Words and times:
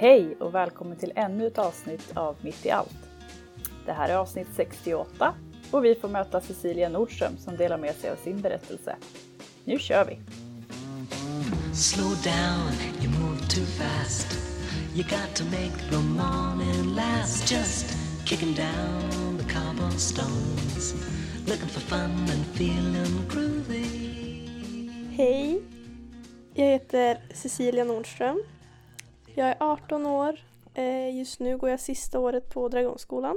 Hej 0.00 0.36
och 0.40 0.54
välkommen 0.54 0.96
till 0.96 1.12
ännu 1.16 1.46
ett 1.46 1.58
avsnitt 1.58 2.16
av 2.16 2.36
Mitt 2.40 2.66
i 2.66 2.70
allt. 2.70 2.96
Det 3.86 3.92
här 3.92 4.08
är 4.08 4.16
avsnitt 4.16 4.48
68 4.56 5.34
och 5.70 5.84
vi 5.84 5.94
får 5.94 6.08
möta 6.08 6.40
Cecilia 6.40 6.88
Nordström 6.88 7.36
som 7.38 7.56
delar 7.56 7.78
med 7.78 7.94
sig 7.94 8.10
av 8.10 8.16
sin 8.16 8.40
berättelse. 8.40 8.96
Nu 9.64 9.78
kör 9.78 10.04
vi! 10.04 10.18
Slow 11.74 12.10
down, 12.24 12.72
you 13.02 13.10
move 13.20 13.38
too 13.38 13.64
fast 13.64 14.38
You 14.94 15.02
got 15.02 15.34
to 15.36 15.44
make 15.44 15.90
the 15.90 15.96
morning 15.96 16.94
last 16.94 17.52
Just 17.52 17.96
kicking 18.24 18.54
down 18.54 19.38
the 19.38 19.54
cobblestones 19.54 20.94
Looking 21.46 21.68
for 21.68 21.80
fun 21.80 22.10
and 22.10 22.46
feeling 22.54 23.28
groovy 23.28 23.84
Hej! 25.16 25.62
Jag 26.54 26.66
heter 26.66 27.18
Cecilia 27.34 27.84
Nordström 27.84 28.42
jag 29.38 29.48
är 29.48 29.56
18 29.60 30.06
år. 30.06 30.40
Eh, 30.74 31.16
just 31.16 31.40
nu 31.40 31.58
går 31.58 31.70
jag 31.70 31.80
sista 31.80 32.18
året 32.18 32.50
på 32.50 32.68
Dragonskolan. 32.68 33.36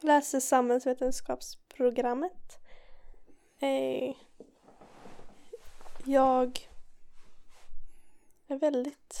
Läser 0.00 0.40
samhällsvetenskapsprogrammet. 0.40 2.58
Eh, 3.58 4.14
jag 6.04 6.68
är 8.46 8.56
väldigt 8.56 9.14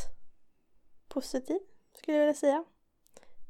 positiv, 1.08 1.58
skulle 1.94 2.16
jag 2.16 2.26
vilja 2.26 2.40
säga. 2.40 2.64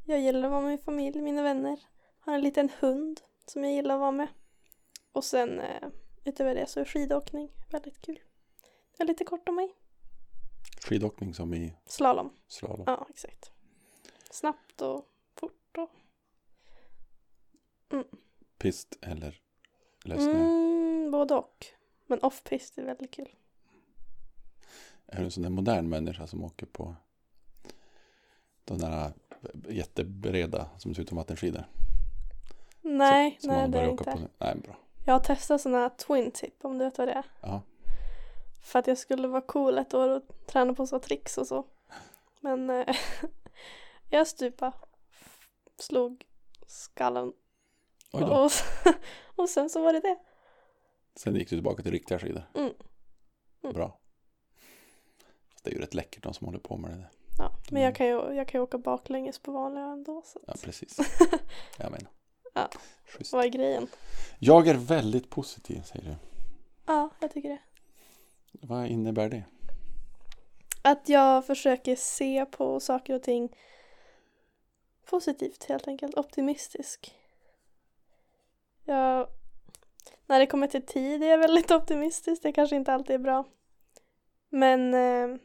Jag 0.05 0.21
gillar 0.21 0.45
att 0.45 0.51
vara 0.51 0.61
med 0.61 0.71
min 0.71 0.79
familj, 0.79 1.21
mina 1.21 1.43
vänner. 1.43 1.81
Har 2.21 2.35
en 2.35 2.41
liten 2.41 2.69
hund 2.81 3.21
som 3.47 3.65
jag 3.65 3.73
gillar 3.73 3.95
att 3.95 4.01
vara 4.01 4.11
med. 4.11 4.29
Och 5.13 5.25
sen 5.25 5.61
eh, 5.61 5.89
utöver 6.25 6.55
det 6.55 6.67
så 6.67 6.81
är 6.81 6.85
skidåkning 6.85 7.53
väldigt 7.71 8.01
kul. 8.01 8.21
Det 8.97 9.03
är 9.03 9.07
lite 9.07 9.25
kort 9.25 9.49
om 9.49 9.55
mig. 9.55 9.75
Skidåkning 10.85 11.35
som 11.35 11.55
i? 11.55 11.75
Slalom. 11.87 12.31
Slalom. 12.49 12.85
Ja, 12.87 13.07
exakt. 13.11 13.51
Snabbt 14.31 14.81
och 14.81 15.07
fort 15.35 15.77
och... 15.79 15.91
Mm. 17.93 18.05
Pist 18.59 18.99
eller 19.01 19.41
lösningar? 20.05 20.41
Mm, 20.41 21.11
både 21.11 21.35
och. 21.35 21.67
Men 22.07 22.21
off-pist 22.21 22.79
är 22.79 22.85
väldigt 22.85 23.11
kul. 23.11 23.29
Är 25.07 25.19
du 25.19 25.25
en 25.25 25.31
sån 25.31 25.43
där 25.43 25.51
modern 25.51 25.89
människa 25.89 26.27
som 26.27 26.45
åker 26.45 26.67
på 26.67 26.97
de 28.65 28.79
där 28.79 29.13
jättebreda 29.69 30.71
som 30.79 30.95
ser 30.95 31.03
ut 31.03 31.09
som 31.09 31.17
vattenskidor? 31.17 31.65
Nej, 32.83 33.39
så, 33.41 33.49
nej 33.49 33.69
det 33.69 33.81
är 33.81 33.89
inte. 33.89 34.05
På. 34.05 34.19
Nej, 34.39 34.57
bra. 34.57 34.77
Jag 35.05 35.15
har 35.15 35.21
testat 35.21 35.61
sådana 35.61 35.79
här 35.79 35.89
twin 35.89 36.31
tip 36.31 36.65
om 36.65 36.79
du 36.79 36.85
vet 36.85 36.99
vad 36.99 37.09
det 37.09 37.13
är. 37.13 37.25
Ja. 37.41 37.63
För 38.63 38.79
att 38.79 38.87
jag 38.87 38.99
skulle 38.99 39.29
vara 39.29 39.41
cool 39.41 39.79
ett 39.79 39.95
år 39.95 40.09
och 40.09 40.23
träna 40.47 40.75
på 40.75 40.87
så 40.87 40.99
tricks 40.99 41.39
och 41.39 41.47
så. 41.47 41.67
Men 42.41 42.71
eh, 42.71 42.97
jag 44.11 44.27
stupa 44.27 44.73
Slog 45.79 46.25
skallen. 46.67 47.33
Och, 48.13 48.51
och 49.37 49.49
sen 49.49 49.71
så 49.71 49.83
var 49.83 49.93
det 49.93 50.01
det. 50.01 50.19
Sen 51.17 51.35
gick 51.35 51.51
du 51.51 51.57
tillbaka 51.57 51.83
till 51.83 51.93
riktiga 51.93 52.19
skidor. 52.19 52.43
Mm. 52.55 52.73
Mm. 53.63 53.75
Bra. 53.75 53.99
det 55.63 55.71
är 55.71 55.75
ju 55.75 55.81
rätt 55.81 55.95
läckert 55.95 56.23
de 56.23 56.35
som 56.35 56.47
håller 56.47 56.59
på 56.59 56.77
med 56.77 56.91
det 56.91 56.97
där. 56.97 57.11
Ja, 57.39 57.53
men 57.71 57.83
jag 57.83 57.95
kan 57.95 58.07
ju, 58.07 58.13
jag 58.13 58.49
kan 58.49 58.59
ju 58.59 58.63
åka 58.63 58.79
baklänges 58.79 59.39
på 59.39 59.53
vanliga 59.53 59.85
ändå. 59.85 60.23
Så 60.25 60.41
Ja, 60.47 60.55
precis. 60.63 60.99
Jag 61.79 61.93
menar. 61.93 62.11
ja. 62.55 62.71
Schysst. 63.05 63.33
Vad 63.33 63.45
är 63.45 63.49
grejen? 63.49 63.87
Jag 64.39 64.69
är 64.69 64.75
väldigt 64.75 65.31
positiv, 65.31 65.83
säger 65.83 66.05
du. 66.05 66.17
Ja, 66.87 67.11
jag 67.21 67.33
tycker 67.33 67.49
det. 67.49 67.59
Vad 68.61 68.87
innebär 68.87 69.29
det? 69.29 69.45
Att 70.83 71.09
jag 71.09 71.47
försöker 71.47 71.97
se 71.97 72.47
på 72.47 72.81
saker 72.81 73.15
och 73.15 73.23
ting 73.23 73.57
positivt 75.05 75.65
helt 75.65 75.89
enkelt, 75.89 76.19
optimistisk. 76.19 77.15
Jag, 78.85 79.27
när 80.27 80.39
det 80.39 80.47
kommer 80.47 80.67
till 80.67 80.87
tid 80.87 81.23
är 81.23 81.29
jag 81.29 81.39
väldigt 81.39 81.71
optimistisk, 81.81 82.43
det 82.43 82.53
kanske 82.53 82.77
inte 82.77 82.93
alltid 82.93 83.15
är 83.15 83.19
bra. 83.19 83.45
Men, 84.49 84.95
eh, 84.95 85.39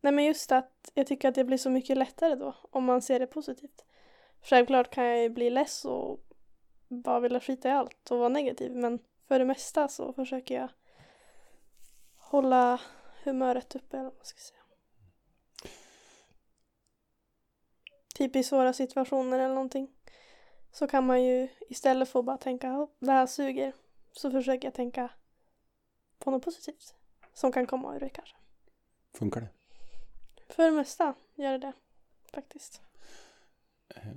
nej 0.00 0.12
men 0.12 0.24
just 0.24 0.52
att 0.52 0.90
jag 0.94 1.06
tycker 1.06 1.28
att 1.28 1.34
det 1.34 1.44
blir 1.44 1.58
så 1.58 1.70
mycket 1.70 1.96
lättare 1.98 2.34
då 2.34 2.54
om 2.70 2.84
man 2.84 3.02
ser 3.02 3.20
det 3.20 3.26
positivt. 3.26 3.84
Självklart 4.42 4.90
kan 4.90 5.04
jag 5.04 5.22
ju 5.22 5.28
bli 5.28 5.50
less 5.50 5.84
och 5.84 6.20
bara 6.88 7.20
vilja 7.20 7.40
skita 7.40 7.68
i 7.68 7.72
allt 7.72 8.10
och 8.10 8.18
vara 8.18 8.28
negativ 8.28 8.76
men 8.76 8.98
för 9.28 9.38
det 9.38 9.44
mesta 9.44 9.88
så 9.88 10.12
försöker 10.12 10.54
jag 10.54 10.68
hålla 12.24 12.80
humöret 13.24 13.76
uppe 13.76 13.96
eller 13.96 14.04
vad 14.04 14.16
man 14.16 14.24
ska 14.24 14.38
säga. 14.38 14.60
Typ 18.14 18.36
i 18.36 18.42
svåra 18.42 18.72
situationer 18.72 19.38
eller 19.38 19.54
någonting. 19.54 19.92
Så 20.72 20.86
kan 20.86 21.06
man 21.06 21.24
ju 21.24 21.48
istället 21.68 22.08
för 22.08 22.18
att 22.18 22.24
bara 22.24 22.36
tänka 22.36 22.88
det 22.98 23.12
här 23.12 23.26
suger. 23.26 23.72
Så 24.12 24.30
försöker 24.30 24.66
jag 24.66 24.74
tänka 24.74 25.10
på 26.18 26.30
något 26.30 26.44
positivt. 26.44 26.94
Som 27.34 27.52
kan 27.52 27.66
komma 27.66 27.96
ur 27.96 28.00
det 28.00 28.08
kanske. 28.08 28.36
Funkar 29.12 29.40
det? 29.40 29.48
För 30.54 30.62
det 30.62 30.70
mesta 30.70 31.14
gör 31.34 31.52
det 31.52 31.58
det. 31.58 31.72
Faktiskt. 32.32 32.82
Eh, 33.88 34.12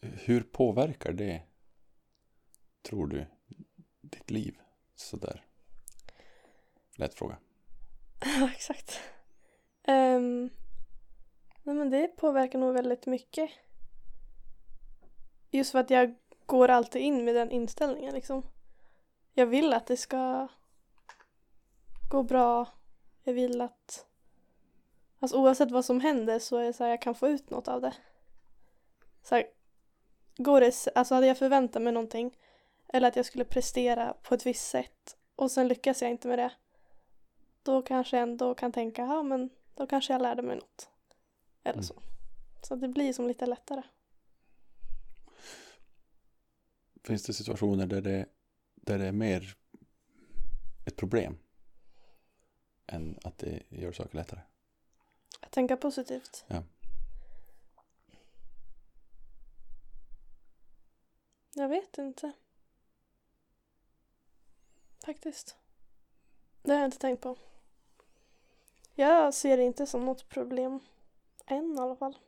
hur 0.00 0.42
påverkar 0.42 1.12
det, 1.12 1.42
tror 2.82 3.06
du, 3.06 3.26
ditt 4.00 4.30
liv? 4.30 4.58
Sådär. 4.94 5.44
Lätt 6.96 7.14
fråga. 7.14 7.38
Ja, 8.40 8.50
exakt. 8.52 9.00
Um, 9.88 10.50
nej 11.62 11.74
men 11.74 11.90
det 11.90 12.08
påverkar 12.08 12.58
nog 12.58 12.74
väldigt 12.74 13.06
mycket. 13.06 13.50
Just 15.50 15.72
för 15.72 15.78
att 15.78 15.90
jag 15.90 16.14
går 16.46 16.68
alltid 16.68 17.02
in 17.02 17.24
med 17.24 17.34
den 17.34 17.50
inställningen 17.50 18.14
liksom. 18.14 18.42
Jag 19.34 19.46
vill 19.46 19.72
att 19.72 19.86
det 19.86 19.96
ska 19.96 20.48
gå 22.10 22.22
bra. 22.22 22.68
Jag 23.22 23.34
vill 23.34 23.60
att 23.60 24.06
Alltså 25.24 25.36
oavsett 25.36 25.70
vad 25.70 25.84
som 25.84 26.00
händer 26.00 26.38
så 26.38 26.56
är 26.56 26.64
det 26.64 26.72
så 26.72 26.84
här, 26.84 26.90
jag 26.90 27.02
kan 27.02 27.14
få 27.14 27.28
ut 27.28 27.50
något 27.50 27.68
av 27.68 27.80
det. 27.80 27.94
Så 29.22 29.34
här, 29.34 29.46
går 30.36 30.60
det, 30.60 30.86
alltså 30.94 31.14
hade 31.14 31.26
jag 31.26 31.38
förväntat 31.38 31.82
mig 31.82 31.92
någonting 31.92 32.36
eller 32.88 33.08
att 33.08 33.16
jag 33.16 33.26
skulle 33.26 33.44
prestera 33.44 34.14
på 34.22 34.34
ett 34.34 34.46
visst 34.46 34.68
sätt 34.68 35.16
och 35.36 35.50
sen 35.50 35.68
lyckas 35.68 36.02
jag 36.02 36.10
inte 36.10 36.28
med 36.28 36.38
det 36.38 36.52
då 37.64 37.82
kanske 37.82 38.16
jag 38.16 38.22
ändå 38.22 38.54
kan 38.54 38.72
tänka, 38.72 39.02
ja 39.02 39.22
men 39.22 39.50
då 39.74 39.86
kanske 39.86 40.12
jag 40.12 40.22
lärde 40.22 40.42
mig 40.42 40.56
något. 40.56 40.88
Eller 41.62 41.74
mm. 41.74 41.84
så. 41.84 42.02
Så 42.62 42.76
det 42.76 42.88
blir 42.88 43.12
som 43.12 43.28
lite 43.28 43.46
lättare. 43.46 43.82
Finns 47.02 47.22
det 47.22 47.32
situationer 47.32 47.86
där 47.86 48.00
det, 48.00 48.26
där 48.74 48.98
det 48.98 49.06
är 49.06 49.12
mer 49.12 49.56
ett 50.86 50.96
problem 50.96 51.38
än 52.86 53.18
att 53.24 53.38
det 53.38 53.62
gör 53.68 53.92
saker 53.92 54.16
lättare? 54.16 54.40
Att 55.40 55.50
tänka 55.50 55.76
positivt? 55.76 56.44
Ja. 56.46 56.62
Jag 61.54 61.68
vet 61.68 61.98
inte. 61.98 62.32
Faktiskt. 65.04 65.56
Det 66.62 66.72
har 66.72 66.78
jag 66.78 66.86
inte 66.86 66.98
tänkt 66.98 67.22
på. 67.22 67.36
Jag 68.94 69.34
ser 69.34 69.56
det 69.56 69.62
inte 69.62 69.86
som 69.86 70.04
något 70.04 70.28
problem. 70.28 70.80
Än 71.46 71.74
i 71.74 71.80
alla 71.80 71.96
fall. 71.96 72.18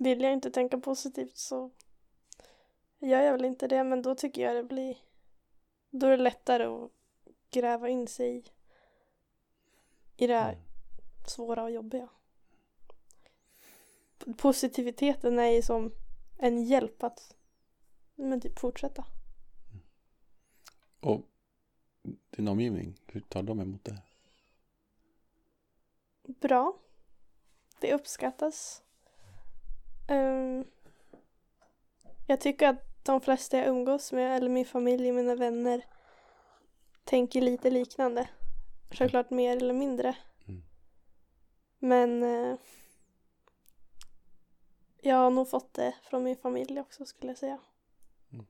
Vill 0.00 0.20
jag 0.20 0.32
inte 0.32 0.50
tänka 0.50 0.78
positivt 0.78 1.36
så 1.36 1.70
gör 2.98 3.22
jag 3.22 3.32
väl 3.32 3.44
inte 3.44 3.68
det 3.68 3.84
men 3.84 4.02
då 4.02 4.14
tycker 4.14 4.42
jag 4.42 4.56
det 4.56 4.64
blir 4.64 4.96
då 5.90 6.06
är 6.06 6.10
det 6.10 6.22
lättare 6.22 6.64
att 6.64 6.90
gräva 7.50 7.88
in 7.88 8.06
sig 8.06 8.36
i, 8.36 8.44
i 10.16 10.26
det 10.26 10.34
här 10.34 10.52
mm. 10.52 10.64
svåra 11.26 11.62
och 11.62 11.70
jobbiga. 11.70 12.08
Positiviteten 14.36 15.38
är 15.38 15.48
ju 15.48 15.62
som 15.62 15.92
en 16.38 16.64
hjälp 16.64 17.02
att 17.02 17.36
men 18.14 18.40
typ 18.40 18.58
fortsätta. 18.58 19.04
Och 21.00 21.20
din 22.30 22.48
omgivning, 22.48 22.94
hur 23.06 23.20
tar 23.20 23.42
de 23.42 23.60
emot 23.60 23.84
det? 23.84 24.02
Bra. 26.28 26.78
Det 27.80 27.94
uppskattas. 27.94 28.82
Um, 30.08 30.64
jag 32.26 32.40
tycker 32.40 32.68
att 32.68 33.04
de 33.04 33.20
flesta 33.20 33.58
jag 33.58 33.66
umgås 33.66 34.12
med, 34.12 34.36
eller 34.36 34.48
min 34.48 34.66
familj 34.66 35.12
mina 35.12 35.34
vänner, 35.34 35.84
tänker 37.04 37.40
lite 37.40 37.70
liknande. 37.70 38.28
Självklart 38.90 39.30
mer 39.30 39.56
eller 39.56 39.74
mindre. 39.74 40.16
Mm. 40.46 40.62
Men 41.78 42.22
uh, 42.22 42.58
jag 45.02 45.16
har 45.16 45.30
nog 45.30 45.50
fått 45.50 45.74
det 45.74 45.94
från 46.02 46.24
min 46.24 46.36
familj 46.36 46.80
också 46.80 47.04
skulle 47.04 47.30
jag 47.30 47.38
säga. 47.38 47.58
Mm. 48.32 48.46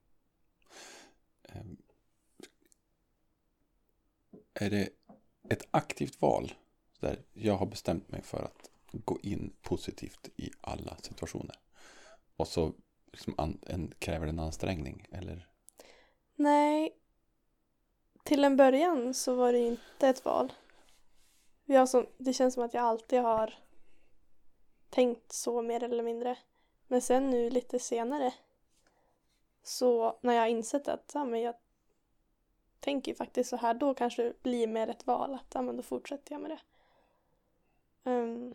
Um, 1.54 1.82
är 4.54 4.70
det 4.70 4.88
ett 5.50 5.69
aktivt 5.70 6.20
val 6.20 6.52
där 7.00 7.23
jag 7.33 7.56
har 7.56 7.67
bestämt 7.67 8.11
mig 8.11 8.23
för 8.23 8.43
att 8.43 8.71
gå 8.93 9.19
in 9.23 9.53
positivt 9.62 10.29
i 10.37 10.50
alla 10.61 10.97
situationer. 10.97 11.56
Och 12.37 12.49
så 12.49 12.73
liksom 13.12 13.35
an, 13.39 13.59
en, 13.67 13.95
kräver 13.99 14.27
det 14.27 14.31
en 14.31 14.39
ansträngning, 14.39 15.06
eller? 15.12 15.49
Nej. 16.35 16.95
Till 18.23 18.45
en 18.45 18.56
början 18.56 19.15
så 19.15 19.35
var 19.35 19.53
det 19.53 19.59
inte 19.59 20.09
ett 20.09 20.25
val. 20.25 20.53
Jag 21.65 21.89
som, 21.89 22.06
det 22.19 22.33
känns 22.33 22.55
som 22.55 22.62
att 22.62 22.75
jag 22.75 22.85
alltid 22.85 23.21
har 23.21 23.55
tänkt 24.91 25.33
så 25.33 25.62
mer 25.62 25.83
eller 25.83 26.03
mindre. 26.03 26.39
Men 26.87 27.03
sen 27.03 27.31
nu 27.31 27.50
lite 27.50 27.79
senare 27.79 28.35
så 29.62 30.19
när 30.23 30.35
jag 30.35 30.41
har 30.41 30.49
insett 30.49 30.89
att 30.89 31.11
ja, 31.15 31.25
men 31.25 31.41
jag 31.41 31.55
tänker 32.81 33.15
faktiskt 33.15 33.50
så 33.50 33.56
här, 33.56 33.75
då 33.75 33.95
kanske 33.95 34.23
det 34.23 34.43
blir 34.43 34.67
mer 34.67 34.89
ett 34.89 35.06
val. 35.06 35.35
Att 35.35 35.55
ja, 35.55 35.62
men 35.62 35.77
då 35.77 35.83
fortsätter 35.83 36.33
jag 36.33 36.41
med 36.41 36.50
det. 36.50 36.61
Um, 38.05 38.55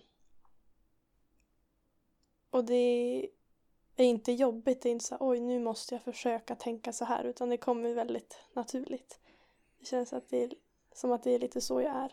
och 2.49 2.65
det 2.65 3.29
är 3.95 4.05
inte 4.05 4.31
jobbigt, 4.31 4.81
det 4.81 4.89
är 4.89 4.91
inte 4.91 5.05
så 5.05 5.15
här, 5.15 5.27
oj 5.29 5.39
nu 5.39 5.59
måste 5.59 5.95
jag 5.95 6.01
försöka 6.01 6.55
tänka 6.55 6.93
så 6.93 7.05
här, 7.05 7.23
utan 7.23 7.49
det 7.49 7.57
kommer 7.57 7.93
väldigt 7.93 8.39
naturligt. 8.53 9.19
Det 9.79 9.85
känns 9.85 10.13
att 10.13 10.29
det 10.29 10.43
är, 10.43 10.53
som 10.93 11.11
att 11.11 11.23
det 11.23 11.31
är 11.31 11.39
lite 11.39 11.61
så 11.61 11.81
jag 11.81 11.95
är. 11.95 12.11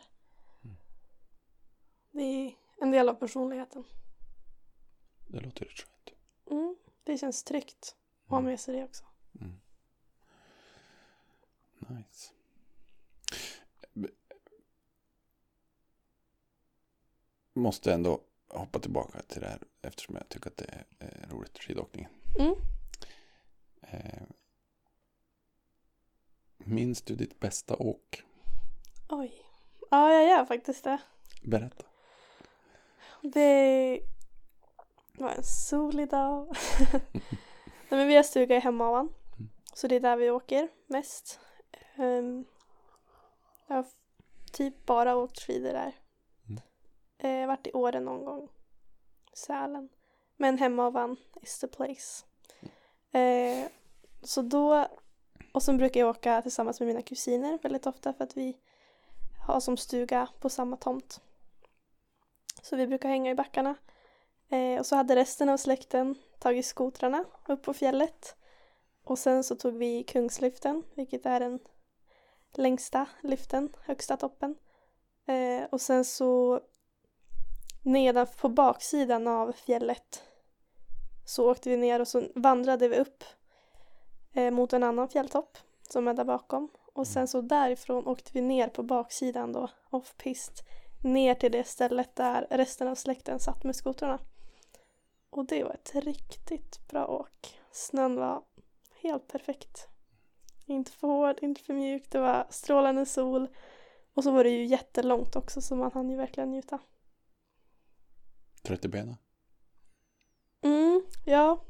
Det 2.10 2.22
är 2.22 2.54
en 2.80 2.90
del 2.90 3.08
av 3.08 3.14
personligheten. 3.14 3.84
Det 5.28 5.40
låter 5.40 5.64
rätt 5.64 5.78
skönt. 5.78 6.18
Mm, 6.50 6.76
det 7.04 7.18
känns 7.18 7.44
tryggt 7.44 7.96
att 8.24 8.30
ha 8.30 8.40
med 8.40 8.60
sig 8.60 8.76
det 8.76 8.84
också. 8.84 9.04
Mm. 9.40 9.60
Nice. 11.78 12.32
Måste 17.60 17.92
ändå 17.92 18.20
hoppa 18.48 18.78
tillbaka 18.78 19.22
till 19.22 19.40
det 19.40 19.48
här 19.48 19.62
eftersom 19.82 20.16
jag 20.16 20.28
tycker 20.28 20.50
att 20.50 20.56
det 20.56 20.84
är 20.98 21.28
roligt, 21.30 21.58
skidåkningen. 21.58 22.10
Mm. 22.38 22.54
Eh, 23.80 24.22
minns 26.58 27.02
du 27.02 27.14
ditt 27.14 27.40
bästa 27.40 27.76
åk? 27.76 28.24
Oj. 29.08 29.42
Ja, 29.90 30.12
jag 30.12 30.28
gör 30.28 30.44
faktiskt 30.44 30.84
det. 30.84 30.98
Berätta. 31.42 31.84
Det 33.22 34.00
var 35.12 35.30
en 35.30 35.44
solig 35.44 36.10
dag. 36.10 36.56
Nej, 37.88 37.98
men 37.98 38.08
vi 38.08 38.16
har 38.16 38.22
stuga 38.22 38.56
i 38.56 38.60
Hemavan. 38.60 39.12
Mm. 39.38 39.50
Så 39.74 39.88
det 39.88 39.96
är 39.96 40.00
där 40.00 40.16
vi 40.16 40.30
åker 40.30 40.68
mest. 40.86 41.40
Um, 41.96 42.44
jag 43.66 43.76
har 43.76 43.86
typ 44.52 44.86
bara 44.86 45.16
åkt 45.16 45.40
skidor 45.40 45.72
där. 45.72 45.92
Eh, 47.20 47.30
Jag 47.30 47.40
har 47.40 47.46
varit 47.46 47.66
i 47.66 47.72
Åre 47.72 48.00
någon 48.00 48.24
gång. 48.24 48.48
Sälen. 49.32 49.88
Men 50.36 50.58
Hemavan 50.58 51.16
is 51.42 51.58
the 51.58 51.68
place. 51.68 52.24
Eh, 53.12 53.68
så 54.22 54.42
då, 54.42 54.86
och 55.54 55.62
sen 55.62 55.76
brukar 55.76 56.00
jag 56.00 56.10
åka 56.10 56.42
tillsammans 56.42 56.80
med 56.80 56.86
mina 56.86 57.02
kusiner 57.02 57.58
väldigt 57.62 57.86
ofta 57.86 58.12
för 58.12 58.24
att 58.24 58.36
vi 58.36 58.56
har 59.46 59.60
som 59.60 59.76
stuga 59.76 60.28
på 60.40 60.48
samma 60.48 60.76
tomt. 60.76 61.20
Så 62.62 62.76
vi 62.76 62.86
brukar 62.86 63.08
hänga 63.08 63.30
i 63.30 63.34
backarna. 63.34 63.74
Eh, 64.48 64.78
och 64.78 64.86
så 64.86 64.96
hade 64.96 65.16
resten 65.16 65.48
av 65.48 65.56
släkten 65.56 66.14
tagit 66.38 66.66
skotrarna 66.66 67.24
upp 67.48 67.62
på 67.62 67.74
fjället. 67.74 68.36
Och 69.04 69.18
sen 69.18 69.44
så 69.44 69.56
tog 69.56 69.74
vi 69.74 70.02
Kungslyften, 70.02 70.82
vilket 70.94 71.26
är 71.26 71.40
den 71.40 71.58
längsta 72.54 73.06
lyften, 73.22 73.76
högsta 73.80 74.16
toppen. 74.16 74.56
Eh, 75.26 75.64
och 75.70 75.80
sen 75.80 76.04
så 76.04 76.60
nedan 77.82 78.26
på 78.40 78.48
baksidan 78.48 79.26
av 79.26 79.52
fjället 79.52 80.22
så 81.24 81.50
åkte 81.50 81.70
vi 81.70 81.76
ner 81.76 82.00
och 82.00 82.08
så 82.08 82.22
vandrade 82.34 82.88
vi 82.88 82.96
upp 82.96 83.24
eh, 84.32 84.50
mot 84.50 84.72
en 84.72 84.82
annan 84.82 85.08
fjälltopp 85.08 85.58
som 85.88 86.08
är 86.08 86.14
där 86.14 86.24
bakom. 86.24 86.68
Och 86.92 87.06
sen 87.06 87.28
så 87.28 87.40
därifrån 87.40 88.06
åkte 88.06 88.30
vi 88.34 88.40
ner 88.40 88.68
på 88.68 88.82
baksidan 88.82 89.52
då, 89.52 89.68
off-pist, 89.90 90.62
ner 91.04 91.34
till 91.34 91.52
det 91.52 91.64
stället 91.64 92.16
där 92.16 92.46
resten 92.50 92.88
av 92.88 92.94
släkten 92.94 93.38
satt 93.38 93.64
med 93.64 93.76
skotrarna. 93.76 94.18
Och 95.30 95.46
det 95.46 95.64
var 95.64 95.72
ett 95.72 95.94
riktigt 95.94 96.88
bra 96.88 97.06
åk. 97.06 97.60
Snön 97.72 98.16
var 98.16 98.42
helt 99.02 99.28
perfekt. 99.28 99.88
Inte 100.66 100.92
för 100.92 101.08
hård, 101.08 101.38
inte 101.42 101.60
för 101.60 101.74
mjuk, 101.74 102.10
det 102.10 102.18
var 102.18 102.46
strålande 102.50 103.06
sol. 103.06 103.48
Och 104.14 104.24
så 104.24 104.30
var 104.30 104.44
det 104.44 104.50
ju 104.50 104.64
jättelångt 104.64 105.36
också 105.36 105.60
så 105.60 105.76
man 105.76 105.92
hann 105.92 106.10
ju 106.10 106.16
verkligen 106.16 106.50
njuta. 106.50 106.78
Trött 108.62 108.84
i 108.84 108.88
benen? 108.88 109.16
Mm, 110.62 111.02
ja. 111.24 111.64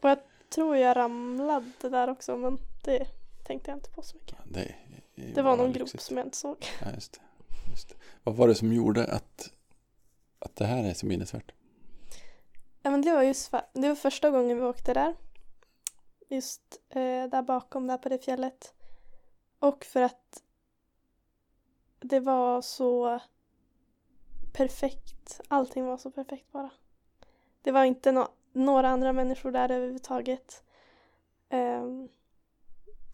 Och 0.00 0.08
jag 0.10 0.18
tror 0.50 0.76
jag 0.76 0.96
ramlade 0.96 1.88
där 1.88 2.10
också 2.10 2.36
men 2.36 2.58
det 2.84 3.06
tänkte 3.44 3.70
jag 3.70 3.78
inte 3.78 3.90
på 3.90 4.02
så 4.02 4.16
mycket. 4.16 4.36
Ja, 4.38 4.44
Det, 4.44 4.74
Det 5.34 5.42
var 5.42 5.56
någon 5.56 5.72
grop 5.72 5.88
som 5.88 6.16
jag 6.16 6.26
inte 6.26 6.36
såg. 6.36 6.66
Ja, 6.80 6.90
just 6.94 7.12
det. 7.12 7.20
Just 7.70 7.88
det. 7.88 7.94
Vad 8.24 8.36
var 8.36 8.48
det 8.48 8.54
som 8.54 8.72
gjorde 8.72 9.04
att, 9.06 9.52
att 10.38 10.56
det 10.56 10.64
här 10.64 10.84
är 10.84 10.94
så 10.94 11.06
minnesvärt? 11.06 11.52
Ja 12.82 12.90
men 12.90 13.02
det 13.02 13.12
var 13.12 13.22
just 13.22 13.50
det 13.72 13.88
var 13.88 13.94
första 13.94 14.30
gången 14.30 14.56
vi 14.56 14.62
åkte 14.62 14.94
där. 14.94 15.16
Just 16.28 16.80
eh, 16.88 17.24
där 17.30 17.42
bakom, 17.42 17.86
där 17.86 17.98
på 17.98 18.08
det 18.08 18.18
fjället. 18.18 18.74
Och 19.58 19.84
för 19.84 20.02
att 20.02 20.42
det 22.00 22.20
var 22.20 22.62
så 22.62 23.20
perfekt. 24.58 25.40
Allting 25.48 25.86
var 25.86 25.96
så 25.96 26.10
perfekt 26.10 26.52
bara. 26.52 26.70
Det 27.62 27.72
var 27.72 27.84
inte 27.84 28.12
nå- 28.12 28.28
några 28.52 28.88
andra 28.88 29.12
människor 29.12 29.52
där 29.52 29.70
överhuvudtaget. 29.70 30.62
Ehm, 31.48 32.08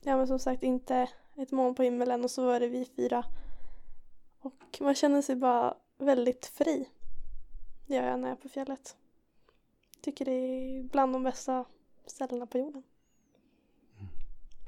ja 0.02 0.16
men 0.16 0.26
som 0.26 0.38
sagt 0.38 0.62
inte 0.62 1.08
ett 1.36 1.50
moln 1.50 1.74
på 1.74 1.82
himmelen 1.82 2.24
och 2.24 2.30
så 2.30 2.46
var 2.46 2.60
det 2.60 2.68
vi 2.68 2.84
fyra. 2.84 3.24
Och 4.40 4.78
man 4.80 4.94
känner 4.94 5.22
sig 5.22 5.36
bara 5.36 5.76
väldigt 5.98 6.46
fri. 6.46 6.88
Det 7.86 7.94
gör 7.94 8.06
jag 8.06 8.20
när 8.20 8.28
jag 8.28 8.38
är 8.38 8.42
på 8.42 8.48
fjället. 8.48 8.96
Tycker 10.00 10.24
det 10.24 10.32
är 10.32 10.82
bland 10.82 11.12
de 11.12 11.22
bästa 11.22 11.64
ställena 12.06 12.46
på 12.46 12.58
jorden. 12.58 12.82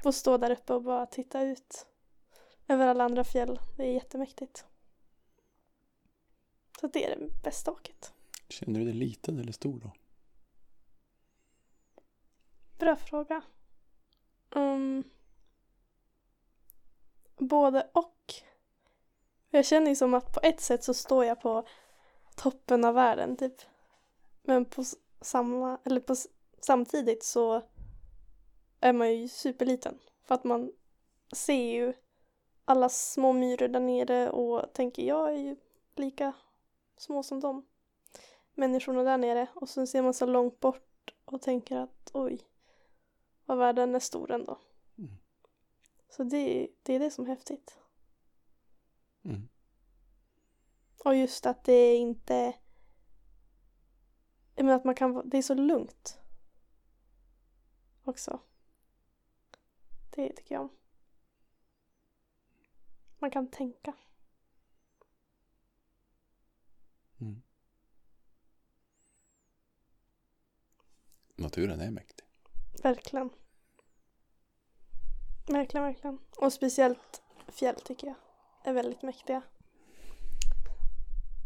Få 0.03 0.11
stå 0.11 0.37
där 0.37 0.51
uppe 0.51 0.73
och 0.73 0.83
bara 0.83 1.05
titta 1.05 1.41
ut 1.41 1.85
över 2.67 2.87
alla 2.87 3.03
andra 3.03 3.23
fjäll. 3.23 3.59
Det 3.77 3.83
är 3.83 3.93
jättemäktigt. 3.93 4.65
Så 6.79 6.87
det 6.87 7.05
är 7.05 7.15
det 7.15 7.41
bästa 7.43 7.71
åket. 7.71 8.13
Känner 8.49 8.79
du 8.79 8.85
dig 8.85 8.93
liten 8.93 9.39
eller 9.39 9.51
stor 9.51 9.79
då? 9.79 9.91
Bra 12.77 12.95
fråga. 12.95 13.41
Um, 14.49 15.03
både 17.37 17.89
och. 17.93 18.33
Jag 19.49 19.65
känner 19.65 19.89
ju 19.89 19.95
som 19.95 20.13
att 20.13 20.33
på 20.33 20.39
ett 20.43 20.61
sätt 20.61 20.83
så 20.83 20.93
står 20.93 21.25
jag 21.25 21.41
på 21.41 21.67
toppen 22.35 22.85
av 22.85 22.93
världen 22.93 23.37
typ. 23.37 23.61
Men 24.41 24.65
på 24.65 24.83
samma, 25.21 25.79
eller 25.85 26.01
på 26.01 26.15
samtidigt 26.59 27.23
så 27.23 27.61
är 28.79 28.93
man 28.93 29.15
ju 29.15 29.27
superliten. 29.27 29.99
För 30.23 30.35
att 30.35 30.43
man 30.43 30.71
ser 31.31 31.73
ju 31.73 31.93
alla 32.65 32.89
små 32.89 33.33
myror 33.33 33.67
där 33.67 33.79
nere 33.79 34.29
och 34.29 34.73
tänker 34.73 35.03
jag 35.03 35.33
är 35.33 35.37
ju 35.37 35.55
lika 35.95 36.33
små 36.97 37.23
som 37.23 37.39
dem. 37.39 37.65
Människorna 38.53 39.03
där 39.03 39.17
nere. 39.17 39.47
Och 39.55 39.69
sen 39.69 39.87
ser 39.87 40.01
man 40.01 40.13
så 40.13 40.25
långt 40.25 40.59
bort 40.59 41.13
och 41.25 41.41
tänker 41.41 41.77
att 41.77 42.11
oj, 42.13 42.47
vad 43.45 43.57
världen 43.57 43.95
är 43.95 43.99
stor 43.99 44.31
ändå. 44.31 44.59
Mm. 44.97 45.11
Så 46.09 46.23
det, 46.23 46.67
det 46.83 46.93
är 46.93 46.99
det 46.99 47.11
som 47.11 47.25
är 47.25 47.29
häftigt. 47.29 47.79
Mm. 49.23 49.49
Och 51.03 51.15
just 51.15 51.45
att 51.45 51.63
det 51.63 51.95
inte... 51.95 52.53
Jag 54.55 54.65
menar 54.65 54.77
att 54.77 54.83
man 54.83 54.95
kan... 54.95 55.29
Det 55.29 55.37
är 55.37 55.41
så 55.41 55.53
lugnt. 55.53 56.19
Också. 58.03 58.39
Det 60.09 60.33
tycker 60.33 60.55
jag 60.55 60.61
om. 60.61 60.69
Man 63.19 63.31
kan 63.31 63.47
tänka. 63.47 63.93
Naturen 71.37 71.81
är 71.81 71.91
mäktig. 71.91 72.25
Verkligen. 72.83 73.29
Verkligen, 75.47 75.83
verkligen. 75.83 76.19
Och 76.37 76.53
speciellt 76.53 77.21
fjäll 77.47 77.75
tycker 77.75 78.07
jag 78.07 78.15
är 78.63 78.73
väldigt 78.73 79.01
mäktiga. 79.01 79.41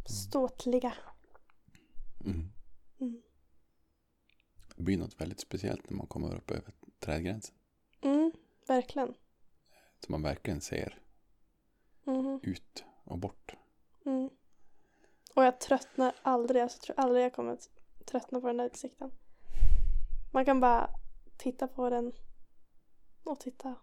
Ståtliga. 0.05 0.93
Mm. 2.25 2.51
Mm. 2.99 3.21
Det 4.75 4.83
blir 4.83 4.97
något 4.97 5.21
väldigt 5.21 5.39
speciellt 5.39 5.89
när 5.89 5.97
man 5.97 6.07
kommer 6.07 6.35
upp 6.35 6.51
över 6.51 6.73
trädgränsen. 6.99 7.55
Mm, 8.01 8.31
verkligen. 8.67 9.13
Så 9.99 10.11
man 10.11 10.21
verkligen 10.21 10.61
ser 10.61 10.99
Mhm. 12.03 12.39
ut 12.43 12.83
och 13.03 13.17
bort. 13.17 13.55
Mm. 14.05 14.29
Och 15.35 15.43
jag 15.43 15.59
tröttnar 15.59 16.15
aldrig. 16.21 16.61
Alltså, 16.61 16.77
jag 16.77 16.81
tror 16.83 16.99
aldrig 16.99 17.25
jag 17.25 17.33
kommer 17.33 17.53
att 17.53 17.69
tröttna 18.05 18.41
på 18.41 18.47
den 18.47 18.57
där 18.57 18.65
utsikten. 18.65 19.11
Man 20.31 20.45
kan 20.45 20.59
bara 20.59 20.89
titta 21.37 21.67
på 21.67 21.89
den 21.89 22.11
och 23.23 23.39
titta 23.39 23.75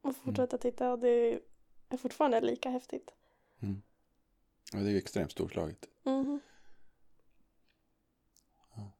och 0.00 0.16
fortsätta 0.16 0.58
titta 0.58 0.92
och 0.92 0.98
det 0.98 1.40
är 1.88 1.96
fortfarande 1.96 2.40
lika 2.40 2.70
häftigt. 2.70 3.10
Mm. 3.62 3.82
Ja, 4.72 4.78
det 4.78 4.90
är 4.90 4.96
extremt 4.96 5.32
storslaget. 5.32 5.88
Mhm. 6.02 6.40
Ja. 8.74 8.90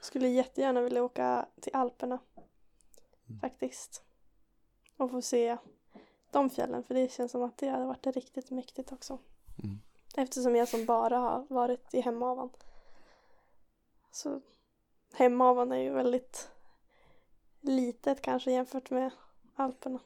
Skulle 0.00 0.28
jättegärna 0.28 0.80
vilja 0.80 1.04
åka 1.04 1.48
till 1.60 1.74
Alperna. 1.74 2.18
Mm. 3.28 3.40
Faktiskt. 3.40 4.02
Och 4.96 5.10
få 5.10 5.22
se 5.22 5.56
de 6.30 6.50
fjällen 6.50 6.82
för 6.84 6.94
det 6.94 7.12
känns 7.12 7.32
som 7.32 7.42
att 7.42 7.58
det 7.58 7.68
hade 7.68 7.86
varit 7.86 8.06
riktigt 8.06 8.50
mäktigt 8.50 8.92
också. 8.92 9.18
Mm. 9.64 9.80
Eftersom 10.16 10.56
jag 10.56 10.68
som 10.68 10.86
bara 10.86 11.18
har 11.18 11.46
varit 11.48 11.94
i 11.94 12.00
Hemavan. 12.00 12.50
Så 14.10 14.40
Hemavan 15.12 15.72
är 15.72 15.76
ju 15.78 15.90
väldigt 15.90 16.50
litet 17.60 18.22
kanske 18.22 18.52
jämfört 18.52 18.90
med 18.90 19.10
Alperna. 19.54 20.00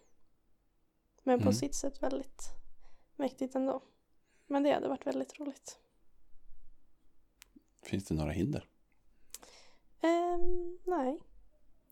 Men 1.22 1.38
på 1.38 1.42
Mm. 1.42 1.54
sitt 1.54 1.74
sätt 1.74 2.02
väldigt 2.02 2.42
mäktigt 3.16 3.54
ändå. 3.54 3.82
Men 4.46 4.62
det 4.62 4.72
hade 4.74 4.88
varit 4.88 5.06
väldigt 5.06 5.40
roligt. 5.40 5.78
Finns 7.82 8.04
det 8.04 8.14
några 8.14 8.30
hinder? 8.32 8.68
Ehm, 10.00 10.78
nej, 10.84 11.20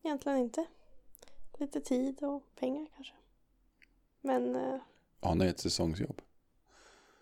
egentligen 0.03 0.37
inte. 0.37 0.65
Lite 1.57 1.81
tid 1.81 2.23
och 2.23 2.55
pengar 2.55 2.87
kanske. 2.95 3.13
Men 4.21 4.55
Ja, 5.21 5.35
det 5.35 5.45
är 5.45 5.49
ett 5.49 5.59
säsongsjobb. 5.59 6.21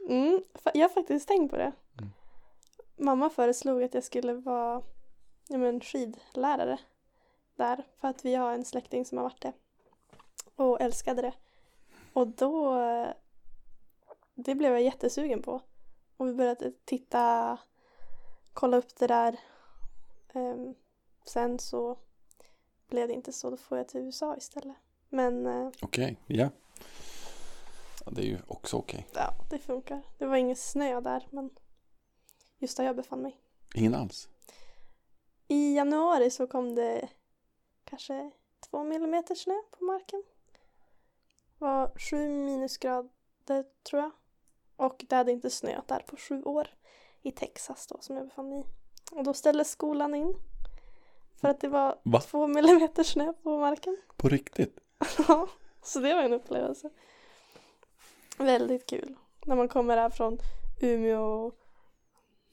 mm, 0.10 0.42
jag 0.74 0.82
har 0.90 0.90
faktiskt 0.94 1.28
tänkt 1.28 1.52
på 1.52 1.58
det. 1.58 1.72
Mm. 2.00 2.10
Mamma 2.96 3.30
föreslog 3.30 3.84
att 3.84 3.94
jag 3.94 4.04
skulle 4.04 4.34
vara 4.34 4.82
ja, 5.48 5.58
men, 5.58 5.82
skidlärare 5.82 6.80
där. 7.56 7.84
För 8.00 8.08
att 8.08 8.26
vi 8.26 8.36
har 8.36 8.54
en 8.54 8.66
släkting 8.66 9.06
som 9.06 9.18
har 9.18 9.24
varit 9.24 9.42
det. 9.42 9.54
Och 10.56 10.82
älskade 10.82 11.22
det. 11.22 11.34
Och 12.14 12.28
då, 12.28 12.76
det 14.36 14.56
blev 14.56 14.72
jag 14.72 14.82
jättesugen 14.82 15.42
på. 15.42 15.62
Och 16.18 16.28
vi 16.28 16.34
började 16.34 16.72
titta, 16.86 17.58
kolla 18.54 18.78
upp 18.78 18.96
det 18.96 19.08
där. 19.08 19.40
Ehm, 20.34 20.76
sen 21.24 21.60
så 21.60 21.98
blev 22.88 23.08
det 23.08 23.14
inte 23.14 23.34
så, 23.34 23.50
då 23.50 23.58
får 23.58 23.78
jag 23.78 23.88
till 23.88 24.02
USA 24.02 24.38
istället. 24.38 24.76
Men 25.10 25.46
eh, 25.48 25.70
Okej, 25.82 26.18
ja. 26.28 26.36
ja. 26.36 26.50
Det 28.12 28.22
är 28.22 28.26
ju 28.26 28.40
också 28.48 28.78
okej. 28.78 29.08
ja, 29.14 29.34
det 29.50 29.60
funkar. 29.60 30.02
Det 30.18 30.26
var 30.26 30.36
ingen 30.36 30.56
snö 30.56 31.02
där, 31.02 31.28
men 31.30 31.50
just 32.60 32.78
där 32.78 32.84
jag 32.84 32.96
befann 32.96 33.22
mig. 33.22 33.38
Ingen 33.76 33.96
alls? 33.96 34.30
I 35.48 35.76
januari 35.76 36.30
så 36.30 36.48
kom 36.48 36.76
det 36.76 37.10
kanske 37.84 38.32
två 38.70 38.84
millimeter 38.84 39.36
snö 39.36 39.56
på 39.72 39.84
marken. 39.84 40.24
Det 41.60 41.66
var 41.66 41.92
sju 42.00 42.30
minusgrader 42.30 43.66
tror 43.90 44.02
jag. 44.02 44.12
Och 44.76 45.06
det 45.10 45.16
hade 45.16 45.32
inte 45.32 45.50
snöat 45.50 45.88
där 45.88 46.00
på 46.00 46.18
sju 46.18 46.44
år 46.44 46.68
i 47.22 47.32
Texas 47.32 47.88
då 47.88 47.98
som 48.00 48.16
jag 48.16 48.26
befann 48.26 48.50
mig 48.50 48.60
i. 48.60 48.64
Och 49.12 49.24
då 49.24 49.34
ställde 49.34 49.66
skolan 49.66 50.16
in. 50.16 50.36
För 51.42 51.48
att 51.48 51.62
det 51.62 51.68
var 51.68 52.00
Va? 52.04 52.22
två 52.22 52.48
millimeter 52.48 53.04
snö 53.04 53.34
på 53.34 53.58
marken. 53.58 53.98
På 54.16 54.30
riktigt? 54.30 54.80
Ja, 55.28 55.48
så 55.82 56.00
det 56.00 56.14
var 56.14 56.24
en 56.24 56.34
upplevelse. 56.34 56.90
Väldigt 58.38 58.86
kul. 58.86 59.16
När 59.46 59.56
man 59.56 59.68
kommer 59.68 59.98
här 59.98 60.10
från 60.10 60.38
Umeå, 60.82 61.52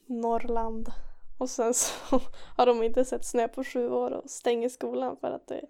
Norrland 0.06 0.92
och 1.38 1.50
sen 1.50 1.74
så 1.74 1.92
har 2.56 2.66
de 2.66 2.82
inte 2.82 3.04
sett 3.04 3.24
snö 3.24 3.48
på 3.48 3.64
sju 3.64 3.88
år 3.90 4.10
och 4.10 4.30
stänger 4.30 4.68
skolan 4.68 5.16
för 5.16 5.30
att 5.30 5.46
det 5.46 5.64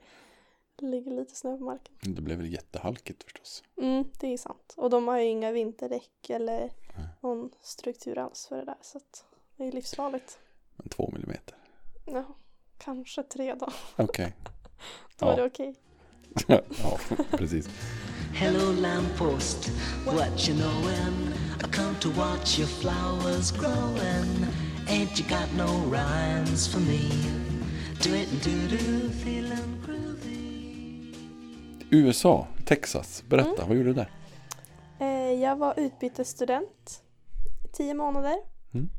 ligger 0.78 1.10
lite 1.10 1.34
snö 1.34 1.58
på 1.58 1.64
marken. 1.64 1.94
Det 2.00 2.20
blev 2.22 2.38
väl 2.38 2.52
jättehalkigt 2.52 3.22
förstås. 3.24 3.62
Mm, 3.76 4.04
det 4.20 4.32
är 4.32 4.36
sant. 4.38 4.74
Och 4.76 4.90
de 4.90 5.08
har 5.08 5.18
ju 5.18 5.24
inga 5.24 5.52
vinterdäck 5.52 6.30
eller 6.30 6.70
någon 7.20 7.50
struktur 7.62 8.18
alls 8.18 8.46
för 8.46 8.56
det 8.56 8.64
där 8.64 8.76
så 8.80 8.98
att 8.98 9.24
det 9.56 9.66
är 9.66 9.72
livsfarligt. 9.72 10.38
Men 10.76 10.88
två 10.88 11.10
millimeter. 11.12 11.56
Ja, 12.04 12.24
kanske 12.78 13.22
tre 13.22 13.54
då. 13.54 13.68
Okej. 13.96 14.34
Då 15.18 15.26
är 15.26 15.30
Ja. 15.30 15.36
det 15.36 15.44
okej. 15.46 15.74
ja, 16.46 16.60
precis. 17.30 17.68
Hello, 18.34 18.72
lamppost, 18.72 19.68
what 20.06 20.48
you 20.48 20.58
knowin'? 20.58 21.34
I 21.60 21.72
come 21.76 21.94
to 22.00 22.08
watch 22.10 22.58
your 22.58 22.68
flowers 22.68 23.52
growing. 23.52 24.46
Ain't 24.88 25.18
you 25.18 25.28
got 25.28 25.52
no 25.56 25.66
rhymes 25.90 26.68
for 26.68 26.80
me? 26.80 27.08
Do 28.02 28.14
it 28.14 28.28
and 28.32 28.42
do 28.42 28.68
do, 28.68 29.10
feeling 29.10 29.82
groovy. 29.86 31.14
USA, 31.90 32.46
Texas. 32.66 33.24
Berätta, 33.28 33.66
vad 33.66 33.76
gjorde 33.76 33.88
du 33.88 33.94
där? 33.94 34.10
Eh, 35.00 35.32
jag 35.42 35.56
var 35.56 35.80
utbytesstudent 35.80 37.02
i 37.64 37.68
tio 37.68 37.94
månader. 37.94 38.36
Mm. 38.74 38.90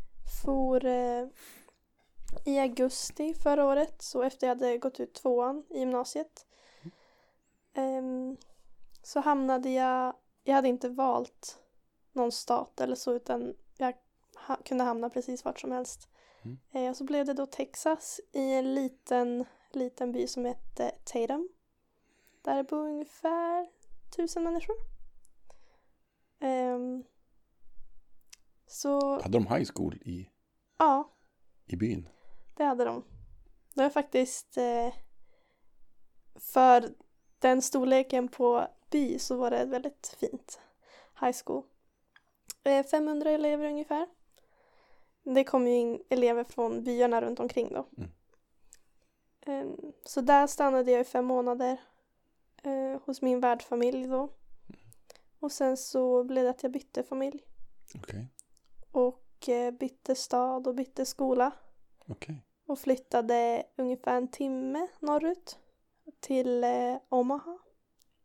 For 0.43 0.85
eh, 0.85 1.27
i 2.45 2.59
augusti 2.59 3.33
förra 3.33 3.65
året, 3.65 4.01
så 4.01 4.23
efter 4.23 4.47
jag 4.47 4.55
hade 4.55 4.77
gått 4.77 4.99
ut 4.99 5.13
tvåan 5.13 5.63
i 5.69 5.79
gymnasiet. 5.79 6.45
Ehm, 7.73 8.37
så 9.03 9.19
hamnade 9.19 9.69
jag, 9.69 10.13
jag 10.43 10.55
hade 10.55 10.67
inte 10.67 10.89
valt 10.89 11.59
någon 12.13 12.31
stat 12.31 12.81
eller 12.81 12.95
så 12.95 13.13
utan 13.13 13.53
ha, 14.47 14.57
kunde 14.65 14.83
hamna 14.83 15.09
precis 15.09 15.45
vart 15.45 15.59
som 15.59 15.71
helst. 15.71 16.09
Mm. 16.43 16.57
Eh, 16.71 16.93
så 16.93 17.03
blev 17.03 17.25
det 17.25 17.33
då 17.33 17.45
Texas 17.45 18.19
i 18.31 18.51
en 18.53 18.75
liten, 18.75 19.45
liten 19.71 20.11
by 20.11 20.27
som 20.27 20.45
hette 20.45 20.91
Tatum. 21.03 21.49
Där 22.41 22.55
det 22.55 22.63
bor 22.63 22.87
ungefär 22.87 23.67
tusen 24.15 24.43
människor. 24.43 24.75
Ehm, 26.39 27.03
så 28.67 29.21
Hade 29.21 29.37
de 29.39 29.47
high 29.47 29.71
school 29.75 29.95
i, 29.95 30.29
ja, 30.77 31.13
i 31.65 31.75
byn? 31.75 32.09
det 32.55 32.63
hade 32.63 32.85
de. 32.85 33.03
Det 33.73 33.83
var 33.83 33.89
faktiskt 33.89 34.57
eh, 34.57 34.93
för 36.35 36.93
den 37.39 37.61
storleken 37.61 38.27
på 38.27 38.67
by 38.91 39.19
så 39.19 39.37
var 39.37 39.51
det 39.51 39.65
väldigt 39.65 40.15
fint 40.19 40.59
high 41.21 41.37
school. 41.45 41.63
Eh, 42.63 42.85
500 42.85 43.31
elever 43.31 43.65
ungefär. 43.65 44.07
Det 45.25 45.43
kom 45.43 45.67
ju 45.67 45.75
in 45.75 46.01
elever 46.09 46.43
från 46.43 46.83
byarna 46.83 47.21
runt 47.21 47.39
omkring 47.39 47.73
då. 47.73 47.87
Mm. 47.97 48.09
Eh, 49.41 49.75
så 50.05 50.21
där 50.21 50.47
stannade 50.47 50.91
jag 50.91 51.01
i 51.01 51.03
fem 51.03 51.25
månader 51.25 51.77
eh, 52.63 53.01
hos 53.05 53.21
min 53.21 53.39
värdfamilj 53.39 54.07
då. 54.07 54.29
Och 55.39 55.51
sen 55.51 55.77
så 55.77 56.23
blev 56.23 56.43
det 56.43 56.49
att 56.49 56.63
jag 56.63 56.71
bytte 56.71 57.03
familj 57.03 57.43
Okej, 57.95 58.27
och 58.91 59.49
eh, 59.49 59.71
bytte 59.71 60.15
stad 60.15 60.67
och 60.67 60.75
bytte 60.75 61.05
skola. 61.05 61.51
okej. 62.07 62.41
och 62.65 62.79
flyttade 62.79 63.63
ungefär 63.75 64.17
en 64.17 64.27
timme 64.27 64.87
norrut 64.99 65.59
till 66.19 66.63
eh, 66.63 66.97
Omaha 67.09 67.57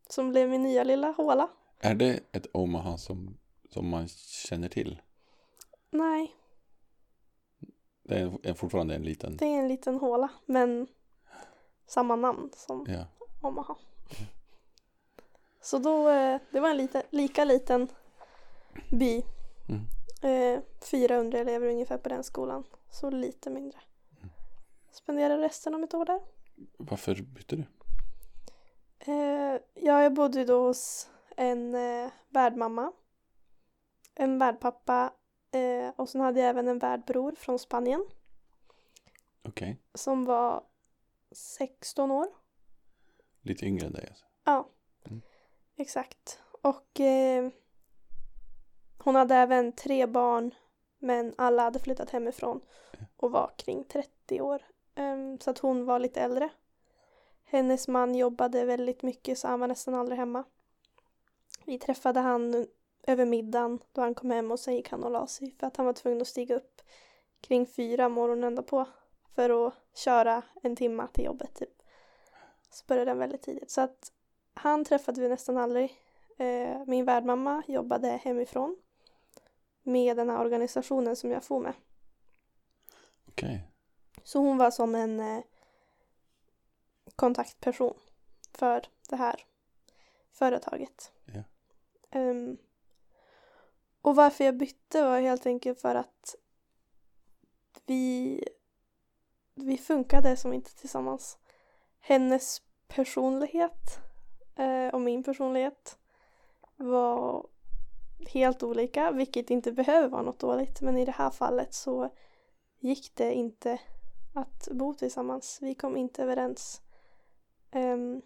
som 0.08 0.30
blev 0.30 0.48
min 0.48 0.62
nya 0.62 0.84
lilla 0.84 1.10
håla. 1.10 1.48
Är 1.78 1.94
det 1.94 2.20
ett 2.32 2.46
Omaha 2.52 2.98
som, 2.98 3.38
som 3.68 3.88
man 3.88 4.08
känner 4.48 4.68
till? 4.68 5.02
Nej, 5.90 6.34
Det 8.10 8.48
är 8.48 8.54
fortfarande 8.54 8.94
en 8.94 9.02
liten... 9.02 9.36
det 9.36 9.44
är 9.44 9.58
en 9.58 9.68
liten 9.68 9.98
håla 9.98 10.28
men 10.46 10.86
samma 11.86 12.16
namn 12.16 12.50
som 12.56 12.86
Ja, 12.88 13.06
Omaha. 13.40 13.76
Så 15.60 15.78
då, 15.78 16.08
eh, 16.08 16.40
det 16.50 16.60
var 16.60 16.70
en 16.70 16.76
lite, 16.76 17.02
lika 17.10 17.44
liten 17.44 17.88
by. 18.90 19.22
Mm. 19.68 19.86
Eh, 20.22 20.62
400 20.90 21.38
elever 21.38 21.68
ungefär 21.68 21.98
på 21.98 22.08
den 22.08 22.24
skolan. 22.24 22.64
Så 22.90 23.10
lite 23.10 23.50
mindre. 23.50 23.78
Spenderade 24.90 25.42
resten 25.42 25.74
av 25.74 25.80
mitt 25.80 25.94
år 25.94 26.04
där. 26.04 26.20
varför 26.76 27.14
bytte 27.14 27.56
du? 27.56 27.64
Eh, 28.98 29.60
ja, 29.74 30.02
jag 30.02 30.14
bodde 30.14 30.44
då 30.44 30.66
hos 30.66 31.10
en 31.36 31.74
eh, 31.74 32.10
värdmamma, 32.28 32.92
en 34.14 34.38
värdpappa 34.38 35.12
eh, 35.52 35.88
och 35.96 36.08
sen 36.08 36.20
hade 36.20 36.40
jag 36.40 36.48
även 36.48 36.68
en 36.68 36.78
värdbror 36.78 37.32
från 37.32 37.58
Spanien 37.58 38.04
Okej, 39.42 39.76
som 39.94 40.24
var 40.24 40.64
16 41.32 42.10
år. 42.10 42.26
lite 43.42 43.66
yngre 43.66 43.86
än 43.86 43.92
dig 43.92 44.06
alltså. 44.08 44.24
Ja, 44.44 44.68
Mm. 45.04 45.20
exakt. 45.76 46.40
Och 46.62 47.00
eh, 47.00 47.50
hon 48.98 49.14
hade 49.14 49.34
även 49.34 49.72
tre 49.72 50.06
barn 50.06 50.54
men 50.98 51.34
alla 51.38 51.62
hade 51.62 51.78
flyttat 51.78 52.10
hemifrån 52.10 52.60
och 53.16 53.30
var 53.32 53.50
kring 53.56 53.84
30 53.84 54.40
år. 54.40 54.62
Ehm, 54.94 55.38
så 55.40 55.50
att 55.50 55.58
hon 55.58 55.84
var 55.84 55.98
lite 55.98 56.20
äldre. 56.20 56.48
Hennes 57.44 57.88
man 57.88 58.14
jobbade 58.14 58.64
väldigt 58.64 59.02
mycket 59.02 59.38
så 59.38 59.48
han 59.48 59.60
var 59.60 59.68
nästan 59.68 59.94
aldrig 59.94 60.18
hemma. 60.18 60.44
Vi 61.64 61.78
träffade 61.78 62.20
han 62.20 62.66
över 63.02 63.26
middagen 63.26 63.78
då 63.92 64.00
han 64.00 64.14
kom 64.14 64.30
hem 64.30 64.50
och 64.50 64.60
sen 64.60 64.74
gick 64.74 64.88
han 64.88 65.04
och 65.04 65.10
la 65.10 65.26
sig 65.26 65.54
för 65.60 65.66
att 65.66 65.76
han 65.76 65.86
var 65.86 65.92
tvungen 65.92 66.20
att 66.20 66.28
stiga 66.28 66.56
upp 66.56 66.80
kring 67.40 67.66
fyra 67.66 68.08
morgonen 68.08 68.64
på 68.64 68.86
för 69.34 69.66
att 69.66 69.74
köra 69.94 70.42
en 70.62 70.76
timma 70.76 71.06
till 71.06 71.24
jobbet 71.24 71.54
typ. 71.54 71.82
Så 72.70 72.84
började 72.86 73.10
den 73.10 73.18
väldigt 73.18 73.42
tidigt. 73.42 73.70
Så 73.70 73.80
att 73.80 74.12
han 74.54 74.84
träffade 74.84 75.20
vi 75.20 75.28
nästan 75.28 75.56
aldrig. 75.56 75.96
Eh, 76.38 76.84
min 76.86 77.04
värdmamma 77.04 77.62
jobbade 77.66 78.08
hemifrån 78.08 78.76
med 79.82 80.16
den 80.16 80.30
här 80.30 80.40
organisationen 80.40 81.16
som 81.16 81.30
jag 81.30 81.44
får 81.44 81.60
med. 81.60 81.72
Okej. 83.28 83.70
Så 84.22 84.38
hon 84.38 84.58
var 84.58 84.70
som 84.70 84.94
en 84.94 85.20
eh, 85.20 85.42
kontaktperson 87.16 87.94
för 88.52 88.86
det 89.08 89.16
här 89.16 89.44
företaget. 90.32 91.12
Ehm, 92.10 92.56
och 94.02 94.16
varför 94.16 94.44
jag 94.44 94.56
bytte 94.56 95.02
var 95.02 95.20
helt 95.20 95.46
enkelt 95.46 95.80
för 95.80 95.94
att 95.94 96.34
vi, 97.86 98.44
vi 99.54 99.78
funkade 99.78 100.36
som 100.36 100.52
inte 100.52 100.74
tillsammans. 100.74 101.38
Hennes 102.00 102.62
personlighet 102.88 103.98
eh, 104.56 104.88
och 104.94 105.00
min 105.00 105.22
personlighet 105.22 105.98
var 106.76 107.46
helt 108.28 108.62
olika, 108.62 109.10
vilket 109.10 109.50
inte 109.50 109.72
behöver 109.72 110.08
vara 110.08 110.22
något 110.22 110.38
dåligt. 110.38 110.80
Men 110.80 110.98
i 110.98 111.04
det 111.04 111.12
här 111.12 111.30
fallet 111.30 111.74
så 111.74 112.10
gick 112.78 113.14
det 113.14 113.34
inte 113.34 113.78
att 114.34 114.68
bo 114.72 114.94
tillsammans. 114.94 115.58
Vi 115.60 115.74
kom 115.74 115.96
inte 115.96 116.22
överens. 116.22 116.82
Ehm, 117.70 118.22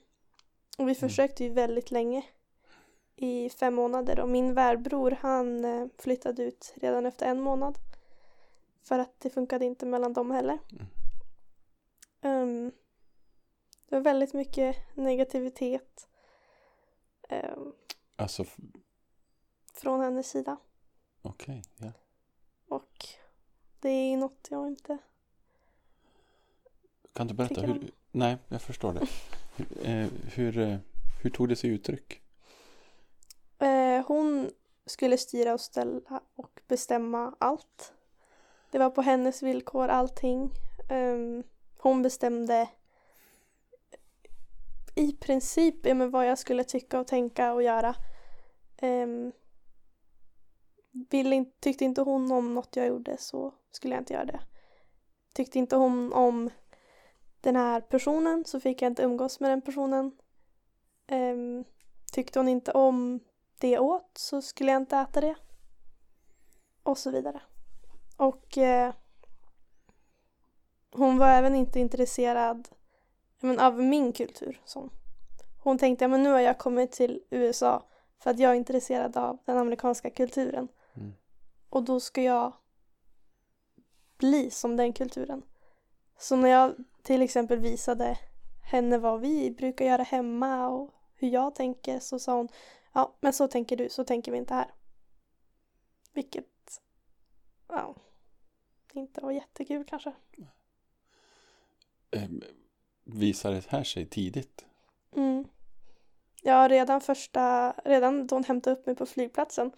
och 0.78 0.88
vi 0.88 0.94
försökte 0.94 1.44
ju 1.44 1.50
väldigt 1.50 1.90
länge. 1.90 2.22
I 3.16 3.50
fem 3.50 3.74
månader. 3.74 4.20
Och 4.20 4.28
min 4.28 4.54
värbror 4.54 5.18
han 5.20 5.64
eh, 5.64 5.86
flyttade 5.98 6.42
ut 6.42 6.74
redan 6.76 7.06
efter 7.06 7.26
en 7.26 7.40
månad. 7.40 7.78
För 8.82 8.98
att 8.98 9.20
det 9.20 9.30
funkade 9.30 9.64
inte 9.64 9.86
mellan 9.86 10.12
dem 10.12 10.30
heller. 10.30 10.58
Mm. 10.72 10.86
Ehm, 12.20 12.72
det 13.88 13.96
var 13.96 14.00
väldigt 14.00 14.32
mycket 14.34 14.76
negativitet. 14.96 16.08
ehm, 17.28 17.72
Alltså, 18.16 18.44
från 19.74 20.00
hennes 20.00 20.30
sida. 20.30 20.56
okej. 21.22 21.62
ja. 21.76 21.92
Och 22.68 23.06
det 23.80 23.88
är 23.88 24.16
något 24.16 24.48
jag 24.50 24.66
inte... 24.68 24.98
Kan 27.12 27.26
du 27.26 27.34
berätta 27.34 27.60
hur... 27.60 27.90
Nej, 28.10 28.36
jag 28.48 28.62
förstår 28.62 28.92
det. 28.92 29.06
Hur, 29.56 29.86
eh, 29.88 30.08
hur, 30.34 30.58
eh, 30.58 30.78
hur 31.22 31.30
tog 31.30 31.48
det 31.48 31.56
sig 31.56 31.70
uttryck? 31.70 32.22
Hon 34.06 34.50
skulle 34.86 35.18
styra 35.18 35.52
och 35.54 35.60
ställa 35.60 36.20
och 36.34 36.60
bestämma 36.68 37.34
allt. 37.38 37.92
Det 38.70 38.78
var 38.78 38.90
på 38.90 39.02
hennes 39.02 39.42
villkor 39.42 39.88
allting. 39.88 40.50
Um, 40.90 41.42
hon 41.78 42.02
bestämde 42.02 42.68
i 44.94 45.12
princip 45.12 45.86
ja, 45.86 45.94
men 45.94 46.10
vad 46.10 46.26
jag 46.26 46.38
skulle 46.38 46.64
tycka 46.64 47.00
och 47.00 47.06
tänka 47.06 47.52
och 47.52 47.62
göra. 47.62 47.94
Ehm, 48.76 49.10
um, 49.10 49.32
ville, 51.10 51.36
in- 51.36 51.52
tyckte 51.60 51.84
inte 51.84 52.02
hon 52.02 52.32
om 52.32 52.54
något 52.54 52.76
jag 52.76 52.86
gjorde 52.86 53.16
så 53.18 53.54
skulle 53.70 53.94
jag 53.94 54.00
inte 54.00 54.12
göra 54.12 54.24
det. 54.24 54.40
Tyckte 55.32 55.58
inte 55.58 55.76
hon 55.76 56.12
om 56.12 56.50
den 57.40 57.56
här 57.56 57.80
personen 57.80 58.44
så 58.44 58.60
fick 58.60 58.82
jag 58.82 58.90
inte 58.90 59.02
umgås 59.02 59.40
med 59.40 59.50
den 59.50 59.62
personen. 59.62 60.12
Um, 61.10 61.64
tyckte 62.12 62.38
hon 62.38 62.48
inte 62.48 62.72
om 62.72 63.20
det 63.58 63.78
åt 63.78 64.18
så 64.18 64.42
skulle 64.42 64.72
jag 64.72 64.82
inte 64.82 64.96
äta 64.96 65.20
det. 65.20 65.34
Och 66.82 66.98
så 66.98 67.10
vidare. 67.10 67.40
Och 68.16 68.58
eh, 68.58 68.94
hon 70.90 71.18
var 71.18 71.28
även 71.28 71.54
inte 71.54 71.80
intresserad 71.80 72.68
men, 73.40 73.58
av 73.58 73.82
min 73.82 74.12
kultur. 74.12 74.60
Så. 74.64 74.90
Hon 75.62 75.78
tänkte, 75.78 76.08
men 76.08 76.22
nu 76.22 76.30
har 76.30 76.40
jag 76.40 76.58
kommit 76.58 76.92
till 76.92 77.22
USA 77.30 77.82
för 78.18 78.30
att 78.30 78.38
jag 78.38 78.50
är 78.50 78.54
intresserad 78.54 79.16
av 79.16 79.38
den 79.44 79.58
amerikanska 79.58 80.10
kulturen. 80.10 80.68
Mm. 80.94 81.12
Och 81.68 81.82
då 81.82 82.00
ska 82.00 82.22
jag 82.22 82.52
bli 84.18 84.50
som 84.50 84.76
den 84.76 84.92
kulturen. 84.92 85.42
Så 86.18 86.36
när 86.36 86.48
jag 86.48 86.74
till 87.02 87.22
exempel 87.22 87.58
visade 87.58 88.18
henne 88.62 88.98
vad 88.98 89.20
vi 89.20 89.50
brukar 89.50 89.84
göra 89.84 90.02
hemma 90.02 90.68
och 90.68 90.90
hur 91.14 91.28
jag 91.28 91.54
tänker 91.54 91.98
så 91.98 92.18
sa 92.18 92.36
hon 92.36 92.48
Ja, 92.96 93.16
men 93.20 93.32
så 93.32 93.48
tänker 93.48 93.76
du, 93.76 93.88
så 93.88 94.04
tänker 94.04 94.32
vi 94.32 94.38
inte 94.38 94.54
här. 94.54 94.74
Vilket, 96.12 96.80
ja, 97.68 97.94
inte 98.92 99.20
var 99.20 99.30
jättekul 99.30 99.84
kanske. 99.84 100.12
Eh, 102.10 102.28
visar 103.04 103.52
det 103.52 103.66
här 103.68 103.84
sig 103.84 104.06
tidigt? 104.06 104.64
Mm. 105.16 105.44
Ja, 106.42 106.68
redan 106.68 107.00
första, 107.00 107.72
redan 107.84 108.26
då 108.26 108.36
hon 108.36 108.44
hämtade 108.44 108.76
upp 108.76 108.86
mig 108.86 108.94
på 108.94 109.06
flygplatsen. 109.06 109.72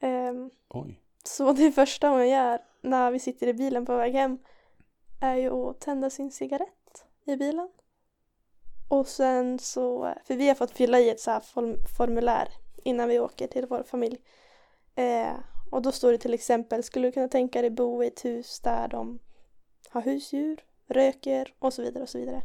ehm, 0.00 0.50
Oj. 0.68 1.00
så 1.24 1.52
det 1.52 1.72
första 1.72 2.08
hon 2.08 2.28
gör 2.28 2.64
när 2.80 3.10
vi 3.10 3.18
sitter 3.18 3.46
i 3.46 3.54
bilen 3.54 3.86
på 3.86 3.96
väg 3.96 4.12
hem 4.12 4.38
är 5.20 5.34
ju 5.36 5.50
att 5.50 5.80
tända 5.80 6.10
sin 6.10 6.30
cigarett 6.30 7.04
i 7.24 7.36
bilen. 7.36 7.68
Och 8.90 9.08
sen 9.08 9.58
så, 9.58 10.14
för 10.24 10.36
vi 10.36 10.48
har 10.48 10.54
fått 10.54 10.70
fylla 10.70 11.00
i 11.00 11.10
ett 11.10 11.20
så 11.20 11.30
här 11.30 11.40
form- 11.40 11.84
formulär 11.96 12.48
innan 12.84 13.08
vi 13.08 13.18
åker 13.18 13.46
till 13.46 13.66
vår 13.66 13.82
familj. 13.82 14.18
Eh, 14.94 15.32
och 15.70 15.82
då 15.82 15.92
står 15.92 16.12
det 16.12 16.18
till 16.18 16.34
exempel, 16.34 16.82
skulle 16.82 17.08
du 17.08 17.12
kunna 17.12 17.28
tänka 17.28 17.60
dig 17.60 17.70
bo 17.70 18.02
i 18.02 18.06
ett 18.06 18.24
hus 18.24 18.60
där 18.60 18.88
de 18.88 19.18
har 19.88 20.02
husdjur, 20.02 20.64
röker 20.86 21.54
och 21.58 21.72
så 21.72 21.82
vidare 21.82 22.02
och 22.02 22.08
så 22.08 22.18
vidare. 22.18 22.42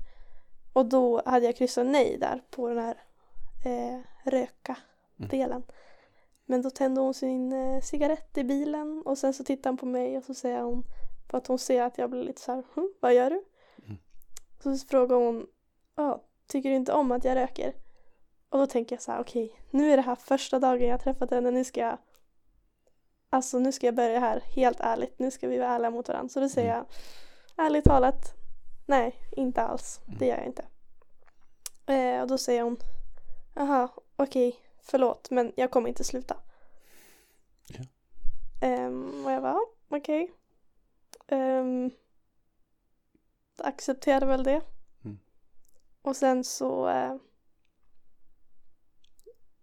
Och 0.73 0.85
då 0.85 1.21
hade 1.25 1.45
jag 1.45 1.55
kryssat 1.55 1.85
nej 1.85 2.17
där 2.17 2.43
på 2.49 2.69
den 2.69 2.77
här 2.77 3.03
eh, 3.65 3.99
röka-delen. 4.23 5.63
Men 6.45 6.61
då 6.61 6.69
tände 6.69 7.01
hon 7.01 7.13
sin 7.13 7.53
eh, 7.53 7.81
cigarett 7.81 8.37
i 8.37 8.43
bilen 8.43 9.01
och 9.05 9.17
sen 9.17 9.33
så 9.33 9.43
tittar 9.43 9.69
hon 9.69 9.77
på 9.77 9.85
mig 9.85 10.17
och 10.17 10.23
så 10.23 10.33
säger 10.33 10.61
hon 10.61 10.83
för 11.29 11.37
att 11.37 11.47
hon 11.47 11.59
ser 11.59 11.81
att 11.81 11.97
jag 11.97 12.09
blir 12.09 12.23
lite 12.23 12.41
så 12.41 12.51
här, 12.51 12.63
hm, 12.75 12.93
vad 12.99 13.13
gör 13.13 13.29
du? 13.29 13.43
Mm. 13.85 13.97
Så 14.63 14.87
frågar 14.87 15.15
hon, 15.15 15.47
ja, 15.95 16.23
tycker 16.47 16.69
du 16.69 16.75
inte 16.75 16.93
om 16.93 17.11
att 17.11 17.25
jag 17.25 17.35
röker? 17.35 17.73
Och 18.49 18.59
då 18.59 18.67
tänker 18.67 18.95
jag 18.95 19.01
så 19.01 19.11
här, 19.11 19.19
okej, 19.19 19.59
nu 19.71 19.91
är 19.91 19.97
det 19.97 20.03
här 20.03 20.15
första 20.15 20.59
dagen 20.59 20.87
jag 20.87 21.01
träffat 21.01 21.31
henne, 21.31 21.51
nu 21.51 21.63
ska 21.63 21.79
jag 21.79 21.97
Alltså 23.29 23.59
nu 23.59 23.71
ska 23.71 23.85
jag 23.85 23.95
börja 23.95 24.19
här, 24.19 24.39
helt 24.55 24.79
ärligt, 24.79 25.19
nu 25.19 25.31
ska 25.31 25.47
vi 25.47 25.57
vara 25.57 25.69
ärliga 25.69 25.89
mot 25.89 26.07
varandra. 26.07 26.29
Så 26.29 26.39
då 26.39 26.49
säger 26.49 26.75
jag, 26.75 26.85
ärligt 27.65 27.83
talat, 27.83 28.33
nej, 28.85 29.15
inte 29.31 29.61
alls, 29.61 29.99
det 30.19 30.25
gör 30.25 30.37
jag 30.37 30.45
inte. 30.45 30.65
Eh, 31.85 32.21
och 32.21 32.27
då 32.27 32.37
säger 32.37 32.61
hon, 32.63 32.77
jaha, 33.53 33.89
okej, 34.15 34.55
förlåt, 34.81 35.29
men 35.29 35.53
jag 35.55 35.71
kommer 35.71 35.89
inte 35.89 36.03
sluta. 36.03 36.37
Ja. 37.67 37.83
Ehm, 38.61 39.25
och 39.25 39.31
jag 39.31 39.41
bara, 39.41 39.53
"Ja, 39.53 39.65
okej. 39.97 40.31
Um, 41.27 41.91
accepterade 43.57 44.25
väl 44.25 44.43
det. 44.43 44.61
Och 46.05 46.15
sen 46.15 46.43
så, 46.43 46.87
eh, 46.87 47.15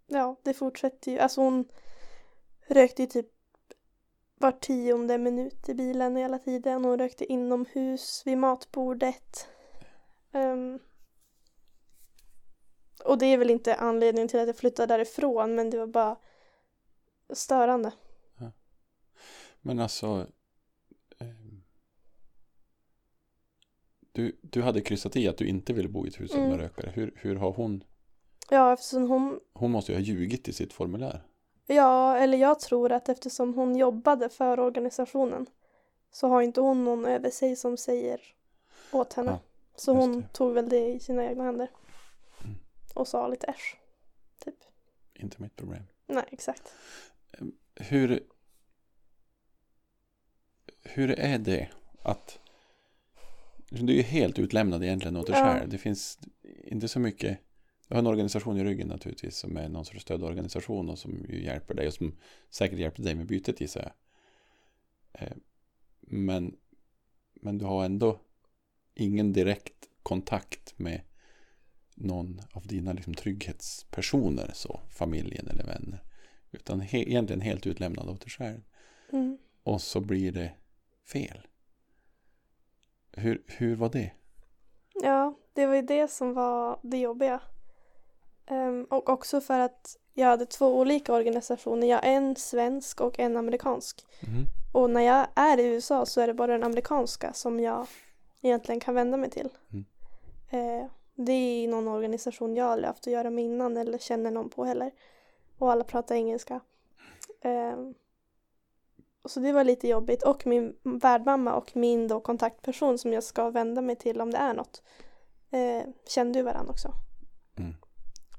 ja, 0.07 0.35
det 0.43 0.53
fortsätter 0.53 1.11
ju. 1.11 1.19
Alltså 1.19 1.41
hon 1.41 1.65
rökte 2.67 3.01
ju 3.01 3.07
typ 3.07 3.27
var 4.35 4.51
tionde 4.51 5.17
minut 5.17 5.69
i 5.69 5.73
bilen 5.73 6.15
hela 6.15 6.39
tiden. 6.39 6.85
Hon 6.85 6.99
rökte 6.99 7.25
inomhus 7.25 8.23
vid 8.25 8.37
matbordet. 8.37 9.47
Um, 10.31 10.79
och 13.03 13.17
det 13.17 13.25
är 13.25 13.37
väl 13.37 13.49
inte 13.49 13.75
anledningen 13.75 14.27
till 14.27 14.39
att 14.39 14.47
jag 14.47 14.57
flyttade 14.57 14.93
därifrån 14.93 15.55
men 15.55 15.69
det 15.69 15.77
var 15.77 15.87
bara 15.87 16.17
störande. 17.33 17.91
Men 19.61 19.79
alltså. 19.79 20.27
Du, 24.15 24.39
du 24.41 24.61
hade 24.61 24.81
kryssat 24.81 25.15
i 25.15 25.27
att 25.27 25.37
du 25.37 25.47
inte 25.47 25.73
ville 25.73 25.89
bo 25.89 26.05
i 26.05 26.09
ett 26.09 26.19
hushåll 26.21 26.39
med 26.39 26.47
Mm. 26.47 26.59
rökare. 26.59 26.91
Hur, 26.95 27.13
hur 27.15 27.35
har 27.35 27.51
hon? 27.51 27.83
Ja, 28.49 28.73
eftersom 28.73 29.09
hon 29.09 29.39
Hon 29.53 29.71
måste 29.71 29.91
ju 29.91 29.97
ha 29.97 30.03
ljugit 30.03 30.47
i 30.47 30.53
sitt 30.53 30.73
formulär. 30.73 31.21
Ja, 31.67 32.17
eller 32.17 32.37
jag 32.37 32.59
tror 32.59 32.91
att 32.91 33.09
eftersom 33.09 33.53
hon 33.53 33.75
jobbade 33.75 34.29
för 34.29 34.59
organisationen 34.59 35.45
så 36.11 36.27
har 36.27 36.41
inte 36.41 36.61
hon 36.61 36.83
någon 36.85 37.05
över 37.05 37.29
sig 37.29 37.55
som 37.55 37.77
säger 37.77 38.21
åt 38.91 39.13
henne. 39.13 39.31
Ja, 39.31 39.39
så 39.75 39.93
hon 39.93 40.21
det. 40.21 40.27
tog 40.33 40.53
väl 40.53 40.69
det 40.69 40.87
i 40.93 40.99
sina 40.99 41.25
egna 41.25 41.43
händer. 41.43 41.69
Mm. 42.43 42.55
Och 42.95 43.07
sa 43.07 43.27
lite 43.27 43.47
äsch. 43.47 43.77
Typ. 44.45 44.55
Inte 45.13 45.41
mitt 45.41 45.55
problem. 45.55 45.83
Nej, 46.07 46.23
exakt. 46.31 46.73
Hur. 47.75 48.23
Hur 50.83 51.19
är 51.19 51.37
det 51.37 51.69
att. 52.01 52.39
Du 53.81 53.93
är 53.93 53.97
ju 53.97 54.01
helt 54.01 54.39
utlämnad 54.39 54.83
egentligen 54.83 55.17
åt 55.17 55.27
dig 55.27 55.35
Ja. 55.35 55.43
själv. 55.53 55.69
Det 55.69 55.77
finns 55.77 56.19
inte 56.63 56.87
så 56.87 56.99
mycket 56.99 57.39
du 57.87 57.95
har 57.95 57.99
en 57.99 58.07
organisation 58.07 58.57
i 58.57 58.63
ryggen 58.63 58.87
naturligtvis 58.87 59.35
som 59.37 59.57
är 59.57 59.69
någon 59.69 59.85
sorts 59.85 60.01
stödorganisation 60.01 60.89
och 60.89 60.99
som 60.99 61.25
ju 61.29 61.43
hjälper 61.43 61.73
dig 61.73 61.87
och 61.87 61.93
som 61.93 62.15
säkert 62.49 62.79
hjälper 62.79 63.03
dig 63.03 63.15
med 63.15 63.25
bytet 63.27 63.61
gissar 63.61 63.81
jag. 63.81 63.91
Eh, 65.27 65.33
Men, 65.99 66.55
men 67.33 67.57
du 67.57 67.65
har 67.65 67.85
ändå 67.85 68.19
ingen 68.95 69.33
direkt 69.33 69.89
kontakt 70.03 70.79
med 70.79 71.01
någon 71.95 72.41
av 72.51 72.67
dina 72.67 72.93
liksom, 72.93 73.13
trygghetspersoner, 73.13 74.51
så 74.53 74.79
familjen 74.89 75.47
eller 75.47 75.63
vänner. 75.65 76.03
Utan 76.51 76.79
he, 76.81 76.97
egentligen 76.97 77.41
helt 77.41 77.67
utlämnad 77.67 78.09
åt 78.09 78.21
dig 78.21 78.29
själv. 78.29 78.61
Mm. 79.11 79.37
Och 79.63 79.81
så 79.81 80.01
blir 80.01 80.31
det 80.31 80.51
fel. 81.05 81.47
Hur, 83.17 83.43
hur 83.47 83.75
var 83.75 83.89
det? 83.89 84.11
Ja, 84.93 85.33
det 85.53 85.65
var 85.65 85.75
ju 85.75 85.81
det 85.81 86.07
som 86.07 86.33
var 86.33 86.79
det 86.81 86.97
jobbiga. 86.97 87.41
Ehm, 88.45 88.87
och 88.89 89.09
också 89.09 89.41
för 89.41 89.59
att 89.59 89.97
jag 90.13 90.27
hade 90.27 90.45
två 90.45 90.79
olika 90.79 91.13
organisationer. 91.13 91.87
Jag 91.87 91.99
en 92.03 92.35
svensk 92.35 93.01
och 93.01 93.19
en 93.19 93.37
amerikansk. 93.37 94.05
Mhm. 94.21 94.45
Och 94.73 94.89
när 94.89 95.01
jag 95.01 95.27
är 95.35 95.59
i 95.59 95.65
USA 95.65 96.05
så 96.05 96.21
är 96.21 96.27
det 96.27 96.33
bara 96.33 96.51
den 96.51 96.63
amerikanska 96.63 97.33
som 97.33 97.59
jag 97.59 97.87
egentligen 98.41 98.79
kan 98.79 98.95
vända 98.95 99.17
mig 99.17 99.29
till. 99.29 99.49
Mm. 99.71 99.85
Eh, 100.49 100.89
det 101.15 101.31
är 101.31 101.67
någon 101.67 101.87
organisation 101.87 102.55
jag 102.55 102.67
aldrig 102.67 102.87
haft 102.87 103.07
att 103.07 103.13
göra 103.13 103.29
med 103.29 103.45
innan 103.45 103.77
eller 103.77 103.97
känner 103.97 104.31
någon 104.31 104.49
på 104.49 104.65
heller. 104.65 104.91
Och 105.57 105.71
alla 105.71 105.83
pratar 105.83 106.15
engelska. 106.15 106.59
Eh, 107.41 107.75
så 109.25 109.39
det 109.39 109.51
var 109.51 109.63
lite 109.63 109.87
jobbigt. 109.87 110.23
Och 110.23 110.47
min 110.47 110.75
värdmamma 110.83 111.53
och 111.55 111.75
min 111.75 112.07
då 112.07 112.19
kontaktperson 112.19 112.97
som 112.97 113.13
jag 113.13 113.23
ska 113.23 113.49
vända 113.49 113.81
mig 113.81 113.95
till 113.95 114.21
om 114.21 114.31
det 114.31 114.37
är 114.37 114.53
något 114.53 114.83
eh, 115.51 115.83
kände 116.07 116.39
ju 116.39 116.45
varandra 116.45 116.71
också. 116.71 116.93
Mm. 117.57 117.75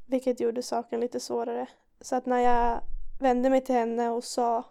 Vilket 0.06 0.40
gjorde 0.40 0.62
saken 0.62 1.00
lite 1.00 1.20
svårare. 1.20 1.66
Så 2.00 2.16
att 2.16 2.26
när 2.26 2.38
jag 2.38 2.80
vände 3.20 3.50
mig 3.50 3.60
till 3.64 3.74
henne 3.74 4.10
och 4.10 4.24
sa 4.24 4.64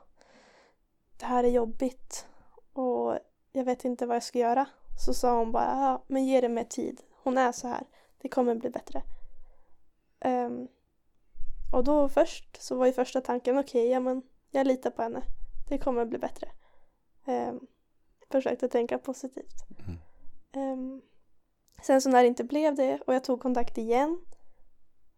det 1.17 1.25
här 1.25 1.43
är 1.43 1.49
jobbigt 1.49 2.27
och 2.73 3.17
jag 3.51 3.65
vet 3.65 3.85
inte 3.85 4.05
vad 4.05 4.15
jag 4.15 4.23
ska 4.23 4.39
göra. 4.39 4.65
Så 5.05 5.13
sa 5.13 5.37
hon 5.37 5.51
bara, 5.51 5.65
ja 5.65 6.03
men 6.07 6.25
ge 6.25 6.41
det 6.41 6.49
med 6.49 6.69
tid. 6.69 7.01
Hon 7.23 7.37
är 7.37 7.51
så 7.51 7.67
här. 7.67 7.83
Det 8.21 8.29
kommer 8.29 8.55
bli 8.55 8.69
bättre. 8.69 9.01
Ehm, 10.19 10.67
och 11.73 11.83
då 11.83 12.09
först 12.09 12.61
så 12.61 12.75
var 12.75 12.85
ju 12.85 12.93
första 12.93 13.21
tanken, 13.21 13.57
okej, 13.57 13.87
ja 13.87 13.99
men 13.99 14.21
jag 14.51 14.67
litar 14.67 14.89
på 14.89 15.01
henne. 15.01 15.23
Det 15.73 15.79
kommer 15.79 16.05
bli 16.05 16.17
bättre. 16.17 16.51
Um, 17.25 17.67
försökte 18.29 18.67
tänka 18.67 18.97
positivt. 18.97 19.55
Mm. 19.85 19.99
Ehm, 20.51 21.01
sen 21.81 22.01
så 22.01 22.09
när 22.09 22.21
det 22.21 22.27
inte 22.27 22.43
blev 22.43 22.75
det 22.75 23.01
och 23.07 23.13
jag 23.13 23.23
tog 23.23 23.41
kontakt 23.41 23.77
igen 23.77 24.21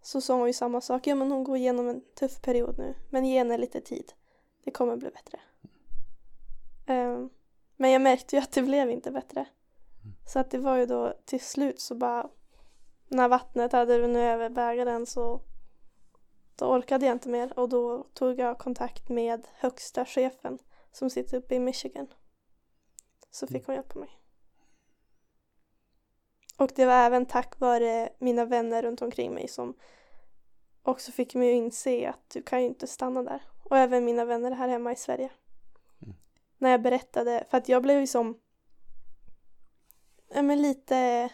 så 0.02 0.22
sa 0.22 0.36
hon 0.36 0.48
ju 0.48 0.54
samma 0.54 0.82
sak. 0.82 1.08
Ja 1.08 1.16
men 1.16 1.32
hon 1.32 1.44
går 1.44 1.58
igenom 1.58 1.90
en 1.90 2.02
tuff 2.20 2.42
period 2.42 2.78
nu. 2.78 2.94
Men 3.10 3.26
ge 3.26 3.38
henne 3.38 3.58
lite 3.58 3.82
tid. 3.82 4.14
Det 4.64 4.72
kommer 4.72 4.96
bli 4.98 5.10
bättre. 5.10 5.40
Ehm, 6.88 7.30
men 7.76 7.92
jag 7.92 8.02
märkte 8.02 8.36
ju 8.36 8.42
att 8.42 8.52
det 8.52 8.62
blev 8.62 8.92
inte 8.92 9.12
bättre. 9.12 9.46
Så 10.28 10.40
att 10.40 10.52
det 10.52 10.58
var 10.58 10.78
ju 10.78 10.86
då 10.86 11.14
till 11.26 11.42
slut 11.42 11.80
så 11.80 11.96
bara 11.96 12.30
när 13.08 13.28
vattnet 13.28 13.72
hade 13.72 14.00
runnit 14.00 14.18
över 14.18 14.50
bägaren 14.50 15.06
så 15.06 15.42
då 16.56 16.66
orkade 16.66 17.06
jag 17.06 17.16
inte 17.16 17.30
mer 17.30 17.60
och 17.60 17.70
då 17.70 18.04
tog 18.04 18.40
jag 18.40 18.58
kontakt 18.58 19.10
med 19.10 19.48
högsta 19.54 20.06
chefen 20.06 20.60
som 20.92 21.10
sitter 21.10 21.38
uppe 21.38 21.56
i 21.56 21.60
Michigan. 21.60 22.08
Så 23.32 23.48
fick 23.48 23.66
hon 23.66 23.76
hjälpa 23.76 24.00
mig. 24.00 24.10
Och 26.58 26.72
det 26.76 26.86
var 26.86 26.94
även 26.94 27.26
tack 27.26 27.60
vare 27.60 28.10
mina 28.20 28.46
vänner 28.46 28.84
runt 28.84 29.02
omkring 29.02 29.34
mig 29.34 29.48
som 29.48 29.74
också 30.84 31.12
fick 31.12 31.36
mig 31.36 31.50
att 31.52 31.58
inse 31.58 32.10
att 32.10 32.30
du 32.30 32.42
kan 32.42 32.62
ju 32.62 32.68
inte 32.68 32.88
stanna 32.88 33.24
där. 33.24 33.42
Och 33.64 33.78
även 33.78 34.06
mina 34.06 34.26
vänner 34.26 34.52
här 34.52 34.68
hemma 34.68 34.92
i 34.92 34.96
Sverige. 34.96 35.32
Mm. 36.02 36.16
När 36.58 36.70
jag 36.72 36.82
berättade, 36.82 37.46
för 37.50 37.58
att 37.58 37.70
jag 37.70 37.84
blev 37.84 38.00
ju 38.00 38.08
som 38.08 38.40
ja, 40.34 40.42
men 40.42 40.62
lite 40.62 41.30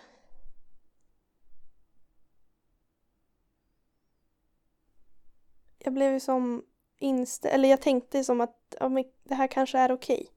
jag 5.84 5.94
blev 5.94 6.14
ju 6.14 6.20
som 6.20 6.64
inställd, 7.00 7.56
eller 7.56 7.70
jag 7.70 7.82
tänkte 7.82 8.24
som 8.24 8.42
att 8.42 8.76
ja, 8.80 8.90
men 8.90 9.04
det 9.24 9.36
här 9.36 9.48
kanske 9.48 9.80
är 9.80 9.92
okej. 9.92 10.28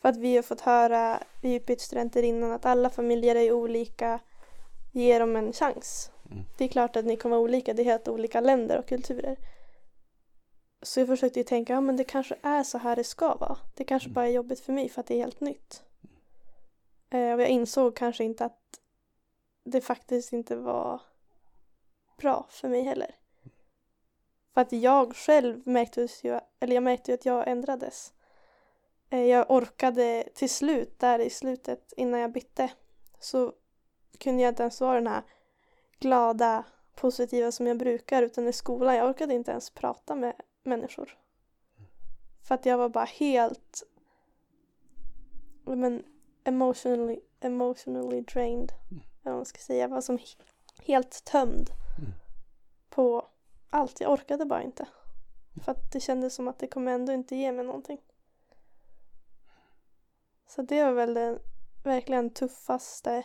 För 0.00 0.08
att 0.08 0.16
vi 0.16 0.36
har 0.36 0.42
fått 0.42 0.60
höra, 0.60 1.22
vi 1.42 1.54
utbytesstudenter 1.54 2.22
innan, 2.22 2.52
att 2.52 2.66
alla 2.66 2.90
familjer 2.90 3.34
är 3.34 3.52
olika. 3.52 4.20
Ge 4.92 5.18
dem 5.18 5.36
en 5.36 5.52
chans. 5.52 6.10
Mm. 6.30 6.44
Det 6.58 6.64
är 6.64 6.68
klart 6.68 6.96
att 6.96 7.04
ni 7.04 7.16
kommer 7.16 7.36
vara 7.36 7.44
olika, 7.44 7.74
det 7.74 7.82
är 7.82 7.84
helt 7.84 8.08
olika 8.08 8.40
länder 8.40 8.78
och 8.78 8.88
kulturer. 8.88 9.36
Så 10.82 11.00
jag 11.00 11.06
försökte 11.06 11.40
ju 11.40 11.44
tänka, 11.44 11.72
ja 11.72 11.80
men 11.80 11.96
det 11.96 12.04
kanske 12.04 12.36
är 12.42 12.62
så 12.62 12.78
här 12.78 12.96
det 12.96 13.04
ska 13.04 13.34
vara. 13.34 13.58
Det 13.74 13.84
kanske 13.84 14.08
bara 14.08 14.26
är 14.26 14.32
jobbigt 14.32 14.60
för 14.60 14.72
mig 14.72 14.88
för 14.88 15.00
att 15.00 15.06
det 15.06 15.14
är 15.14 15.18
helt 15.18 15.40
nytt. 15.40 15.82
Eh, 17.10 17.32
och 17.32 17.40
jag 17.40 17.48
insåg 17.48 17.96
kanske 17.96 18.24
inte 18.24 18.44
att 18.44 18.80
det 19.64 19.80
faktiskt 19.80 20.32
inte 20.32 20.56
var 20.56 21.00
bra 22.16 22.46
för 22.50 22.68
mig 22.68 22.82
heller. 22.82 23.14
För 24.58 24.62
att 24.62 24.72
jag 24.72 25.16
själv 25.16 25.68
märkte 25.68 26.08
ju, 26.22 26.40
eller 26.60 26.74
jag 26.74 26.82
märkte 26.82 27.14
att 27.14 27.24
jag 27.26 27.48
ändrades. 27.48 28.12
Eh, 29.10 29.22
Jag 29.24 29.50
orkade 29.50 30.24
till 30.34 30.50
slut, 30.50 30.98
där 30.98 31.18
i 31.18 31.30
slutet 31.30 31.92
innan 31.96 32.20
jag 32.20 32.32
bytte, 32.32 32.70
så 33.18 33.52
kunde 34.18 34.42
jag 34.42 34.50
inte 34.50 34.62
ens 34.62 34.80
vara 34.80 34.94
den 34.94 35.06
här 35.06 35.22
glada, 35.98 36.64
positiva 36.94 37.52
som 37.52 37.66
jag 37.66 37.78
brukar 37.78 38.22
utan 38.22 38.48
i 38.48 38.52
skolan, 38.52 38.96
jag 38.96 39.08
orkade 39.10 39.34
inte 39.34 39.50
ens 39.50 39.70
prata 39.70 40.14
med 40.14 40.34
människor. 40.62 41.18
För 42.48 42.54
att 42.54 42.66
jag 42.66 42.78
var 42.78 42.88
bara 42.88 43.04
helt 43.04 43.82
men, 45.64 46.04
emotionally, 46.44 47.20
emotionally 47.40 48.20
drained. 48.20 48.72
Eller 48.90 49.32
vad 49.32 49.34
man 49.34 49.44
ska 49.44 49.58
säga. 49.58 49.80
Jag 49.80 49.88
var 49.88 50.00
som 50.00 50.18
he- 50.18 50.42
helt 50.82 51.24
tömd 51.24 51.70
Mm. 51.98 52.12
på 52.90 53.26
allt. 53.70 54.00
Jag 54.00 54.12
orkade 54.12 54.44
bara 54.44 54.62
inte. 54.62 54.88
För 55.64 55.72
att 55.72 55.92
det 55.92 56.00
kändes 56.00 56.34
som 56.34 56.48
att 56.48 56.58
det 56.58 56.66
kommer 56.66 56.92
ändå 56.92 57.12
inte 57.12 57.36
ge 57.36 57.52
mig 57.52 57.64
någonting. 57.64 57.98
Så 60.46 60.62
det 60.62 60.84
var 60.84 60.92
väl 60.92 61.14
den 61.14 61.38
verkligen 61.84 62.30
tuffaste 62.30 63.24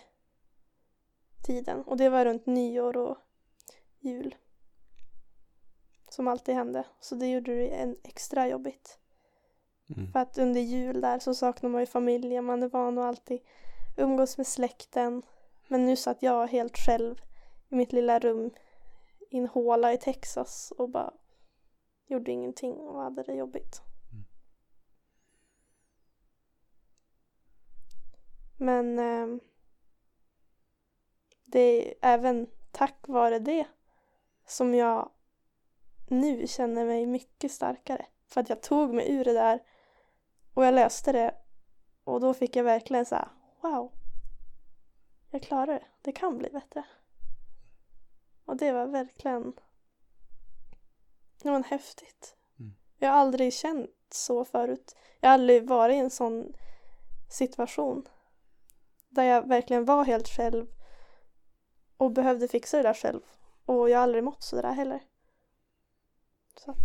tiden. 1.43 1.83
Och 1.83 1.97
det 1.97 2.09
var 2.09 2.25
runt 2.25 2.45
nyår 2.45 2.97
och 2.97 3.17
jul. 3.99 4.35
Som 6.09 6.27
alltid 6.27 6.55
hände. 6.55 6.83
Så 6.99 7.15
det 7.15 7.31
gjorde 7.31 7.55
det 7.55 7.67
en 7.67 7.97
extra 8.03 8.47
jobbigt. 8.47 8.99
Mm. 9.89 10.11
För 10.11 10.19
att 10.19 10.37
under 10.37 10.61
jul 10.61 11.01
där 11.01 11.19
så 11.19 11.35
saknar 11.35 11.69
man 11.69 11.81
ju 11.81 11.85
familjen, 11.85 12.45
man 12.45 12.63
är 12.63 12.69
van 12.69 12.97
att 12.97 13.03
alltid 13.03 13.39
umgås 13.97 14.37
med 14.37 14.47
släkten. 14.47 15.21
Men 15.67 15.85
nu 15.85 15.95
satt 15.95 16.23
jag 16.23 16.47
helt 16.47 16.77
själv 16.77 17.21
i 17.69 17.75
mitt 17.75 17.93
lilla 17.93 18.19
rum 18.19 18.51
i 19.33 19.37
en 19.37 19.47
håla 19.47 19.93
i 19.93 19.97
Texas 19.97 20.73
och 20.77 20.89
bara 20.89 21.13
gjorde 22.05 22.31
ingenting 22.31 22.73
och 22.75 23.01
hade 23.01 23.23
det 23.23 23.33
jobbigt. 23.33 23.81
Men 28.57 28.99
ehm, 28.99 29.39
det 31.45 31.59
är 31.59 31.93
även 32.01 32.47
tack 32.71 33.07
vare 33.07 33.39
det 33.39 33.67
som 34.45 34.73
jag 34.73 35.11
nu 36.07 36.47
känner 36.47 36.85
mig 36.85 37.05
mycket 37.05 37.51
starkare. 37.51 38.05
För 38.27 38.41
att 38.41 38.49
jag 38.49 38.61
tog 38.61 38.93
mig 38.93 39.11
ur 39.11 39.23
det 39.25 39.33
där 39.33 39.63
och 40.53 40.65
jag 40.65 40.73
löste 40.73 41.11
det 41.11 41.35
och 42.03 42.21
då 42.21 42.33
fick 42.33 42.55
jag 42.55 42.63
verkligen 42.63 43.05
så 43.05 43.15
här, 43.15 43.29
wow. 43.61 43.91
Jag 45.29 45.43
klarar 45.43 45.73
det. 45.73 45.85
Det 46.01 46.11
kan 46.11 46.37
bli 46.37 46.49
bättre. 46.49 46.83
Och 48.45 48.57
det 48.57 48.71
var 48.71 48.85
verkligen 48.85 49.53
det 51.43 51.51
var 51.51 51.63
häftigt. 51.63 52.35
Mm. 52.59 52.73
Jag 52.97 53.09
har 53.09 53.15
aldrig 53.15 53.53
känt 53.53 53.89
så 54.09 54.45
förut. 54.45 54.95
Jag 55.19 55.29
har 55.29 55.33
aldrig 55.33 55.67
varit 55.67 55.93
i 55.93 55.97
en 55.97 56.09
sån 56.09 56.53
situation. 57.29 58.07
Där 59.09 59.23
jag 59.23 59.47
verkligen 59.47 59.85
var 59.85 60.05
helt 60.05 60.27
själv 60.27 60.67
och 61.97 62.11
behövde 62.11 62.47
fixa 62.47 62.77
det 62.77 62.83
där 62.83 62.93
själv. 62.93 63.21
Och 63.65 63.89
jag 63.89 63.97
har 63.97 64.03
aldrig 64.03 64.23
mått 64.23 64.43
så 64.43 64.61
där 64.61 64.73
heller. 64.73 65.03
Så 66.55 66.71
att 66.71 66.77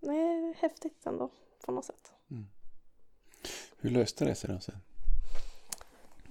det 0.00 0.14
är 0.14 0.54
häftigt 0.54 1.06
ändå 1.06 1.30
på 1.64 1.72
något 1.72 1.84
sätt. 1.84 2.12
Hur 3.78 3.90
löste 3.90 4.24
det 4.24 4.34
sig 4.34 4.50
då 4.50 4.60
sen? 4.60 4.78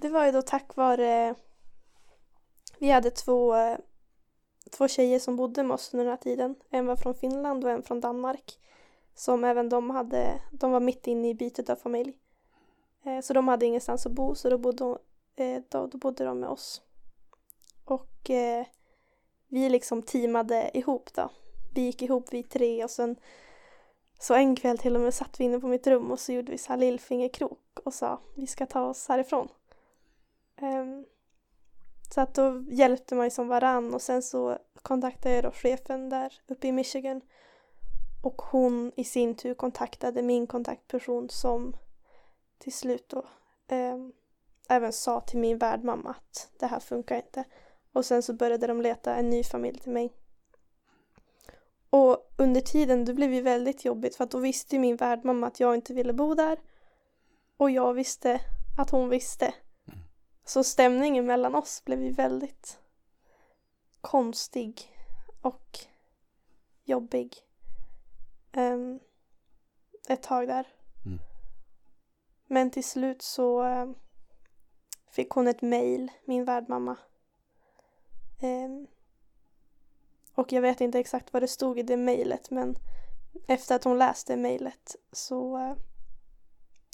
Det 0.00 0.08
var 0.08 0.26
ju 0.26 0.32
då 0.32 0.42
tack 0.42 0.76
vare 0.76 1.34
vi 2.78 2.90
hade 2.90 3.10
två, 3.10 3.54
två 4.70 4.88
tjejer 4.88 5.18
som 5.18 5.36
bodde 5.36 5.62
med 5.62 5.74
oss 5.74 5.94
under 5.94 6.04
den 6.04 6.12
här 6.12 6.16
tiden. 6.16 6.54
En 6.70 6.86
var 6.86 6.96
från 6.96 7.14
Finland 7.14 7.64
och 7.64 7.70
en 7.70 7.82
från 7.82 8.00
Danmark. 8.00 8.58
Som 9.14 9.44
även 9.44 9.68
de 9.68 9.90
hade, 9.90 10.40
de 10.50 10.72
var 10.72 10.80
mitt 10.80 11.06
inne 11.06 11.28
i 11.28 11.34
bytet 11.34 11.70
av 11.70 11.76
familj. 11.76 12.12
Eh, 13.04 13.20
så 13.20 13.32
de 13.32 13.48
hade 13.48 13.66
ingenstans 13.66 14.06
att 14.06 14.12
bo 14.12 14.34
så 14.34 14.50
då 14.50 14.58
bodde, 14.58 14.98
eh, 15.36 15.62
då, 15.68 15.86
då 15.86 15.98
bodde 15.98 16.24
de 16.24 16.40
med 16.40 16.48
oss. 16.48 16.82
Och 17.84 18.30
eh, 18.30 18.66
vi 19.48 19.68
liksom 19.68 20.02
teamade 20.02 20.70
ihop 20.74 21.14
då. 21.14 21.30
Vi 21.74 21.80
gick 21.80 22.02
ihop 22.02 22.24
vi 22.30 22.42
tre 22.42 22.84
och 22.84 22.90
sen 22.90 23.16
så 24.18 24.34
en 24.34 24.56
kväll 24.56 24.78
till 24.78 24.96
och 24.96 25.02
med 25.02 25.14
satt 25.14 25.40
vi 25.40 25.44
inne 25.44 25.60
på 25.60 25.66
mitt 25.66 25.86
rum 25.86 26.10
och 26.10 26.20
så 26.20 26.32
gjorde 26.32 26.52
vi 26.52 26.58
så 26.58 26.68
här 26.68 26.76
lillfingerkrok 26.76 27.78
och 27.84 27.94
sa 27.94 28.20
vi 28.34 28.46
ska 28.46 28.66
ta 28.66 28.84
oss 28.84 29.08
härifrån. 29.08 29.48
Ehm, 30.56 31.04
så 32.14 32.20
att 32.20 32.34
då 32.34 32.64
hjälpte 32.68 33.14
man 33.14 33.26
ju 33.26 33.30
som 33.30 33.48
varann 33.48 33.94
och 33.94 34.02
sen 34.02 34.22
så 34.22 34.58
kontaktade 34.82 35.34
jag 35.34 35.44
då 35.44 35.50
chefen 35.50 36.08
där 36.08 36.32
uppe 36.46 36.68
i 36.68 36.72
Michigan 36.72 37.20
och 38.22 38.42
hon 38.42 38.92
i 38.96 39.04
sin 39.04 39.34
tur 39.34 39.54
kontaktade 39.54 40.22
min 40.22 40.46
kontaktperson 40.46 41.28
som 41.28 41.76
till 42.58 42.72
slut 42.72 43.08
då 43.08 43.18
eh, 43.68 43.96
även 44.68 44.92
sa 44.92 45.20
till 45.20 45.38
min 45.38 45.58
värdmamma 45.58 46.10
att 46.10 46.50
det 46.58 46.66
här 46.66 46.80
funkar 46.80 47.16
inte. 47.16 47.44
Och 47.92 48.04
sen 48.04 48.22
så 48.22 48.32
började 48.32 48.66
de 48.66 48.82
leta 48.82 49.14
en 49.14 49.30
ny 49.30 49.44
familj 49.44 49.78
till 49.78 49.92
mig. 49.92 50.12
Och 51.90 52.32
under 52.36 52.60
tiden 52.60 53.04
det 53.04 53.14
blev 53.14 53.34
ju 53.34 53.40
väldigt 53.40 53.84
jobbigt 53.84 54.16
för 54.16 54.24
att 54.24 54.30
då 54.30 54.38
visste 54.38 54.78
min 54.78 54.96
värdmamma 54.96 55.46
att 55.46 55.60
jag 55.60 55.74
inte 55.74 55.94
ville 55.94 56.12
bo 56.12 56.34
där. 56.34 56.58
Och 57.56 57.70
jag 57.70 57.94
visste 57.94 58.40
att 58.78 58.90
hon 58.90 59.08
visste. 59.08 59.54
Så 60.48 60.64
stämningen 60.64 61.26
mellan 61.26 61.54
oss 61.54 61.84
blev 61.84 62.02
ju 62.02 62.12
väldigt 62.12 62.78
konstig 64.00 64.96
och 65.40 65.78
jobbig. 66.84 67.36
Ehm, 68.52 69.00
ett 70.08 70.22
tag 70.22 70.48
där. 70.48 70.66
Mm. 71.06 71.18
Men 72.46 72.70
till 72.70 72.84
slut 72.84 73.22
så 73.22 73.62
ehm, 73.62 73.94
fick 75.10 75.30
hon 75.30 75.48
ett 75.48 75.62
mail, 75.62 76.12
min 76.24 76.44
värdmamma. 76.44 76.96
Ehm, 78.40 78.86
och 80.34 80.52
jag 80.52 80.62
vet 80.62 80.80
inte 80.80 80.98
exakt 80.98 81.32
vad 81.32 81.42
det 81.42 81.48
stod 81.48 81.78
i 81.78 81.82
det 81.82 81.96
mejlet 81.96 82.50
men 82.50 82.76
efter 83.46 83.76
att 83.76 83.84
hon 83.84 83.98
läste 83.98 84.36
mejlet 84.36 84.96
så 85.12 85.58
eh, 85.58 85.76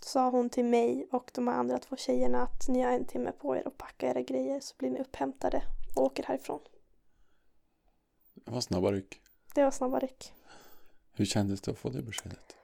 sa 0.05 0.31
hon 0.31 0.51
till 0.51 0.65
mig 0.65 1.09
och 1.11 1.31
de 1.35 1.49
andra 1.49 1.79
två 1.79 1.97
tjejerna 1.97 2.43
att 2.43 2.69
ni 2.69 2.83
har 2.83 2.93
en 2.93 3.05
timme 3.05 3.33
på 3.33 3.57
er 3.57 3.69
att 3.69 3.79
packa 3.79 4.11
era 4.11 4.23
grejer 4.23 4.61
så 4.61 4.75
blir 4.79 4.91
ni 4.91 5.01
upphämtade 5.01 5.63
och 5.97 6.03
åker 6.03 6.23
härifrån. 6.23 6.61
Det 8.35 8.51
var 8.51 8.61
snabba 8.61 8.93
ryck. 8.93 9.21
Det 9.55 9.65
var 9.65 9.71
snabba 9.71 9.99
ryck. 9.99 10.33
Hur 11.13 11.25
kändes 11.25 11.61
det 11.61 11.71
att 11.71 11.79
få 11.79 11.89
det 11.89 12.03
beskedet? 12.03 12.57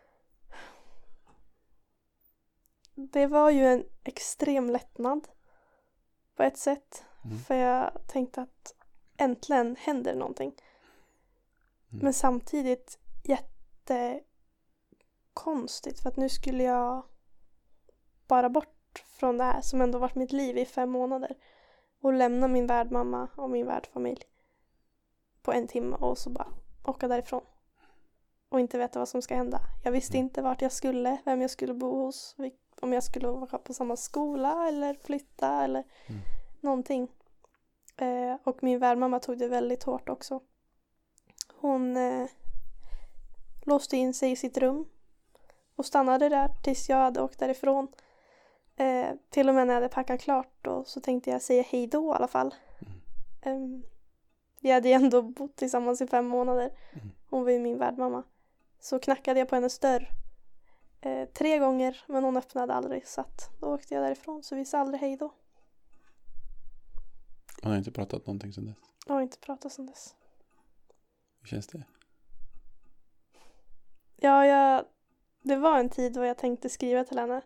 Det 2.94 3.27
var 3.27 3.51
ju 3.51 3.66
en 3.66 3.85
extrem 4.05 4.70
lättnad 4.70 5.29
på 6.37 6.42
ett 6.42 6.59
sätt. 6.59 7.05
Mm. 7.24 7.38
För 7.38 7.55
jag 7.55 8.01
tänkte 8.07 8.42
att 8.42 8.74
äntligen 9.16 9.77
händer 9.79 10.14
någonting. 10.14 10.55
Mm. 11.90 12.05
Men 12.05 12.14
samtidigt 12.14 12.98
jättekonstigt 13.24 16.01
för 16.01 16.09
att 16.09 16.16
nu 16.16 16.29
skulle 16.29 16.62
jag 16.62 17.05
bara 18.28 18.48
bort 18.48 19.04
från 19.06 19.38
det 19.38 19.44
här 19.44 19.60
som 19.60 19.80
ändå 19.80 19.98
varit 19.98 20.14
mitt 20.14 20.32
liv 20.32 20.58
i 20.58 20.64
fem 20.64 20.90
månader 20.90 21.34
och 22.00 22.12
lämna 22.12 22.48
min 22.48 22.66
värdmamma 22.66 23.28
och 23.36 23.50
min 23.50 23.66
värdfamilj 23.66 24.22
på 25.42 25.52
en 25.52 25.66
timme 25.66 25.96
och 25.96 26.18
så 26.18 26.30
bara 26.30 26.48
åka 26.84 27.08
därifrån. 27.08 27.42
Och 28.48 28.60
inte 28.60 28.78
veta 28.78 28.98
vad 28.98 29.08
som 29.08 29.22
ska 29.22 29.34
hända. 29.36 29.60
Jag 29.84 29.92
visste 29.92 30.16
Mm. 30.16 30.26
inte 30.26 30.42
vart 30.42 30.62
jag 30.62 30.72
skulle, 30.72 31.18
vem 31.24 31.40
jag 31.40 31.50
skulle 31.50 31.74
bo 31.74 32.04
hos, 32.04 32.36
om 32.80 32.92
jag 32.92 33.04
skulle 33.04 33.28
vara 33.28 33.58
på 33.58 33.74
samma 33.74 33.96
skola 33.96 34.68
eller 34.68 34.94
flytta 34.94 35.64
eller 35.64 35.84
Mm. 36.06 36.20
någonting. 36.60 37.08
Eh, 37.96 38.36
och 38.44 38.62
min 38.62 38.78
värdmamma 38.78 39.20
tog 39.20 39.38
det 39.38 39.48
väldigt 39.48 39.82
hårt 39.82 40.08
också. 40.08 40.40
Hon 41.54 41.96
eh, 41.96 42.26
låste 43.62 43.96
in 43.96 44.14
sig 44.14 44.30
i 44.30 44.36
sitt 44.36 44.58
rum 44.58 44.84
och 45.76 45.86
stannade 45.86 46.28
där 46.28 46.48
tills 46.64 46.88
jag 46.88 46.96
hade 46.96 47.22
åkt 47.22 47.38
därifrån. 47.38 47.88
Eh, 48.78 49.14
till 49.30 49.48
och 49.48 49.54
med 49.54 49.66
när 49.66 49.74
jag 49.74 49.80
hade 49.80 49.94
packat 49.94 50.20
klart 50.20 50.52
då 50.62 50.84
så 50.84 51.00
tänkte 51.00 51.30
jag 51.30 51.42
säga 51.42 51.62
hej 51.62 51.86
då 51.86 52.12
i 52.12 52.16
alla 52.16 52.28
fall. 52.28 52.54
Ehm, 53.42 53.82
vi 54.60 54.70
hade 54.70 54.88
ju 54.88 54.94
ändå 54.94 55.22
bott 55.22 55.56
tillsammans 55.56 56.00
i 56.00 56.06
fem 56.06 56.26
månader. 56.26 56.70
Mm. 56.92 57.10
Hon 57.30 57.44
var 57.44 57.50
ju 57.50 57.58
min 57.58 57.78
värdmamma. 57.78 58.22
Så 58.80 58.98
knackade 58.98 59.40
jag 59.40 59.48
på 59.48 59.54
hennes 59.54 59.78
dörr 59.78 60.08
eh, 61.00 61.28
tre 61.28 61.58
gånger 61.58 62.04
men 62.06 62.24
hon 62.24 62.36
öppnade 62.36 62.74
aldrig 62.74 63.06
så 63.06 63.20
att 63.20 63.60
då 63.60 63.74
åkte 63.74 63.94
jag 63.94 64.04
därifrån 64.04 64.42
så 64.42 64.56
vi 64.56 64.64
sa 64.64 64.78
aldrig 64.78 65.00
hej 65.00 65.16
då. 65.16 65.34
Man 67.62 67.72
har 67.72 67.78
inte 67.78 67.92
pratat 67.92 68.26
någonting 68.26 68.52
sedan 68.52 68.66
dess. 68.66 68.76
Jag 69.06 69.14
har 69.14 69.22
inte 69.22 69.38
pratat 69.38 69.72
sedan 69.72 69.86
dess. 69.86 70.14
Hur 71.40 71.46
känns 71.46 71.66
det? 71.66 71.82
Ja, 74.16 74.46
jag, 74.46 74.84
det 75.42 75.56
var 75.56 75.78
en 75.78 75.88
tid 75.88 76.12
då 76.12 76.24
jag 76.24 76.38
tänkte 76.38 76.68
skriva 76.68 77.04
till 77.04 77.18
henne. 77.18 77.42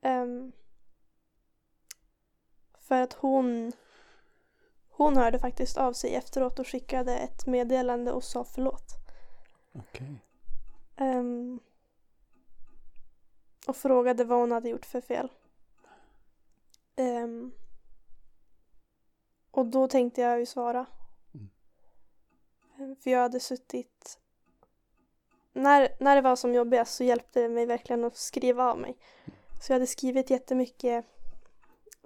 Ehm, 0.00 0.52
för 2.78 3.02
att 3.02 3.12
hon 3.12 3.72
hon 4.96 5.16
hörde 5.16 5.38
faktiskt 5.38 5.76
av 5.76 5.92
sig 5.92 6.14
efteråt 6.14 6.58
och 6.58 6.68
skickade 6.68 7.18
ett 7.18 7.46
meddelande 7.46 8.12
och 8.12 8.24
sa 8.24 8.44
förlåt. 8.44 8.92
Okej. 9.72 10.24
Ehm, 10.96 11.60
och 13.66 13.76
frågade 13.76 14.24
vad 14.24 14.38
hon 14.38 14.52
hade 14.52 14.68
gjort 14.68 14.86
för 14.86 15.00
fel. 15.00 15.32
Ehm, 16.96 17.52
och 19.50 19.66
då 19.66 19.88
tänkte 19.88 20.20
jag 20.20 20.38
ju 20.38 20.46
svara. 20.46 20.86
Mm. 21.34 22.96
För 22.96 23.10
jag 23.10 23.20
hade 23.20 23.40
suttit... 23.40 24.18
När, 25.52 25.96
när 26.00 26.16
det 26.16 26.22
var 26.22 26.36
som 26.36 26.54
jobbigast 26.54 26.94
så 26.94 27.04
hjälpte 27.04 27.40
det 27.42 27.48
mig 27.48 27.66
verkligen 27.66 28.04
att 28.04 28.16
skriva 28.16 28.70
av 28.70 28.78
mig. 28.78 28.96
Så 29.60 29.72
jag 29.72 29.74
hade 29.74 29.86
skrivit 29.86 30.30
jättemycket 30.30 31.04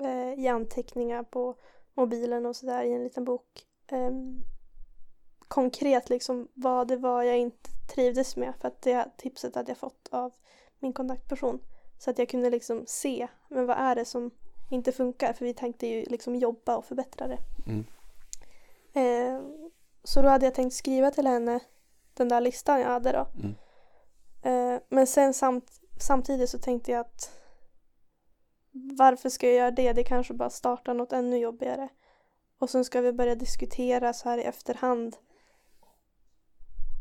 eh, 0.01 0.45
i 0.45 0.49
anteckningar 0.49 1.23
på 1.23 1.55
mobilen 1.95 2.47
och 2.47 2.57
sådär 2.57 2.83
i 2.83 2.93
en 2.93 3.05
liten 3.05 3.25
bok. 3.25 3.67
Ehm, 3.87 4.43
konkret 5.49 6.11
liksom 6.11 6.49
vad 6.55 6.89
det 6.89 6.97
var 6.97 7.23
jag 7.23 7.39
inte 7.39 7.71
trivdes 7.95 8.37
med 8.37 8.55
för 8.61 8.69
att 8.69 8.83
det 8.83 9.11
tipset 9.17 9.55
hade 9.55 9.71
jag 9.71 9.79
fått 9.79 10.09
av 10.11 10.33
min 10.79 10.93
kontaktperson. 10.93 11.61
Så 11.99 12.11
att 12.11 12.19
jag 12.19 12.29
kunde 12.29 12.51
liksom 12.51 12.85
se, 12.87 13.29
men 13.49 13.67
vad 13.67 13.77
är 13.77 13.95
det 13.95 14.05
som 14.05 14.31
inte 14.71 14.93
funkar? 14.93 15.33
För 15.33 15.45
vi 15.45 15.55
tänkte 15.55 15.87
ju 15.87 16.05
liksom 16.05 16.37
jobba 16.37 16.77
och 16.77 16.85
förbättra 16.85 17.29
det. 17.29 17.39
Mm. 17.67 17.85
Eh, 18.93 19.43
så 20.05 20.23
då 20.23 20.29
hade 20.29 20.47
jag 20.47 20.55
tänkt 20.55 20.75
skriva 20.75 21.11
till 21.11 21.27
henne 21.27 21.61
den 22.15 22.29
där 22.29 22.41
listan 22.41 22.81
jag 22.81 22.89
hade 22.89 23.13
då. 23.13 23.27
Mm. 23.39 23.55
Eh, 24.43 24.81
men 24.89 25.07
sen 25.07 25.35
samt, 25.35 25.81
samtidigt 26.01 26.51
så 26.51 26.59
tänkte 26.59 26.93
jag 26.93 27.01
att 27.01 27.40
varför 28.73 29.29
ska 29.29 29.47
jag 29.47 29.57
göra 29.57 29.71
det? 29.71 29.93
Det 29.93 30.05
kanske 30.05 30.35
bara 30.35 30.51
startar 30.51 30.95
något 30.95 31.13
ännu 31.13 31.39
jobbigare. 31.39 31.89
Och 32.59 32.71
sen 32.71 32.85
ska 32.85 33.01
vi 33.01 33.13
börja 33.13 33.35
diskutera 33.35 34.13
så 34.13 34.29
här 34.29 34.39
i 34.39 34.43
efterhand. 34.43 35.17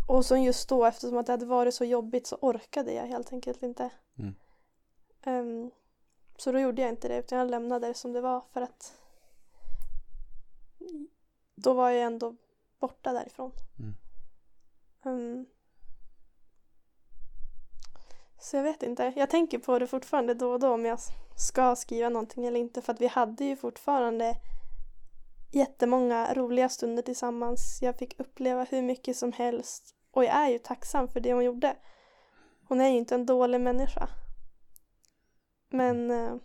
Och 0.07 0.25
så 0.25 0.37
just 0.37 0.69
då, 0.69 0.85
eftersom 0.85 1.17
att 1.17 1.25
det 1.25 1.33
hade 1.33 1.45
varit 1.45 1.73
så 1.73 1.85
jobbigt 1.85 2.27
så 2.27 2.37
orkade 2.41 2.93
jag 2.93 3.07
helt 3.07 3.33
enkelt 3.33 3.63
inte. 3.63 3.89
Mm. 4.17 4.35
Ehm, 5.21 5.71
så 6.37 6.51
då 6.51 6.59
gjorde 6.59 6.81
jag 6.81 6.89
inte 6.89 7.07
det 7.07 7.17
utan 7.17 7.37
jag 7.37 7.49
lämnade 7.49 7.87
det 7.87 7.93
som 7.93 8.13
det 8.13 8.21
var 8.21 8.43
för 8.53 8.61
att 8.61 8.93
då 11.55 11.73
var 11.73 11.89
jag 11.89 12.03
ändå 12.03 12.35
borta 12.79 13.13
därifrån. 13.13 13.51
Mm. 13.79 13.95
Ehm, 15.05 15.45
så 18.39 18.55
jag 18.55 18.63
vet 18.63 18.83
inte. 18.83 19.13
Jag 19.15 19.29
tänker 19.29 19.59
på 19.59 19.79
det 19.79 19.87
fortfarande 19.87 20.33
då 20.33 20.51
och 20.51 20.59
då 20.59 20.73
om 20.73 20.85
jag 20.85 20.99
ska 21.39 21.75
skriva 21.75 22.09
någonting 22.09 22.45
eller 22.45 22.59
inte 22.59 22.81
för 22.81 22.93
att 22.93 23.01
vi 23.01 23.07
hade 23.07 23.43
ju 23.43 23.55
fortfarande 23.55 24.37
jättemånga 25.51 26.33
roliga 26.33 26.69
stunder 26.69 27.03
tillsammans. 27.03 27.79
Jag 27.81 27.97
fick 27.97 28.19
uppleva 28.19 28.63
hur 28.63 28.81
mycket 28.81 29.17
som 29.17 29.31
helst 29.31 29.95
och 30.11 30.23
jag 30.23 30.33
är 30.33 30.49
ju 30.49 30.59
tacksam 30.59 31.07
för 31.07 31.19
det 31.19 31.33
hon 31.33 31.43
gjorde. 31.43 31.75
Hon 32.67 32.81
är 32.81 32.89
ju 32.89 32.97
inte 32.97 33.15
en 33.15 33.25
dålig 33.25 33.61
människa. 33.61 34.09
Men 35.69 36.11
eh, 36.11 36.35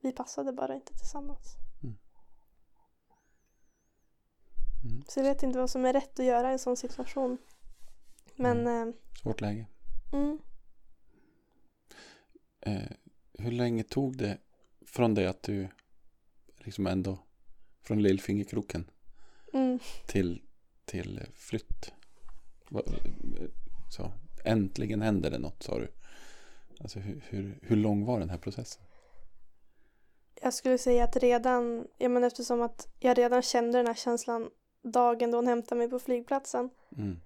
vi 0.00 0.12
passade 0.12 0.52
bara 0.52 0.74
inte 0.74 0.92
tillsammans. 0.94 1.56
Mm. 4.84 5.04
Så 5.08 5.20
jag 5.20 5.24
vet 5.24 5.42
inte 5.42 5.58
vad 5.58 5.70
som 5.70 5.84
är 5.84 5.92
rätt 5.92 6.20
att 6.20 6.26
göra 6.26 6.50
i 6.50 6.52
en 6.52 6.58
sån 6.58 6.76
situation. 6.76 7.38
Men 8.36 8.66
eh, 8.66 8.94
Svårt 9.22 9.40
läge. 9.40 9.66
mm, 10.12 10.38
Eh, 12.60 12.90
hur 13.38 13.52
länge 13.52 13.82
tog 13.82 14.16
det 14.16 14.38
från 14.86 15.14
det 15.14 15.26
att 15.26 15.42
du 15.42 15.68
liksom 16.58 16.86
ändå 16.86 17.18
från 17.82 18.02
lillfingerkroken 18.02 18.90
mm. 19.52 19.78
till, 20.06 20.42
till 20.84 21.20
flytt? 21.34 21.92
Så, 23.90 24.12
äntligen 24.44 25.02
händer 25.02 25.30
det 25.30 25.38
något 25.38 25.62
sa 25.62 25.78
du. 25.78 25.88
Alltså 26.80 26.98
hur, 26.98 27.24
hur, 27.28 27.58
hur 27.62 27.76
lång 27.76 28.04
var 28.04 28.20
den 28.20 28.30
här 28.30 28.38
processen? 28.38 28.82
jag 30.42 30.54
skulle 30.54 30.78
säga 30.78 31.04
att 31.04 31.16
redan, 31.16 31.86
ja 31.98 32.08
men 32.08 32.24
eftersom 32.24 32.62
att 32.62 32.88
jag 32.98 33.18
redan 33.18 33.42
kände 33.42 33.78
den 33.78 33.86
här 33.86 33.94
känslan 33.94 34.50
dagen 34.82 35.30
då 35.30 35.38
hon 35.38 35.46
hämtade 35.46 35.78
mig 35.78 35.90
på 35.90 35.98
flygplatsen 35.98 36.70
Mm. 36.96 37.20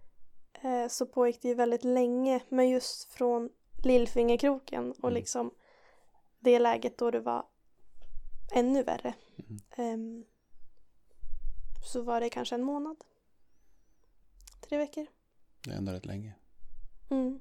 eh, 0.62 0.88
så 0.88 1.06
pågick 1.06 1.42
det 1.42 1.48
ju 1.48 1.54
väldigt 1.54 1.84
länge. 1.84 2.40
Men 2.48 2.68
just 2.68 3.12
från 3.12 3.50
lillfingerkroken 3.84 4.90
och 4.92 5.04
Mm. 5.10 5.14
liksom 5.14 5.50
det 6.40 6.58
läget 6.58 6.98
då 6.98 7.10
det 7.10 7.20
var 7.20 7.46
ännu 8.52 8.82
värre. 8.82 9.14
Mm. 9.36 9.60
Ehm, 9.76 10.24
så 11.92 12.02
var 12.02 12.20
det 12.20 12.30
kanske 12.30 12.54
en 12.54 12.62
månad. 12.64 12.96
Tre 14.68 14.78
veckor. 14.78 15.06
Det 15.64 15.70
är 15.70 15.76
ändå 15.76 15.92
rätt 15.92 16.06
länge. 16.06 16.34
Mm. 17.10 17.40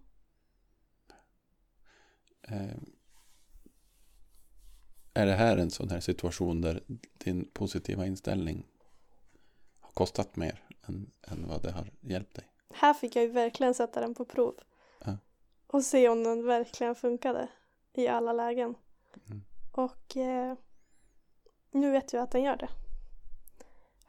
Eh, 2.41 2.77
är 5.13 5.25
det 5.25 5.33
här 5.35 5.57
en 5.57 5.71
sån 5.71 5.89
här 5.89 5.99
situation 5.99 6.61
där 6.61 6.83
din 7.13 7.49
positiva 7.53 8.05
inställning 8.05 8.67
har 9.79 9.91
kostat 9.91 10.35
mer 10.35 10.63
än, 10.87 11.11
än 11.21 11.47
vad 11.47 11.61
det 11.61 11.71
har 11.71 11.91
hjälpt 12.01 12.35
dig? 12.35 12.47
Här 12.73 12.93
fick 12.93 13.15
jag 13.15 13.23
ju 13.23 13.31
verkligen 13.31 13.73
sätta 13.73 14.01
den 14.01 14.15
på 14.15 14.25
prov. 14.25 14.55
Ja. 15.05 15.17
Och 15.73 15.83
se 15.83 16.09
om 16.09 16.23
den 16.23 16.45
verkligen 16.45 16.95
funkade 16.95 17.47
i 17.93 18.07
alla 18.07 18.33
lägen. 18.33 18.75
Mm. 19.29 19.43
Och 19.71 20.17
eh, 20.17 20.57
nu 21.71 21.91
vet 21.91 22.13
jag 22.13 22.23
att 22.23 22.31
den 22.31 22.43
gör 22.43 22.57
det. 22.57 22.69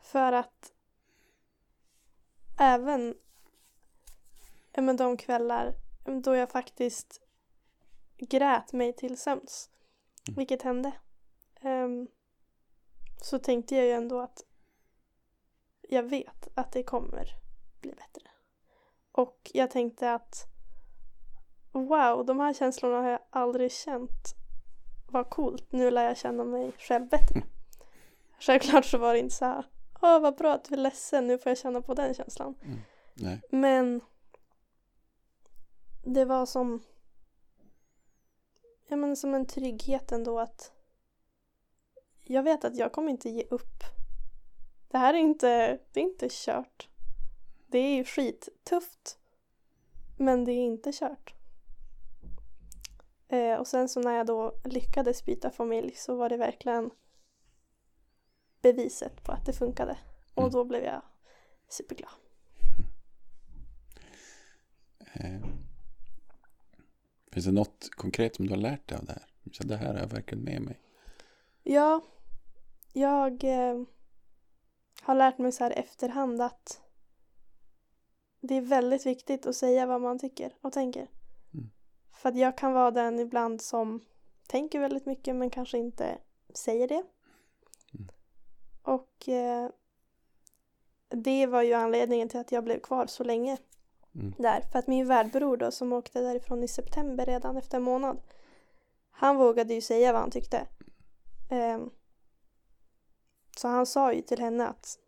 För 0.03 0.33
att 0.33 0.72
även 2.59 3.14
men 4.77 4.96
de 4.96 5.16
kvällar 5.16 5.74
då 6.22 6.35
jag 6.35 6.50
faktiskt 6.50 7.20
grät 8.16 8.72
mig 8.72 8.92
till 8.92 9.18
sömns, 9.18 9.70
Mm. 10.29 10.37
vilket 10.37 10.62
hände, 10.62 10.92
ehm, 11.61 12.09
så 13.22 13.38
tänkte 13.38 13.77
jag 13.77 13.85
ju 13.85 13.92
ändå 13.92 14.20
att 14.20 14.44
jag 15.83 16.03
vet 16.03 16.48
att 16.55 16.72
det 16.72 16.83
kommer 16.83 17.29
bli 17.81 17.92
bättre. 17.92 18.31
Och 19.12 19.50
jag 19.55 19.70
tänkte 19.70 20.14
att 20.14 20.53
wow, 21.74 22.24
de 22.24 22.40
här 22.40 22.52
känslorna 22.52 22.96
har 22.96 23.10
jag 23.10 23.20
aldrig 23.30 23.72
känt. 23.72 24.34
Vad 25.06 25.30
coolt, 25.30 25.72
nu 25.72 25.90
lär 25.90 26.04
jag 26.04 26.16
känna 26.16 26.44
mig 26.44 26.72
själv 26.78 27.08
bättre. 27.08 27.42
Självklart 28.40 28.84
så 28.84 28.98
var 28.98 29.12
det 29.12 29.18
inte 29.18 29.34
så 29.34 29.44
här, 29.44 29.64
åh 30.02 30.20
vad 30.20 30.37
bra 30.37 30.54
att 30.54 30.64
du 30.64 30.74
är 30.74 30.78
ledsen, 30.78 31.26
nu 31.26 31.38
får 31.38 31.50
jag 31.50 31.58
känna 31.58 31.82
på 31.82 31.94
den 31.94 32.14
känslan. 32.14 32.54
Nej. 33.14 33.40
Men 33.50 34.00
det 36.04 36.24
var 36.24 36.46
som 36.46 36.82
ja, 38.88 38.96
men 38.96 39.16
som 39.16 39.34
en 39.34 39.46
trygghet 39.46 40.12
ändå 40.12 40.38
att 40.38 40.72
jag 42.22 42.42
vet 42.42 42.64
att 42.64 42.76
jag 42.76 42.92
kommer 42.92 43.10
inte 43.10 43.28
ge 43.28 43.44
upp. 43.50 43.82
Det 44.88 44.98
här 44.98 45.14
är 45.14 45.18
inte, 45.18 45.78
det 45.92 46.00
är 46.00 46.04
inte 46.04 46.28
kört. 46.30 46.88
Det 47.66 47.78
är 47.78 47.94
ju 47.94 48.04
skittufft. 48.04 49.18
Men 50.16 50.44
det 50.44 50.52
är 50.52 50.64
inte 50.64 50.92
kört. 50.92 51.33
Eh, 53.34 53.58
och 53.58 53.66
sen 53.66 53.88
så 53.88 54.00
när 54.00 54.16
jag 54.16 54.26
då 54.26 54.60
lyckades 54.64 55.24
byta 55.24 55.50
familj 55.50 55.94
så 55.96 56.16
var 56.16 56.28
det 56.28 56.36
verkligen 56.36 56.90
beviset 58.62 59.24
på 59.24 59.32
att 59.32 59.46
det 59.46 59.52
funkade. 59.52 59.98
Och 60.34 60.42
Mm. 60.42 60.52
då 60.52 60.64
blev 60.64 60.84
jag 60.84 61.02
superglad. 61.68 62.10
Eh, 65.14 65.40
finns 67.32 67.46
det 67.46 67.52
något 67.52 67.88
konkret 67.90 68.36
som 68.36 68.46
du 68.46 68.52
har 68.52 68.60
lärt 68.60 68.88
dig 68.88 68.98
av 68.98 69.04
det 69.04 69.12
här? 69.12 69.26
Så 69.52 69.64
det 69.64 69.76
här 69.76 69.92
har 69.94 70.00
jag 70.00 70.06
verkligen 70.08 70.44
med 70.44 70.62
mig. 70.62 70.80
Ja, 71.62 72.00
jag 72.92 73.44
eh, 73.44 73.82
har 75.02 75.14
lärt 75.14 75.38
mig 75.38 75.52
så 75.52 75.64
här 75.64 75.70
efterhand 75.70 76.42
att 76.42 76.80
det 78.40 78.54
är 78.54 78.60
väldigt 78.60 79.06
viktigt 79.06 79.46
att 79.46 79.56
säga 79.56 79.86
vad 79.86 80.00
man 80.00 80.18
tycker 80.18 80.56
och 80.60 80.72
tänker. 80.72 81.08
För 82.24 82.28
att 82.28 82.37
jag 82.37 82.58
kan 82.58 82.72
vara 82.72 82.90
den 82.90 83.18
ibland 83.18 83.60
som 83.60 84.00
tänker 84.48 84.80
väldigt 84.80 85.06
mycket 85.06 85.37
men 85.37 85.50
kanske 85.50 85.78
inte 85.78 86.18
säger 86.54 86.88
det. 86.88 87.02
Mm. 87.94 88.08
Och 88.82 89.28
eh, 89.28 89.68
det 91.08 91.46
var 91.46 91.62
ju 91.62 91.72
anledningen 91.72 92.28
till 92.28 92.40
att 92.40 92.52
jag 92.52 92.64
blev 92.64 92.80
kvar 92.80 93.06
så 93.06 93.24
länge 93.24 93.56
Mm. 94.14 94.34
där. 94.38 94.60
För 94.72 94.78
att 94.78 94.87
min 94.87 95.08
värdbror 95.08 95.56
då 95.56 95.70
som 95.70 95.92
åkte 95.92 96.20
därifrån 96.20 96.62
i 96.62 96.68
september 96.68 97.26
redan 97.26 97.56
efter 97.56 97.76
en 97.76 97.82
månad. 97.82 98.20
Han 99.10 99.37
vågade 99.37 99.74
ju 99.74 99.80
säga 99.80 100.12
vad 100.12 100.20
han 100.20 100.30
tyckte. 100.30 100.66
Ehm, 101.50 101.90
så 103.56 103.68
han 103.68 103.87
sa 103.87 104.12
ju 104.12 104.22
till 104.22 104.40
henne 104.40 104.66
att 104.66 104.98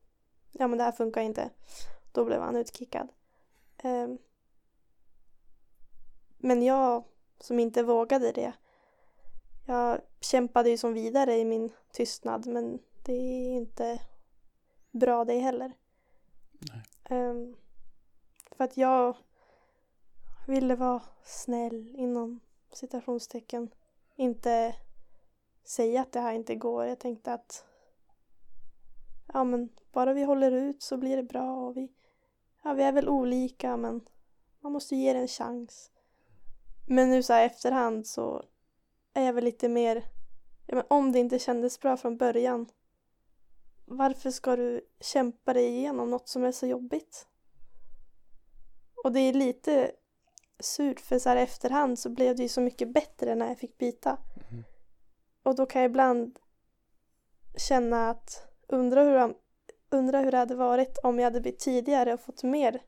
ja 0.53 0.67
men 0.67 0.79
det 0.79 0.85
här 0.85 0.93
funkar 0.93 1.21
inte. 1.21 1.51
Då 2.13 2.25
blev 2.25 2.41
han 2.41 2.57
utkickad. 2.57 3.09
Ehm, 3.79 4.19
men 6.39 6.63
jag 6.63 7.05
som 7.41 7.59
inte 7.59 7.83
vågade 7.83 8.33
det. 8.33 8.53
Jag 9.67 10.01
kämpade 10.21 10.71
ju 10.71 10.79
som 10.79 10.95
vidare 10.95 11.37
i 11.37 11.45
min 11.45 11.73
tystnad 11.93 12.47
men 12.47 12.79
det 13.03 13.13
är 13.13 13.57
inte 13.57 14.01
bra 14.91 15.25
det 15.25 15.39
heller. 15.39 15.73
Ehm, 17.05 17.57
för 18.57 18.65
att 18.65 18.77
jag 18.77 19.17
ville 20.47 20.77
vara 20.77 21.03
snäll 21.25 21.95
inom 21.97 22.41
citationstecken. 22.73 23.71
Inte 24.17 24.77
säga 25.65 26.01
att 26.01 26.13
det 26.13 26.21
här 26.21 26.33
inte 26.33 26.55
går. 26.55 26.85
Jag 26.85 26.99
tänkte 26.99 27.33
att 27.33 27.65
ja 29.27 29.45
men 29.45 29.69
bara 29.93 30.13
vi 30.13 30.23
håller 30.23 30.53
ut 30.53 30.83
så 30.83 30.97
blir 30.97 31.17
det 31.17 31.23
bra 31.23 31.67
och 31.67 31.77
vi, 31.77 31.93
ja, 32.63 32.73
vi 32.73 32.83
är 32.83 32.93
väl 32.93 33.09
olika 33.09 33.77
men 33.77 34.01
man 34.61 34.73
måste 34.73 34.97
ge 34.97 35.13
det 35.13 35.19
en 35.19 35.29
chans. 35.29 35.91
Men 36.87 37.11
nu 37.11 37.23
så 37.23 37.33
här 37.33 37.47
efterhand 37.47 38.07
så 38.07 38.45
är 39.15 39.23
jag 39.23 39.33
väl 39.33 39.45
lite 39.45 39.69
mer, 39.69 40.05
ja 40.67 40.75
men 40.75 40.85
om 40.89 41.13
det 41.13 41.19
inte 41.19 41.39
kändes 41.39 41.81
bra 41.81 41.97
från 41.97 42.17
början 42.17 42.67
varför 43.87 44.31
ska 44.31 44.57
du 44.57 44.81
kämpa 45.01 45.53
dig 45.53 45.67
igenom 45.67 46.11
något 46.11 46.29
som 46.29 46.45
är 46.45 46.53
så 46.53 46.67
jobbigt? 46.67 47.27
Och 49.05 49.13
det 49.13 49.21
är 49.21 49.33
lite 49.33 49.93
surt 50.61 51.01
för 51.01 51.19
så 51.19 51.29
här 51.29 51.37
efterhand 51.37 51.99
så 51.99 52.11
blev 52.11 52.37
det 52.37 52.43
ju 52.43 52.49
så 52.49 52.61
mycket 52.61 52.93
bättre 52.93 53.35
när 53.35 53.49
jag 53.49 53.59
fick 53.59 53.79
byta. 53.79 54.19
Mm. 54.51 54.65
Och 55.43 55.55
då 55.55 55.67
kan 55.67 55.83
jag 55.83 55.91
ibland 55.91 56.39
känna 57.57 58.11
att 58.11 58.49
undra 58.67 59.03
hur, 59.03 59.17
han- 59.17 59.35
undra 59.91 60.21
hur 60.21 60.31
det 60.31 60.39
hade 60.39 60.55
varit 60.55 60.99
om 61.03 61.19
jag 61.19 61.25
hade 61.25 61.41
blivit 61.41 61.61
tidigare 61.61 62.15
och 62.15 62.21
fått 62.21 62.43
mer 62.43 62.83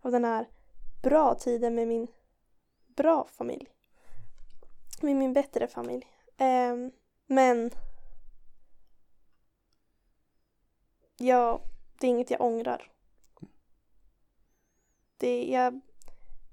av 0.00 0.12
den 0.12 0.24
här 0.24 0.48
bra 1.02 1.34
tiden 1.34 1.74
med 1.74 1.88
min 1.88 2.06
bra 2.96 3.26
familj. 3.30 3.68
Med 5.00 5.16
min 5.16 5.32
bättre 5.32 5.66
familj. 5.66 6.06
Ehm, 6.36 6.92
men 7.26 7.70
ja, 11.16 11.60
det 12.00 12.06
är 12.06 12.10
inget 12.10 12.30
jag 12.30 12.40
ångrar. 12.40 12.90
Det, 15.16 15.44
jag, 15.44 15.80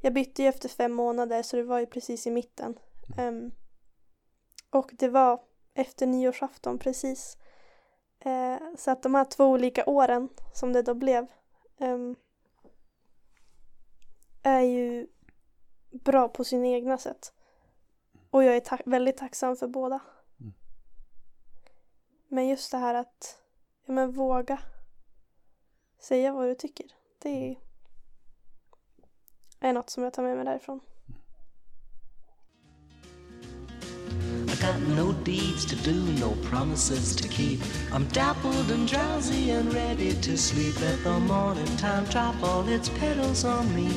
jag 0.01 0.13
bytte 0.13 0.41
ju 0.41 0.47
efter 0.47 0.69
fem 0.69 0.93
månader 0.93 1.43
så 1.43 1.55
det 1.55 1.63
var 1.63 1.79
ju 1.79 1.85
precis 1.85 2.27
i 2.27 2.31
mitten. 2.31 2.79
Ehm, 3.17 3.51
och 4.69 4.91
det 4.93 5.09
var 5.09 5.41
efter 5.73 6.07
nyårsafton 6.07 6.77
precis. 6.77 7.37
Eh, 8.19 8.57
så 8.77 8.91
att 8.91 9.03
de 9.03 9.15
här 9.15 9.25
två 9.25 9.45
olika 9.45 9.85
åren 9.85 10.29
som 10.53 10.73
det 10.73 10.81
då 10.81 10.93
blev 10.93 11.27
ehm, 11.77 12.15
är 14.43 14.61
ju 14.61 15.07
bra 15.91 16.27
på 16.29 16.43
sina 16.43 16.67
egna 16.67 16.97
sätt. 16.97 17.33
Och 18.29 18.43
jag 18.43 18.55
är 18.55 18.59
ta- 18.59 18.77
väldigt 18.85 19.17
tacksam 19.17 19.55
för 19.55 19.67
båda. 19.67 19.99
Mm. 20.39 20.53
Men 22.27 22.47
just 22.47 22.71
det 22.71 22.77
här 22.77 22.93
att 22.93 23.37
ja, 23.85 23.93
men 23.93 24.11
våga 24.11 24.59
säga 25.99 26.31
vad 26.33 26.47
du 26.47 26.55
tycker. 26.55 26.85
Det 27.19 27.55
är 29.59 29.73
något 29.73 29.89
som 29.89 30.03
jag 30.03 30.13
tar 30.13 30.23
med 30.23 30.35
mig 30.35 30.45
därifrån. 30.45 30.79
Got 34.61 34.97
no 34.97 35.11
deeds 35.23 35.65
to 35.65 35.75
do, 35.75 35.95
no 36.19 36.35
promises 36.49 37.15
to 37.15 37.27
keep. 37.27 37.59
I'm 37.91 38.05
dappled 38.13 38.71
and 38.71 38.87
drowsy 38.87 39.49
and 39.51 39.73
ready 39.73 40.13
to 40.13 40.37
sleep. 40.37 40.79
Let 40.81 41.03
the 41.03 41.19
morning 41.19 41.65
time 41.77 42.05
drop 42.11 42.35
all 42.43 42.69
its 42.69 42.89
petals 42.89 43.43
on 43.43 43.75
me. 43.75 43.89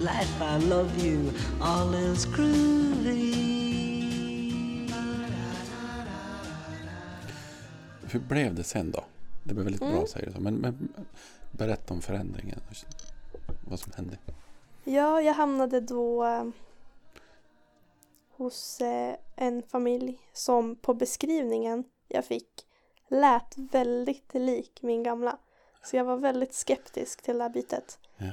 Life, 0.00 0.44
I 0.44 0.68
love 0.68 0.90
you, 1.06 1.30
all 1.60 1.94
is 1.94 2.24
groovy. 2.26 3.34
Hur 8.12 8.20
blev 8.20 8.54
det 8.54 8.64
sen 8.64 8.90
då? 8.90 9.04
Det 9.44 9.54
blev 9.54 9.64
väldigt 9.64 9.80
bra 9.82 9.90
Mm. 9.90 10.06
säger 10.06 10.30
du. 10.30 10.40
Men, 10.40 10.54
men 10.54 10.92
berätta 11.52 11.94
om 11.94 12.00
förändringen. 12.02 12.60
Vad 13.68 13.80
som 13.80 13.92
hände. 13.96 14.18
Ja, 14.84 15.20
jag 15.22 15.34
hamnade 15.34 15.80
då 15.80 16.24
eh, 16.24 16.44
hos 18.36 18.80
eh, 18.80 19.16
en 19.36 19.62
familj 19.62 20.18
som 20.32 20.76
på 20.76 20.94
beskrivningen 20.94 21.84
jag 22.08 22.24
fick 22.24 22.48
lät 23.08 23.54
väldigt 23.56 24.34
lik 24.34 24.82
min 24.82 25.02
gamla. 25.02 25.38
Så 25.84 25.96
jag 25.96 26.04
var 26.04 26.16
väldigt 26.16 26.54
skeptisk 26.54 27.22
till 27.22 27.38
det 27.38 27.42
här 27.44 27.50
bytet. 27.50 27.98
Ja. 28.16 28.32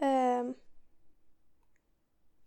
Ehm, 0.00 0.54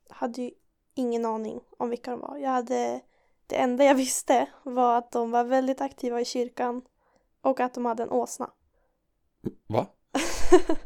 hade 0.10 0.42
ju 0.42 0.52
ingen 0.96 1.26
aning 1.26 1.60
om 1.78 1.90
vilka 1.90 2.12
de 2.12 2.20
var. 2.20 2.38
Jag 2.38 2.50
hade, 2.50 3.02
det 3.48 3.56
enda 3.56 3.84
jag 3.84 3.96
visste 4.06 4.50
var 4.64 4.98
att 4.98 5.12
de 5.12 5.32
var 5.32 5.44
väldigt 5.44 5.82
aktiva 5.82 6.22
i 6.22 6.26
kyrkan 6.26 6.82
och 7.42 7.60
att 7.60 7.74
de 7.74 7.86
hade 7.86 8.04
en 8.04 8.10
åsna. 8.12 8.52
Va? 9.68 9.88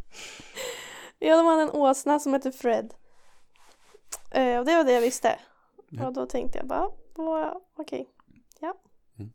Ja, 1.20 1.38
de 1.38 1.46
hade 1.46 1.62
en 1.62 1.70
åsna 1.72 2.20
som 2.20 2.34
hette 2.34 2.52
Fred. 2.52 2.94
Eh, 4.32 4.60
och 4.60 4.66
det 4.66 4.76
var 4.76 4.84
det 4.84 4.92
jag 4.92 5.02
visste. 5.02 5.40
Ja. 5.90 6.08
Och 6.08 6.14
då 6.14 6.26
tänkte 6.26 6.58
jag 6.58 6.68
bara, 6.68 6.90
"Vad- 7.16 7.62
okej, 7.76 8.10
ja. 8.60 8.74
Mm. 9.20 9.32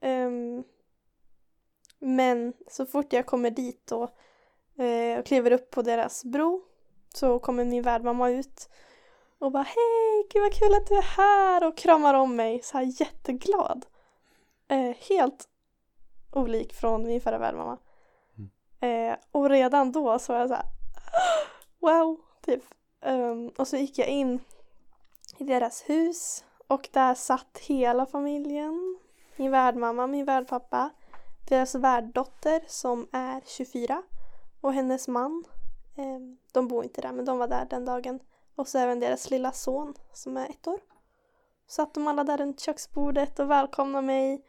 Ehm, 0.00 0.64
men 1.98 2.52
så 2.70 2.86
fort 2.86 3.12
jag 3.12 3.26
kommer 3.26 3.50
dit 3.50 3.92
och, 3.92 4.02
eh, 4.04 4.10
och 5.18 5.26
kliver 5.26 5.50
upp 5.52 5.70
på 5.70 5.82
deras 5.82 6.24
bro 6.24 6.62
så 7.14 7.38
kommer 7.38 7.64
min 7.64 7.82
värdmamma 7.82 8.30
ut 8.30 8.68
och 9.38 9.52
bara 9.52 9.62
hej, 9.62 10.26
gud 10.32 10.42
vad 10.42 10.52
kul 10.52 10.74
att 10.74 10.86
du 10.86 10.94
är 10.94 11.16
här 11.16 11.66
och 11.66 11.76
kramar 11.76 12.14
om 12.14 12.36
mig 12.36 12.62
så 12.62 12.78
här 12.78 13.00
jätteglad. 13.00 13.86
Eh, 14.68 14.96
helt 15.08 15.48
olik 16.32 16.74
från 16.74 17.06
min 17.06 17.20
förra 17.20 17.38
värdmamma. 17.38 17.78
Eh, 18.80 19.16
och 19.30 19.50
redan 19.50 19.92
då 19.92 20.18
så 20.18 20.32
var 20.32 20.40
jag 20.40 20.48
så 20.48 20.54
här 20.54 20.66
wow, 21.80 22.20
typ. 22.44 22.64
Ehm, 23.00 23.48
och 23.48 23.68
så 23.68 23.76
gick 23.76 23.98
jag 23.98 24.08
in 24.08 24.40
i 25.38 25.44
deras 25.44 25.82
hus 25.82 26.44
och 26.66 26.88
där 26.92 27.14
satt 27.14 27.58
hela 27.58 28.06
familjen. 28.06 28.98
Min 29.36 29.50
värdmamma, 29.50 30.06
min 30.06 30.24
värdpappa, 30.24 30.90
deras 31.48 31.74
värddotter 31.74 32.64
som 32.66 33.08
är 33.12 33.40
24 33.46 34.02
och 34.60 34.72
hennes 34.72 35.08
man. 35.08 35.44
Ehm, 35.96 36.38
de 36.52 36.68
bor 36.68 36.84
inte 36.84 37.00
där 37.00 37.12
men 37.12 37.24
de 37.24 37.38
var 37.38 37.48
där 37.48 37.66
den 37.70 37.84
dagen. 37.84 38.20
Och 38.56 38.68
så 38.68 38.78
även 38.78 39.00
deras 39.00 39.30
lilla 39.30 39.52
son 39.52 39.94
som 40.12 40.36
är 40.36 40.48
ett 40.48 40.66
år. 40.66 40.80
Satt 41.68 41.94
de 41.94 42.08
alla 42.08 42.24
där 42.24 42.38
runt 42.38 42.60
köksbordet 42.60 43.38
och 43.38 43.50
välkomnade 43.50 44.06
mig. 44.06 44.44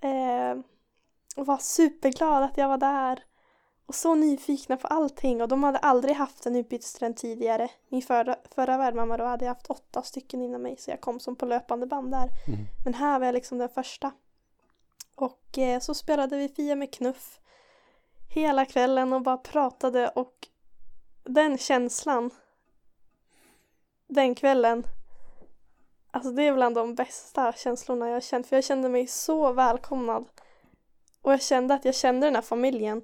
Ehm, 0.00 0.62
och 1.36 1.46
var 1.46 1.58
superglad 1.58 2.42
att 2.42 2.56
jag 2.56 2.68
var 2.68 2.78
där. 2.78 3.24
Och 3.86 3.94
så 3.94 4.14
nyfikna 4.14 4.76
på 4.76 4.86
allting 4.86 5.42
och 5.42 5.48
de 5.48 5.62
hade 5.62 5.78
aldrig 5.78 6.16
haft 6.16 6.46
en 6.46 6.56
utbytesstudent 6.56 7.16
tidigare. 7.16 7.68
Min 7.88 8.02
förra, 8.02 8.36
förra 8.54 8.78
värdmamma 8.78 9.16
då 9.16 9.24
hade 9.24 9.44
jag 9.44 9.54
haft 9.54 9.66
åtta 9.66 10.02
stycken 10.02 10.42
innan 10.42 10.62
mig 10.62 10.76
så 10.76 10.90
jag 10.90 11.00
kom 11.00 11.20
som 11.20 11.36
på 11.36 11.46
löpande 11.46 11.86
band 11.86 12.10
där. 12.10 12.28
Mm. 12.48 12.60
Men 12.84 12.94
här 12.94 13.18
var 13.18 13.26
jag 13.26 13.32
liksom 13.32 13.58
den 13.58 13.68
första. 13.68 14.12
Och 15.16 15.58
eh, 15.58 15.80
så 15.80 15.94
spelade 15.94 16.36
vi 16.36 16.48
Fia 16.48 16.76
med 16.76 16.92
knuff 16.92 17.40
hela 18.32 18.66
kvällen 18.66 19.12
och 19.12 19.22
bara 19.22 19.36
pratade 19.36 20.08
och 20.08 20.48
den 21.24 21.58
känslan 21.58 22.30
den 24.06 24.34
kvällen 24.34 24.86
alltså 26.10 26.30
det 26.30 26.42
är 26.42 26.54
bland 26.54 26.74
de 26.74 26.94
bästa 26.94 27.52
känslorna 27.52 28.08
jag 28.08 28.22
känt 28.22 28.46
för 28.46 28.56
jag 28.56 28.64
kände 28.64 28.88
mig 28.88 29.06
så 29.06 29.52
välkomnad 29.52 30.24
och 31.22 31.32
jag 31.32 31.42
kände 31.42 31.74
att 31.74 31.84
jag 31.84 31.94
kände 31.94 32.26
den 32.26 32.34
här 32.34 32.42
familjen 32.42 33.02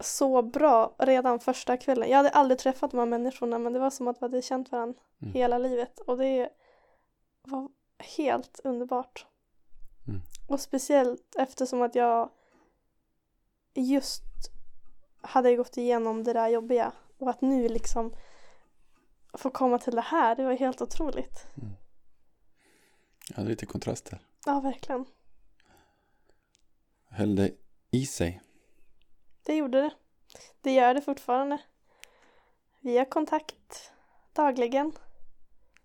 så 0.00 0.42
bra 0.42 0.94
redan 0.98 1.40
första 1.40 1.76
kvällen. 1.76 2.10
Jag 2.10 2.16
hade 2.16 2.30
aldrig 2.30 2.58
träffat 2.58 2.90
de 2.90 2.98
här 2.98 3.06
människorna 3.06 3.58
men 3.58 3.72
det 3.72 3.78
var 3.78 3.90
som 3.90 4.08
att 4.08 4.16
vi 4.16 4.24
hade 4.24 4.42
känt 4.42 4.72
varandra 4.72 5.00
Mm. 5.22 5.34
hela 5.34 5.58
livet 5.58 6.00
och 6.00 6.18
det 6.18 6.48
var 7.42 7.68
helt 8.18 8.60
underbart. 8.64 9.26
Mm. 10.08 10.20
Och 10.48 10.60
speciellt 10.60 11.34
eftersom 11.38 11.82
att 11.82 11.94
jag 11.94 12.30
just 13.74 14.22
hade 15.20 15.56
gått 15.56 15.76
igenom 15.76 16.24
det 16.24 16.32
där 16.32 16.48
jobbiga 16.48 16.92
och 17.18 17.30
att 17.30 17.40
nu 17.40 17.68
liksom 17.68 18.14
få 19.32 19.50
komma 19.50 19.78
till 19.78 19.94
det 19.94 20.00
här, 20.00 20.36
det 20.36 20.44
var 20.44 20.52
helt 20.52 20.82
otroligt. 20.82 21.46
Ja, 23.28 23.36
det 23.36 23.42
är 23.42 23.44
lite 23.44 23.66
kontraster. 23.66 24.18
Ja, 24.46 24.60
verkligen. 24.60 25.06
Höll 27.08 27.36
det 27.36 27.50
i 27.90 28.06
sig. 28.06 28.42
Det 29.42 29.56
gjorde 29.56 29.80
det. 29.80 29.90
Det 30.60 30.72
gör 30.72 30.94
det 30.94 31.02
fortfarande. 31.02 31.58
Vi 32.80 32.98
har 32.98 33.04
kontakt 33.04 33.92
dagligen. 34.32 34.92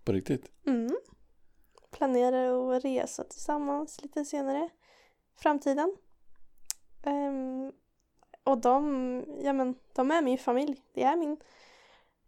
På 0.03 0.11
riktigt. 0.11 0.51
Mm. 0.65 0.97
Planerar 1.91 2.75
att 2.75 2.85
resa 2.85 3.23
tillsammans 3.23 4.01
lite 4.01 4.25
senare 4.25 4.69
framtiden. 5.35 5.97
Ehm, 7.03 7.71
och 8.43 8.57
de, 8.57 9.25
ja 9.43 9.53
men, 9.53 9.75
de 9.93 10.11
är 10.11 10.21
min 10.21 10.37
familj. 10.37 10.81
Det 10.93 11.03
är 11.03 11.15
min 11.15 11.37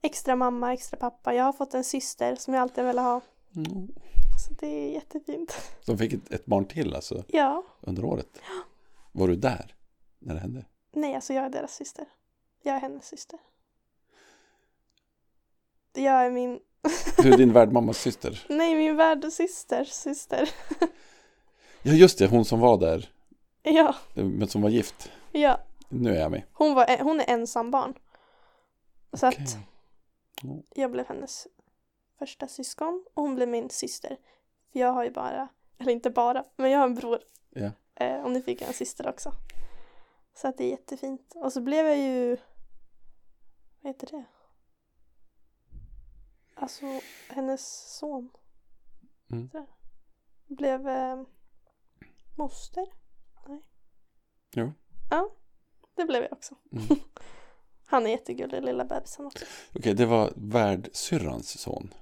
extra 0.02 0.36
mamma, 0.36 0.74
extra 0.74 0.98
pappa. 1.00 1.34
Jag 1.34 1.44
har 1.44 1.54
fått 1.54 1.74
en 1.74 1.84
syster 1.84 2.36
som 2.36 2.54
jag 2.54 2.62
alltid 2.62 2.84
velat 2.84 3.04
ha. 3.06 3.22
Mm. 3.56 3.88
Så 4.48 4.54
det 4.60 4.68
är 4.68 4.92
jättefint. 4.94 5.56
De 5.86 5.98
fick 5.98 6.14
ett, 6.14 6.32
ett 6.32 6.46
barn 6.46 6.66
till 6.66 6.96
alltså 6.96 7.24
Ja. 7.28 7.64
under 7.82 8.06
året. 8.06 8.42
Var 9.12 9.28
du 9.28 9.36
där 9.36 9.76
när 10.20 10.34
det 10.34 10.40
hände? 10.40 10.66
Nej, 10.92 11.16
alltså 11.16 11.34
jag 11.34 11.46
är 11.46 11.50
deras 11.50 11.76
syster. 11.76 12.06
Jag 12.64 12.76
är 12.76 12.80
hennes 12.80 13.06
syster. 13.06 13.40
Jag 15.94 16.26
är 16.26 16.32
min, 16.32 16.60
Du 17.18 17.34
är 17.34 17.38
din 17.38 17.54
värdmammas 17.54 17.98
syster. 17.98 18.46
nej 18.50 18.76
min 18.76 18.96
värdsysters 18.96 19.88
syster. 19.92 20.50
Ja 21.82 21.94
just 21.94 22.20
det, 22.20 22.28
hon 22.28 22.46
som 22.46 22.60
var 22.60 22.78
där. 22.78 23.10
Ja, 23.64 23.96
Men 24.14 24.48
som 24.48 24.62
var 24.62 24.70
gift. 24.70 25.12
ja. 25.32 25.60
Nu 25.90 26.16
är 26.16 26.20
jag 26.20 26.32
med. 26.32 26.44
Hon, 26.54 26.74
var, 26.74 27.04
hon 27.04 27.20
är 27.20 27.30
ensam 27.30 27.72
barn. 27.72 27.94
Så 29.14 29.28
Okej. 29.28 29.44
att 29.44 29.58
Ja. 30.44 30.62
jag 30.76 30.92
blev 30.92 31.08
hennes 31.08 31.48
första 32.20 32.48
syskon 32.48 33.06
och 33.14 33.24
hon 33.24 33.36
blev 33.36 33.48
min 33.50 33.70
syster. 33.70 34.18
För 34.72 34.80
jag 34.80 34.92
har 34.94 35.04
ju 35.04 35.12
bara, 35.12 35.48
eller 35.78 35.92
inte 35.92 36.10
bara, 36.10 36.46
men 36.56 36.72
jag 36.72 36.80
har 36.80 36.86
en 36.86 36.96
bror. 36.96 37.20
Ja. 37.50 37.72
Eh, 37.96 38.22
och 38.22 38.32
nu 38.32 38.42
fick 38.42 38.62
jag 38.62 38.68
en 38.68 38.74
syster 38.74 39.08
också. 39.10 39.32
Så 40.34 40.48
att 40.48 40.58
det 40.58 40.64
är 40.64 40.70
jättefint. 40.70 41.34
Och 41.36 41.54
så 41.54 41.62
blev 41.62 41.86
jag 41.88 41.98
ju, 41.98 42.38
vad 43.82 43.90
heter 43.94 44.08
det? 44.08 44.24
Alltså 46.56 46.86
hennes 47.30 47.96
son. 47.98 48.30
Mm. 49.32 49.50
Blev 50.48 50.88
eh, 50.90 51.24
moster. 52.38 52.86
Jo. 54.52 54.72
Ja, 55.10 55.30
det 55.96 56.06
blev 56.06 56.24
jag 56.24 56.34
också. 56.34 56.56
Mm. 56.72 56.86
Han 57.86 58.06
är 58.06 58.10
jättegullig, 58.10 58.64
lilla 58.64 58.86
bebisen 58.86 59.26
också. 59.26 59.46
Okej, 59.76 59.94
det 59.94 60.06
var 60.06 60.34
värdsyrrans 60.36 61.60
son. 61.60 61.94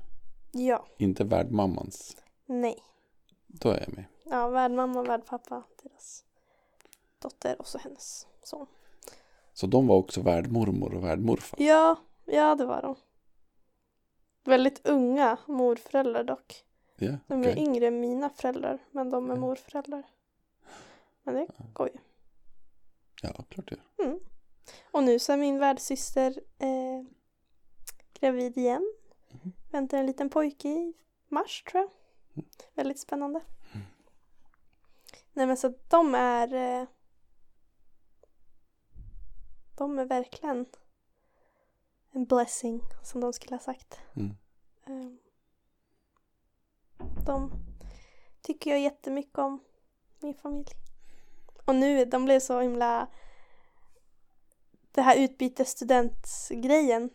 Ja, 0.52 0.86
Inte 0.98 1.24
värdmammans. 1.24 2.18
nej. 2.46 2.84
Då 3.48 3.70
är 3.70 3.80
jag 3.80 3.94
med. 3.96 4.06
Ja, 4.24 4.48
värdmamma, 4.48 5.04
värdpappa, 5.04 5.64
deras 5.84 6.24
dotter 7.20 7.56
och 7.60 7.68
så 7.68 7.78
hennes 7.78 8.28
son. 8.44 8.68
Så 9.54 9.68
de 9.68 9.88
var 9.88 9.96
också 9.96 10.22
värdmormor 10.22 10.94
och 10.96 11.04
värdmorfar. 11.04 11.62
Ja, 11.62 11.96
ja 12.26 12.56
det 12.56 12.66
var 12.66 12.82
de. 12.82 12.96
Väldigt 14.44 14.88
unga 14.88 15.38
morföräldrar 15.48 16.24
dock. 16.24 16.64
Ja, 16.96 17.18
De 17.28 17.44
är 17.44 17.58
yngre 17.58 17.88
än 17.88 18.00
mina 18.00 18.30
föräldrar, 18.30 18.80
men 18.92 19.10
de 19.10 19.26
är 19.32 19.36
Ja. 19.36 19.40
morföräldrar. 19.42 20.04
Men 21.24 21.36
det 21.36 21.48
går 21.74 21.88
ju. 21.94 21.98
Ja, 23.22 23.44
klart 23.50 23.70
det. 23.70 24.04
Mm. 24.04 24.20
Och 24.92 25.04
nu 25.04 25.20
så 25.20 25.34
är 25.34 25.38
min 25.38 25.60
värdsyster 25.60 26.42
eh, 26.60 27.04
gravid 28.14 28.58
igen. 28.58 28.94
Mhm. 29.32 29.52
Väntar 29.72 29.98
en 29.98 30.06
liten 30.06 30.30
pojke 30.30 30.68
i 30.70 30.94
mars 31.28 31.64
tror 31.64 31.82
jag. 31.84 31.92
Mm. 32.36 32.50
Väldigt 32.74 33.00
spännande. 33.00 33.42
Nej 35.34 35.48
men 35.48 35.58
så 35.58 35.74
de 35.88 36.16
är 36.16 36.54
eh, 36.54 36.88
De 39.78 40.00
är 40.00 40.06
verkligen 40.06 40.66
en 42.12 42.26
blessing 42.26 42.82
som 43.04 43.22
de 43.22 43.34
skulle 43.34 43.56
ha 43.56 43.60
sagt. 43.60 44.00
Mm. 44.16 44.38
Eh, 44.86 45.12
De 47.26 47.52
tycker 48.42 48.72
jag 48.72 48.80
jättemycket 48.80 49.38
om 49.38 49.64
min 50.20 50.34
familj. 50.34 50.68
Och 51.68 51.76
nu, 51.76 52.06
de 52.06 52.26
blev 52.26 52.40
så 52.40 52.60
himla 52.60 53.08
det 54.92 55.02
här 55.02 55.16
utbytesstudentgrejen 55.18 57.10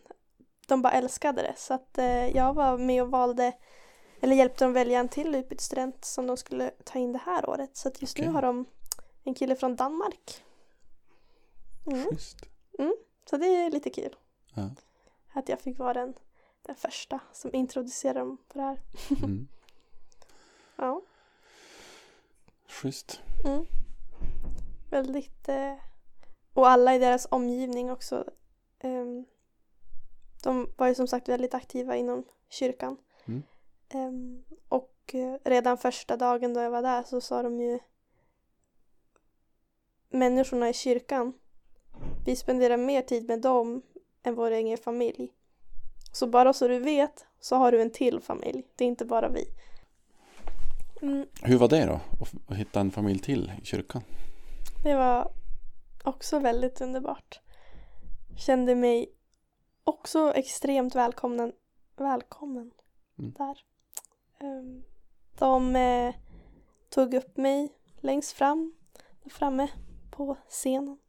de 0.67 0.81
bara 0.81 0.93
älskade 0.93 1.41
det 1.41 1.53
så 1.57 1.73
att 1.73 1.97
eh, 1.97 2.27
jag 2.37 2.53
var 2.53 2.77
med 2.77 3.03
och 3.03 3.11
valde 3.11 3.53
eller 4.21 4.35
hjälpte 4.35 4.65
dem 4.65 4.73
välja 4.73 4.99
en 4.99 5.09
till 5.09 5.35
utbytesstudent 5.35 6.05
som 6.05 6.27
de 6.27 6.37
skulle 6.37 6.71
ta 6.83 6.99
in 6.99 7.13
det 7.13 7.19
här 7.25 7.49
året 7.49 7.77
så 7.77 7.87
att 7.87 8.01
just 8.01 8.17
nu 8.17 8.23
Okej. 8.23 8.33
har 8.33 8.41
de 8.41 8.65
en 9.23 9.33
kille 9.33 9.55
från 9.55 9.75
Danmark. 9.75 10.43
Mm. 11.85 12.05
Schysst. 12.09 12.37
Så 13.29 13.37
det 13.37 13.45
är 13.45 13.71
lite 13.71 13.89
kul 13.89 14.15
Ja. 14.53 14.69
att 15.33 15.49
jag 15.49 15.61
fick 15.61 15.79
vara 15.79 15.93
den, 15.93 16.13
den 16.61 16.75
första 16.75 17.19
som 17.33 17.55
introducerade 17.55 18.19
dem 18.19 18.37
på 18.47 18.57
det 18.57 18.63
här. 18.63 18.79
Mm. 19.23 19.47
Ja. 20.75 21.01
Schysst. 22.67 23.21
Mm. 23.45 23.65
Väldigt... 24.93 25.49
Eh, 25.49 25.73
och 26.53 26.69
alla 26.69 26.95
i 26.95 26.99
deras 26.99 27.27
omgivning 27.31 27.91
också. 27.91 28.25
ehm, 28.79 29.25
de 30.43 30.69
var 30.77 30.87
ju 30.87 30.95
som 30.95 31.07
sagt 31.07 31.29
väldigt 31.29 31.53
aktiva 31.53 31.95
inom 31.95 32.23
kyrkan. 32.49 32.97
Mm. 33.25 33.43
Ehm, 33.89 34.43
och 34.69 34.95
eh, 35.13 35.37
redan 35.43 35.77
första 35.77 36.17
dagen 36.17 36.53
då 36.53 36.59
jag 36.61 36.71
var 36.71 36.81
där 36.81 37.03
så 37.03 37.21
sa 37.21 37.43
de 37.43 37.61
ju 37.61 37.79
människorna 40.09 40.69
i 40.69 40.73
kyrkan 40.73 41.33
vi 42.25 42.35
spenderar 42.35 42.77
mer 42.77 43.01
tid 43.01 43.27
med 43.27 43.41
dem 43.41 43.81
än 44.23 44.35
vår 44.35 44.51
egen 44.51 44.77
familj. 44.77 45.31
Så 46.11 46.27
bara 46.27 46.53
så 46.53 46.67
du 46.67 46.79
vet 46.79 47.25
så 47.39 47.55
har 47.55 47.71
du 47.71 47.81
en 47.81 47.91
till 47.91 48.19
familj. 48.19 48.63
Det 48.75 48.83
är 48.83 48.87
inte 48.87 49.05
bara 49.05 49.29
vi. 49.29 49.45
Mm, 51.01 51.25
Hur 51.41 51.57
var 51.57 51.67
det 51.67 51.85
då? 51.85 51.99
Att 52.47 52.57
hitta 52.57 52.79
en 52.79 52.91
familj 52.91 53.19
till 53.19 53.51
i 53.61 53.65
kyrkan? 53.65 54.01
Det 54.83 54.95
var 54.95 55.31
också 56.03 56.39
väldigt 56.39 56.81
underbart. 56.81 57.39
Kände 58.37 58.75
mig 58.75 59.15
också 59.83 60.33
extremt 60.33 60.95
välkommen, 60.95 61.53
välkommen 61.95 62.71
Mm. 63.19 63.33
där. 63.37 63.57
Ehm, 64.39 64.83
De 65.39 65.75
eh, 65.75 66.15
tog 66.89 67.13
upp 67.13 67.37
mig 67.37 67.73
längst 67.99 68.31
fram, 68.31 68.73
där 69.23 69.29
framme 69.29 69.67
på 70.11 70.37
scenen. 70.49 70.99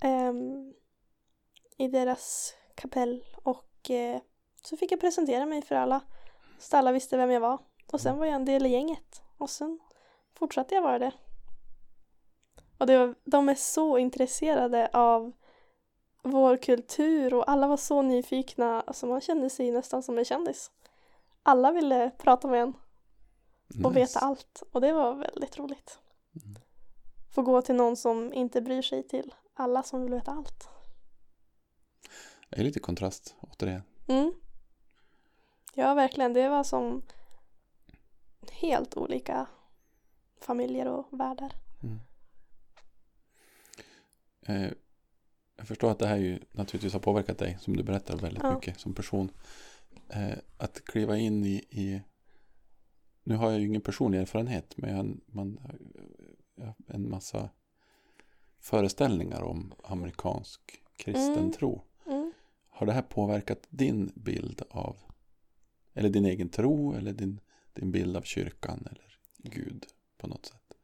ehm, 0.00 0.74
I 1.76 1.88
deras 1.88 2.54
kapell 2.74 3.24
och 3.42 3.90
eh, 3.90 4.20
så 4.62 4.76
fick 4.76 4.92
jag 4.92 5.00
presentera 5.00 5.46
mig 5.46 5.62
för 5.62 5.74
alla. 5.74 6.00
Så 6.58 6.76
alla 6.76 6.92
visste 6.92 7.16
vem 7.16 7.30
jag 7.30 7.40
var. 7.40 7.58
Och 7.92 8.00
sen 8.00 8.18
var 8.18 8.26
jag 8.26 8.34
en 8.34 8.44
del 8.44 8.66
i 8.66 8.68
gänget. 8.68 9.22
Och 9.38 9.50
sen 9.50 9.80
fortsatte 10.34 10.74
jag 10.74 10.82
vara 10.82 10.98
det. 10.98 11.12
Och 12.82 12.86
det 12.86 12.98
var, 12.98 13.14
de 13.24 13.48
är 13.48 13.54
så 13.54 13.98
intresserade 13.98 14.90
av 14.92 15.32
vår 16.22 16.56
kultur 16.56 17.34
och 17.34 17.50
alla 17.50 17.66
var 17.66 17.76
så 17.76 18.02
nyfikna. 18.02 18.80
Alltså 18.80 19.06
man 19.06 19.20
kände 19.20 19.50
sig 19.50 19.70
nästan 19.70 20.02
som 20.02 20.18
en 20.18 20.24
kändis. 20.24 20.70
Alla 21.42 21.72
ville 21.72 22.10
prata 22.10 22.48
med 22.48 22.62
en 22.62 22.74
och 23.84 23.96
veta 23.96 24.18
allt. 24.18 24.62
Och 24.72 24.80
det 24.80 24.92
var 24.92 25.14
väldigt 25.14 25.58
roligt. 25.58 25.98
Få 27.30 27.42
gå 27.42 27.62
till 27.62 27.74
någon 27.74 27.96
som 27.96 28.32
inte 28.32 28.62
bryr 28.62 28.82
sig 28.82 29.08
till 29.08 29.34
alla 29.54 29.82
som 29.82 30.02
vill 30.02 30.14
veta 30.14 30.30
allt. 30.30 30.68
Det 32.50 32.60
är 32.60 32.64
lite 32.64 32.80
kontrast 32.80 33.36
återigen. 33.40 33.82
Mm. 34.08 34.32
Ja, 35.74 35.94
verkligen. 35.94 36.32
Det 36.32 36.48
var 36.48 36.64
som 36.64 37.02
helt 38.50 38.96
olika 38.96 39.46
familjer 40.40 40.86
och 40.86 41.06
världar. 41.10 41.52
Eh, 44.46 44.70
jag 45.56 45.68
förstår 45.68 45.90
att 45.90 45.98
det 45.98 46.06
här 46.06 46.16
ju 46.16 46.40
naturligtvis 46.52 46.92
har 46.92 47.00
påverkat 47.00 47.38
dig 47.38 47.58
som 47.60 47.76
du 47.76 47.82
berättar 47.82 48.16
väldigt 48.16 48.42
Ja. 48.42 48.54
mycket 48.54 48.80
som 48.80 48.94
person. 48.94 49.30
Eh, 50.08 50.38
att 50.56 50.84
kliva 50.84 51.16
in 51.16 51.44
i, 51.44 51.64
i 51.70 52.02
nu 53.24 53.36
har 53.36 53.50
jag 53.50 53.60
ju 53.60 53.66
ingen 53.66 53.80
personlig 53.80 54.18
erfarenhet 54.20 54.76
men 54.76 54.90
jag, 54.90 54.96
har 54.96 55.04
en- 55.04 55.20
man, 55.26 55.60
jag 56.54 56.64
har 56.66 56.74
en 56.86 57.10
massa 57.10 57.50
föreställningar 58.60 59.42
om 59.42 59.74
amerikansk 59.84 60.60
kristen 60.96 61.38
Mm. 61.38 61.52
tro. 61.52 61.82
Mm. 62.06 62.32
Har 62.70 62.86
det 62.86 62.92
här 62.92 63.02
påverkat 63.02 63.66
din 63.70 64.12
bild 64.14 64.62
av 64.70 64.96
eller 65.94 66.08
din 66.08 66.24
egen 66.26 66.48
tro 66.48 66.94
eller 66.94 67.12
din, 67.12 67.40
din 67.72 67.90
bild 67.92 68.16
av 68.16 68.22
kyrkan 68.22 68.86
eller 68.90 69.18
Gud 69.36 69.86
på 70.18 70.26
något 70.26 70.46
sätt? 70.46 70.74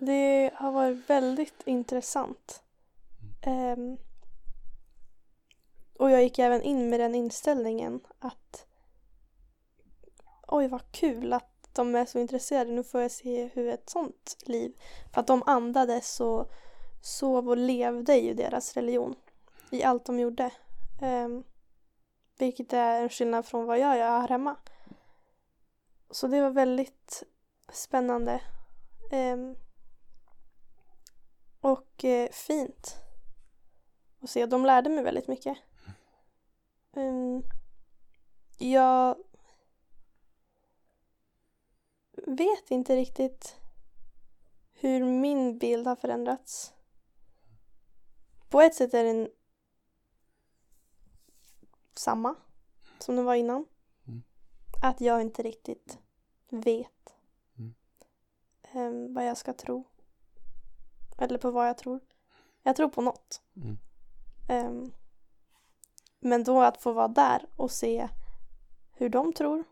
Det 0.00 0.50
har 0.54 0.72
varit 0.72 1.10
väldigt 1.10 1.62
intressant. 1.66 2.62
Um, 3.48 3.98
och 5.98 6.10
jag 6.10 6.22
gick 6.22 6.38
även 6.38 6.62
in 6.62 6.90
med 6.90 7.00
den 7.00 7.14
inställningen 7.14 8.00
att 8.18 8.66
oj 10.46 10.68
vad 10.68 10.92
kul 10.92 11.32
att 11.32 11.68
de 11.72 11.94
är 11.94 12.04
så 12.04 12.18
intresserade. 12.18 12.72
Nu 12.72 12.84
får 12.84 13.00
jag 13.00 13.10
se 13.10 13.46
hur 13.46 13.68
ett 13.68 13.90
sånt 13.90 14.36
liv. 14.46 14.72
För 15.12 15.20
att 15.20 15.26
de 15.26 15.42
andades 15.46 16.20
och 16.20 16.50
sov 17.02 17.48
och 17.48 17.56
levde 17.56 18.16
ju 18.16 18.34
deras 18.34 18.74
religion 18.74 19.14
i 19.70 19.82
allt 19.82 20.04
de 20.04 20.18
gjorde. 20.18 20.50
Um, 21.02 21.44
vilket 22.38 22.72
är 22.72 23.02
en 23.02 23.08
skillnad 23.08 23.46
från 23.46 23.66
vad 23.66 23.78
jag 23.78 23.98
gör 23.98 24.20
här 24.20 24.28
hemma. 24.28 24.56
Så 26.10 26.26
det 26.26 26.40
var 26.40 26.50
väldigt 26.50 27.22
spännande. 27.72 28.40
Um, 29.12 29.56
och 31.60 32.04
eh, 32.04 32.28
fint 32.30 33.07
att 34.20 34.30
se. 34.30 34.46
De 34.46 34.66
lärde 34.66 34.90
mig 34.90 35.04
väldigt 35.04 35.28
mycket. 35.28 35.58
Mm, 36.92 37.42
jag 38.58 39.16
vet 42.26 42.70
inte 42.70 42.96
riktigt 42.96 43.56
hur 44.72 45.04
min 45.04 45.58
bild 45.58 45.86
har 45.86 45.96
förändrats. 45.96 46.74
På 48.48 48.60
ett 48.60 48.74
sätt 48.74 48.94
är 48.94 49.04
den 49.04 49.28
samma 51.94 52.34
som 52.98 53.16
den 53.16 53.24
var 53.24 53.34
innan. 53.34 53.66
Mm. 54.06 54.22
Att 54.82 55.00
jag 55.00 55.20
inte 55.20 55.42
riktigt 55.42 55.98
vet 56.48 57.14
Mm. 57.58 57.74
em, 58.62 59.14
vad 59.14 59.26
jag 59.26 59.36
ska 59.36 59.52
tro. 59.52 59.84
Eller 61.18 61.38
på 61.38 61.50
vad 61.50 61.68
jag 61.68 61.78
tror. 61.78 62.00
Jag 62.62 62.76
tror 62.76 62.88
på 62.88 63.02
något. 63.02 63.42
Mm. 63.56 63.78
Em, 64.48 64.92
men 66.20 66.44
då 66.44 66.62
att 66.62 66.82
få 66.82 66.92
vara 66.92 67.08
där 67.08 67.46
och 67.56 67.70
se 67.70 68.08
hur 68.92 69.08
de 69.08 69.32
tror 69.32 69.64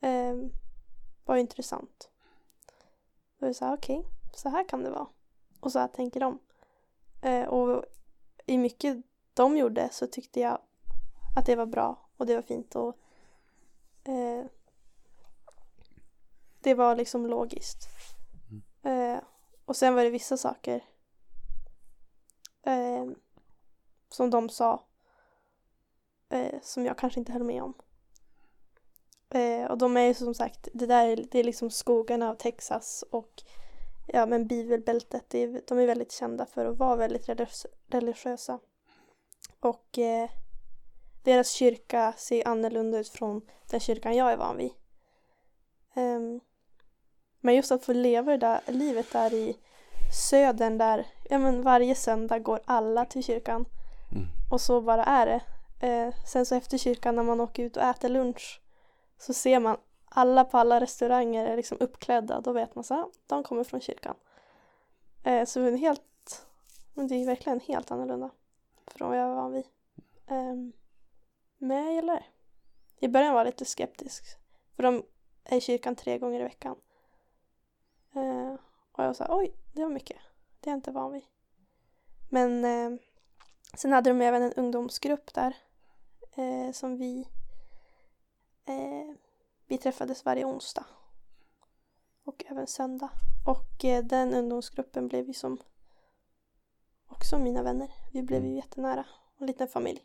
em, 0.00 0.52
var 1.24 1.36
intressant. 1.36 2.10
Då 3.38 3.46
är 3.46 3.48
det 3.48 3.54
så 3.54 3.64
här, 3.64 3.74
okej, 3.74 4.06
så 4.34 4.48
här 4.48 4.68
kan 4.68 4.82
det 4.82 4.90
vara. 4.90 5.06
Och 5.60 5.72
så 5.72 5.78
här 5.78 5.88
tänker 5.88 6.20
de. 6.20 6.38
Eh, 7.22 7.48
och 7.48 7.84
i 8.46 8.58
mycket 8.58 8.96
de 9.34 9.56
gjorde 9.56 9.88
så 9.92 10.06
tyckte 10.06 10.40
jag 10.40 10.58
att 11.36 11.46
det 11.46 11.56
var 11.56 11.66
bra 11.66 12.08
och 12.16 12.26
det 12.26 12.34
var 12.34 12.42
fint 12.42 12.74
och 12.74 12.96
eh, 14.04 14.44
det 16.60 16.74
var 16.74 16.96
liksom 16.96 17.26
logiskt. 17.26 17.88
Eh, 18.82 19.18
och 19.64 19.76
sen 19.76 19.94
var 19.94 20.04
det 20.04 20.10
vissa 20.10 20.36
saker 20.36 20.84
eh, 22.62 23.06
som 24.08 24.30
de 24.30 24.48
sa 24.48 24.84
eh, 26.28 26.60
som 26.62 26.86
jag 26.86 26.98
kanske 26.98 27.20
inte 27.20 27.32
höll 27.32 27.44
med 27.44 27.62
om. 27.62 27.74
Eh, 29.30 29.70
och 29.70 29.78
de 29.78 29.96
är 29.96 30.06
ju 30.06 30.14
som 30.14 30.34
sagt, 30.34 30.68
det 30.74 30.86
där 30.86 31.06
är, 31.08 31.16
det 31.30 31.38
är 31.38 31.44
liksom 31.44 31.70
skogarna 31.70 32.30
av 32.30 32.34
Texas 32.34 33.04
och 33.10 33.42
ja 34.06 34.26
men 34.26 34.46
bibelbältet, 34.46 35.24
det 35.28 35.38
är, 35.38 35.62
de 35.66 35.78
är 35.78 35.86
väldigt 35.86 36.12
kända 36.12 36.46
för 36.46 36.66
att 36.66 36.78
vara 36.78 36.96
väldigt 36.96 37.28
religiösa. 37.86 38.58
Och 39.60 39.98
eh, 39.98 40.30
deras 41.22 41.50
kyrka 41.52 42.12
ser 42.16 42.48
annorlunda 42.48 42.98
ut 42.98 43.08
från 43.08 43.42
den 43.70 43.80
kyrkan 43.80 44.16
jag 44.16 44.32
är 44.32 44.36
van 44.36 44.56
vid. 44.56 44.72
Ehm, 45.94 46.40
men 47.40 47.54
just 47.54 47.72
att 47.72 47.84
få 47.84 47.92
leva 47.92 48.30
det 48.30 48.38
där 48.38 48.60
livet 48.66 49.12
där 49.12 49.34
i 49.34 49.56
södern 50.12 50.78
där 50.78 51.06
ja, 51.30 51.38
men 51.38 51.62
varje 51.62 51.94
söndag 51.94 52.38
går 52.38 52.60
alla 52.64 53.04
till 53.04 53.24
kyrkan. 53.24 53.64
Mm. 54.12 54.26
Och 54.50 54.60
så 54.60 54.80
bara 54.80 55.04
är 55.04 55.26
det. 55.26 55.40
Eh, 55.86 56.14
sen 56.26 56.46
så 56.46 56.54
efter 56.54 56.78
kyrkan 56.78 57.16
när 57.16 57.22
man 57.22 57.40
åker 57.40 57.62
ut 57.62 57.76
och 57.76 57.82
äter 57.82 58.08
lunch 58.08 58.60
så 59.18 59.34
ser 59.34 59.60
man 59.60 59.76
alla 60.04 60.44
på 60.44 60.58
alla 60.58 60.80
restauranger 60.80 61.46
är 61.46 61.56
liksom 61.56 61.78
uppklädda. 61.80 62.40
Då 62.40 62.52
vet 62.52 62.74
man 62.74 62.84
så 62.84 62.94
här, 62.94 63.06
de 63.26 63.42
kommer 63.42 63.64
från 63.64 63.80
kyrkan. 63.80 64.14
Eh, 65.22 65.44
så 65.44 65.60
det 65.60 65.68
är 65.68 65.76
helt, 65.76 66.46
men 66.94 67.08
det 67.08 67.14
är 67.14 67.26
verkligen 67.26 67.60
helt 67.60 67.90
annorlunda 67.90 68.30
från 68.86 69.08
vad 69.08 69.18
jag 69.18 69.28
var 69.28 69.34
van 69.34 69.52
vid. 69.52 69.64
Ehm, 70.26 70.72
men 71.58 71.84
jag 71.84 71.94
gillar 71.94 72.14
det. 72.14 72.24
I 73.06 73.08
början 73.08 73.34
var 73.34 73.40
jag 73.40 73.46
lite 73.46 73.64
skeptisk. 73.64 74.24
För 74.76 74.82
de 74.82 75.02
är 75.44 75.56
i 75.56 75.60
kyrkan 75.60 75.96
tre 75.96 76.18
gånger 76.18 76.40
i 76.40 76.44
veckan. 76.44 76.76
Eh, 78.14 78.54
och 78.92 79.04
jag 79.04 79.06
var 79.06 79.12
så 79.12 79.24
här, 79.24 79.36
oj, 79.36 79.54
det 79.72 79.82
var 79.82 79.90
mycket. 79.90 80.16
Det 80.60 80.70
är 80.70 80.72
jag 80.72 80.78
inte 80.78 80.90
van 80.90 81.12
vid. 81.12 81.24
Men 82.28 82.64
eh, 82.64 83.00
sen 83.74 83.92
hade 83.92 84.10
de 84.10 84.20
även 84.20 84.42
en 84.42 84.52
ungdomsgrupp 84.52 85.34
där. 85.34 85.56
Eh, 86.36 86.72
som 86.72 86.96
vi 86.96 87.28
eh, 88.64 89.16
vi 89.70 89.78
träffades 89.78 90.24
varje 90.24 90.44
onsdag. 90.44 90.84
Och 92.24 92.44
även 92.48 92.66
söndag. 92.66 93.10
Och 93.46 93.84
eh, 93.84 94.04
den 94.04 94.34
ungdomsgruppen 94.34 95.08
blev 95.08 95.26
ju 95.26 95.34
som 95.34 95.58
också 97.06 97.38
mina 97.38 97.62
vänner. 97.62 97.90
Vi 98.12 98.22
blev 98.22 98.44
ju 98.44 98.54
jättenära. 98.54 99.04
En 99.38 99.46
liten 99.46 99.68
familj. 99.68 100.04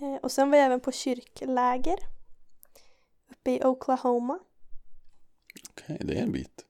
Eh, 0.00 0.14
och 0.14 0.32
sen 0.32 0.50
var 0.50 0.58
jag 0.58 0.66
även 0.66 0.80
på 0.80 0.92
kyrkläger. 0.92 1.98
Uppe 3.30 3.50
i 3.50 3.64
Oklahoma. 3.64 4.38
Okej, 5.70 5.98
det 6.00 6.18
är 6.18 6.22
en 6.22 6.32
bit. 6.32 6.66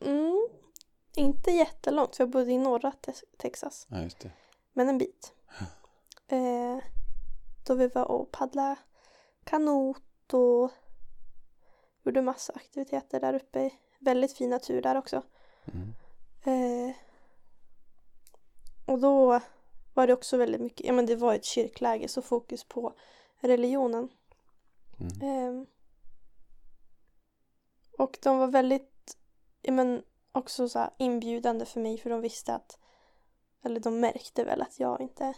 Mm, 0.00 0.48
inte 1.14 1.50
jättelångt 1.50 2.16
för 2.16 2.24
jag 2.24 2.30
bodde 2.30 2.52
i 2.52 2.58
norra 2.58 2.92
Te- 2.92 3.12
Texas. 3.36 3.86
Ja, 3.90 4.02
just 4.02 4.20
det. 4.20 4.30
Men 4.72 4.88
en 4.88 4.98
bit. 4.98 5.32
Eh, 6.32 6.78
då 7.66 7.74
vi 7.74 7.88
var 7.88 8.04
och 8.04 8.30
paddlade 8.30 8.76
kanot 9.44 10.32
och 10.32 10.70
gjorde 12.02 12.22
massa 12.22 12.52
aktiviteter 12.52 13.20
där 13.20 13.34
uppe. 13.34 13.70
Väldigt 13.98 14.32
fin 14.36 14.50
natur 14.50 14.82
där 14.82 14.94
också. 14.96 15.22
Mm. 15.64 15.94
Eh, 16.44 16.96
och 18.86 18.98
då 19.00 19.40
var 19.94 20.06
det 20.06 20.12
också 20.12 20.36
väldigt 20.36 20.60
mycket, 20.60 20.86
ja 20.86 20.92
men 20.92 21.06
det 21.06 21.16
var 21.16 21.34
ett 21.34 21.44
kyrkläge 21.44 22.08
så 22.08 22.22
fokus 22.22 22.64
på 22.64 22.94
religionen. 23.40 24.08
Mm. 24.98 25.22
Eh, 25.22 25.66
och 27.98 28.18
de 28.22 28.38
var 28.38 28.46
väldigt, 28.48 29.16
ja 29.62 29.72
men 29.72 30.02
också 30.32 30.68
så 30.68 30.90
inbjudande 30.98 31.64
för 31.64 31.80
mig 31.80 31.98
för 31.98 32.10
de 32.10 32.20
visste 32.20 32.54
att, 32.54 32.78
eller 33.62 33.80
de 33.80 34.00
märkte 34.00 34.44
väl 34.44 34.62
att 34.62 34.80
jag 34.80 35.00
inte 35.00 35.34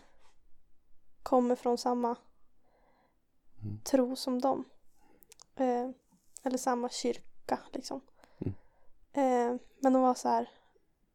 kommer 1.22 1.56
från 1.56 1.78
samma 1.78 2.16
Mm. 3.62 3.80
tro 3.84 4.16
som 4.16 4.40
dem. 4.40 4.64
Eh, 5.56 5.88
eller 6.42 6.58
samma 6.58 6.88
kyrka 6.88 7.58
liksom. 7.72 8.00
Mm. 8.38 8.54
Eh, 9.12 9.60
men 9.80 9.92
de 9.92 10.02
var 10.02 10.14
så 10.14 10.28
här 10.28 10.50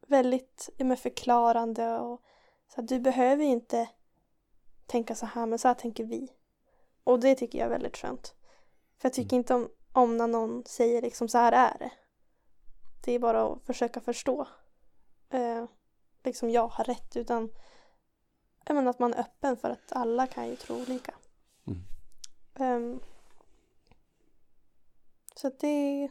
väldigt 0.08 0.70
men 0.78 0.98
förklarande 0.98 2.00
och 2.00 2.22
så 2.68 2.82
här, 2.82 2.88
du 2.88 3.00
behöver 3.00 3.44
inte 3.44 3.90
tänka 4.86 5.16
så 5.16 5.26
här 5.26 5.46
men 5.46 5.60
så 5.60 5.68
här 5.68 5.76
tänker 5.76 6.04
vi. 6.04 6.34
Och 7.04 7.20
det 7.20 7.36
tycker 7.36 7.60
jag 7.60 7.66
är 7.66 7.70
väldigt 7.70 7.98
skönt. 7.98 8.36
För 8.98 9.06
jag 9.06 9.14
tycker 9.14 9.36
inte 9.36 9.56
om, 9.56 9.70
om 9.94 10.18
när 10.18 10.28
någon 10.28 10.64
säger 10.66 11.02
liksom 11.02 11.30
så 11.30 11.38
här 11.38 11.52
är 11.52 11.78
det. 11.80 11.92
Det 13.02 13.12
är 13.12 13.20
bara 13.20 13.44
att 13.44 13.66
försöka 13.66 14.02
förstå. 14.02 14.48
Eh, 15.30 15.66
liksom 16.24 16.50
jag 16.50 16.68
har 16.68 16.84
rätt 16.84 17.16
utan 17.16 17.50
jag 18.66 18.76
menar 18.76 18.90
att 18.90 19.00
man 19.00 19.14
är 19.14 19.20
öppen 19.20 19.58
för 19.58 19.70
att 19.70 19.92
alla 19.92 20.28
kan 20.28 20.48
ju 20.48 20.56
tro 20.56 20.76
olika. 20.76 21.16
Mm. 21.68 21.84
Ehm, 22.56 23.00
så 25.36 25.48
att 25.48 25.60
det... 25.60 26.10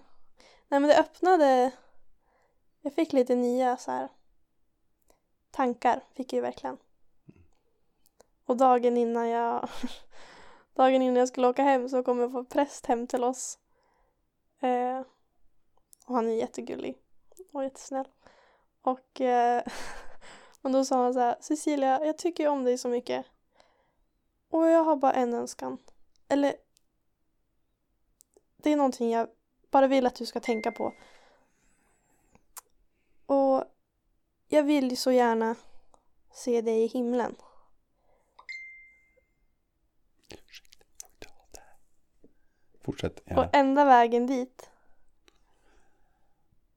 Nej 0.68 0.80
men 0.80 0.82
det 0.82 0.98
öppnade... 1.00 1.70
Jag 2.80 2.94
fick 2.94 3.12
lite 3.12 3.34
nya 3.34 3.76
så 3.76 3.90
här 3.90 4.08
tankar, 5.50 6.04
fick 6.14 6.32
jag 6.32 6.36
ju 6.36 6.42
verkligen. 6.42 6.78
Och 8.44 8.56
dagen 8.56 8.96
innan 8.96 9.28
jag... 9.28 9.68
dagen 10.74 11.02
innan 11.02 11.16
jag 11.16 11.28
skulle 11.28 11.48
åka 11.48 11.62
hem 11.62 11.88
så 11.88 12.02
kom 12.02 12.18
jag 12.18 12.32
få 12.32 12.44
präst 12.44 12.86
hem 12.86 13.06
till 13.06 13.24
oss. 13.24 13.58
Eh, 14.60 15.02
och 16.06 16.14
han 16.14 16.28
är 16.28 16.32
jättegullig 16.32 16.98
och 17.52 17.64
jättesnäll. 17.64 18.08
Och 18.82 19.20
eh, 19.20 19.62
men 20.60 20.72
då 20.72 20.84
sa 20.84 21.02
han 21.02 21.14
så 21.14 21.20
här, 21.20 21.36
Cecilia, 21.40 22.04
jag 22.04 22.18
tycker 22.18 22.48
om 22.48 22.64
dig 22.64 22.78
så 22.78 22.88
mycket. 22.88 23.26
Och 24.48 24.66
jag 24.66 24.84
har 24.84 24.96
bara 24.96 25.12
en 25.12 25.34
önskan. 25.34 25.78
Eller 26.28 26.56
det 28.56 28.70
är 28.70 28.76
någonting 28.76 29.10
jag 29.10 29.28
bara 29.70 29.86
vill 29.86 30.06
att 30.06 30.14
du 30.14 30.26
ska 30.26 30.40
tänka 30.40 30.72
på. 30.72 30.92
Och 33.26 33.64
jag 34.48 34.62
vill 34.62 34.90
ju 34.90 34.96
så 34.96 35.12
gärna 35.12 35.56
se 36.32 36.60
dig 36.60 36.84
i 36.84 36.86
himlen. 36.86 37.36
Fortsätt 42.84 43.22
gärna. 43.26 43.42
Och 43.42 43.56
enda 43.56 43.84
vägen 43.84 44.26
dit 44.26 44.70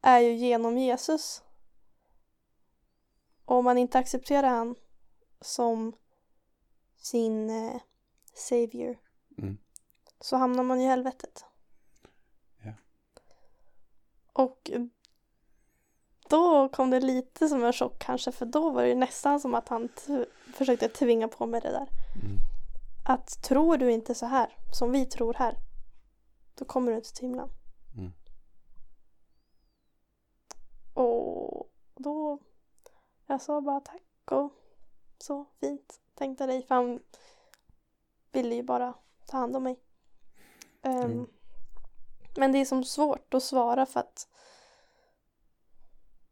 är 0.02 0.20
ju 0.20 0.34
genom 0.34 0.78
Jesus. 0.78 1.44
Och 3.46 3.56
om 3.56 3.66
man 3.66 3.78
inte 3.78 4.00
accepterar 4.00 4.50
han 4.50 4.76
som 5.42 5.94
sin 6.98 7.50
eh, 7.50 7.82
savior 8.34 8.98
Mm. 9.38 9.58
så 10.20 10.38
hamnar 10.38 10.64
man 10.64 10.80
i 10.80 10.86
helvetet. 10.86 11.46
Ja. 12.64 12.74
Och 14.34 14.72
då 16.30 16.70
kom 16.70 16.90
det 16.90 17.00
lite 17.00 17.50
som 17.50 17.64
en 17.64 17.74
chock 17.74 18.00
kanske 18.00 18.32
för 18.32 18.46
då 18.46 18.70
var 18.70 18.84
det 18.84 18.96
nästan 18.96 19.40
som 19.40 19.56
att 19.56 19.70
han 19.70 19.90
försökte 20.54 20.90
tvinga 20.90 21.28
på 21.28 21.46
mig 21.46 21.62
det 21.62 21.72
där. 21.72 21.88
Mm. 22.24 22.38
Att 23.06 23.44
tror 23.44 23.78
du 23.78 23.92
inte 23.92 24.16
så 24.16 24.26
här 24.26 24.58
som 24.74 24.92
vi 24.92 25.06
tror 25.06 25.34
här 25.34 25.56
då 26.56 26.66
kommer 26.66 26.92
du 26.92 26.98
inte 26.98 27.14
till 27.14 27.28
himlen. 27.28 27.50
Mm. 27.98 28.12
Och 32.00 32.04
då 32.04 32.40
jag 33.26 33.42
sa 33.42 33.62
bara 33.62 33.80
tack 33.80 34.32
och 34.32 34.54
så 35.18 35.46
fint 35.60 36.02
tänkte 36.14 36.46
dig 36.46 36.64
för 36.64 36.76
han 36.76 37.04
ville 38.32 38.56
ju 38.56 38.64
bara 38.64 38.94
ta 39.26 39.38
hand 39.38 39.56
om 39.56 39.64
mig. 39.64 39.80
Ehm, 40.82 41.02
Mm. 41.12 41.28
Men 42.38 42.52
det 42.52 42.58
är 42.58 42.66
som 42.66 42.84
svårt 42.84 43.34
att 43.34 43.44
svara 43.44 43.86
för 43.86 44.00
att 44.00 44.28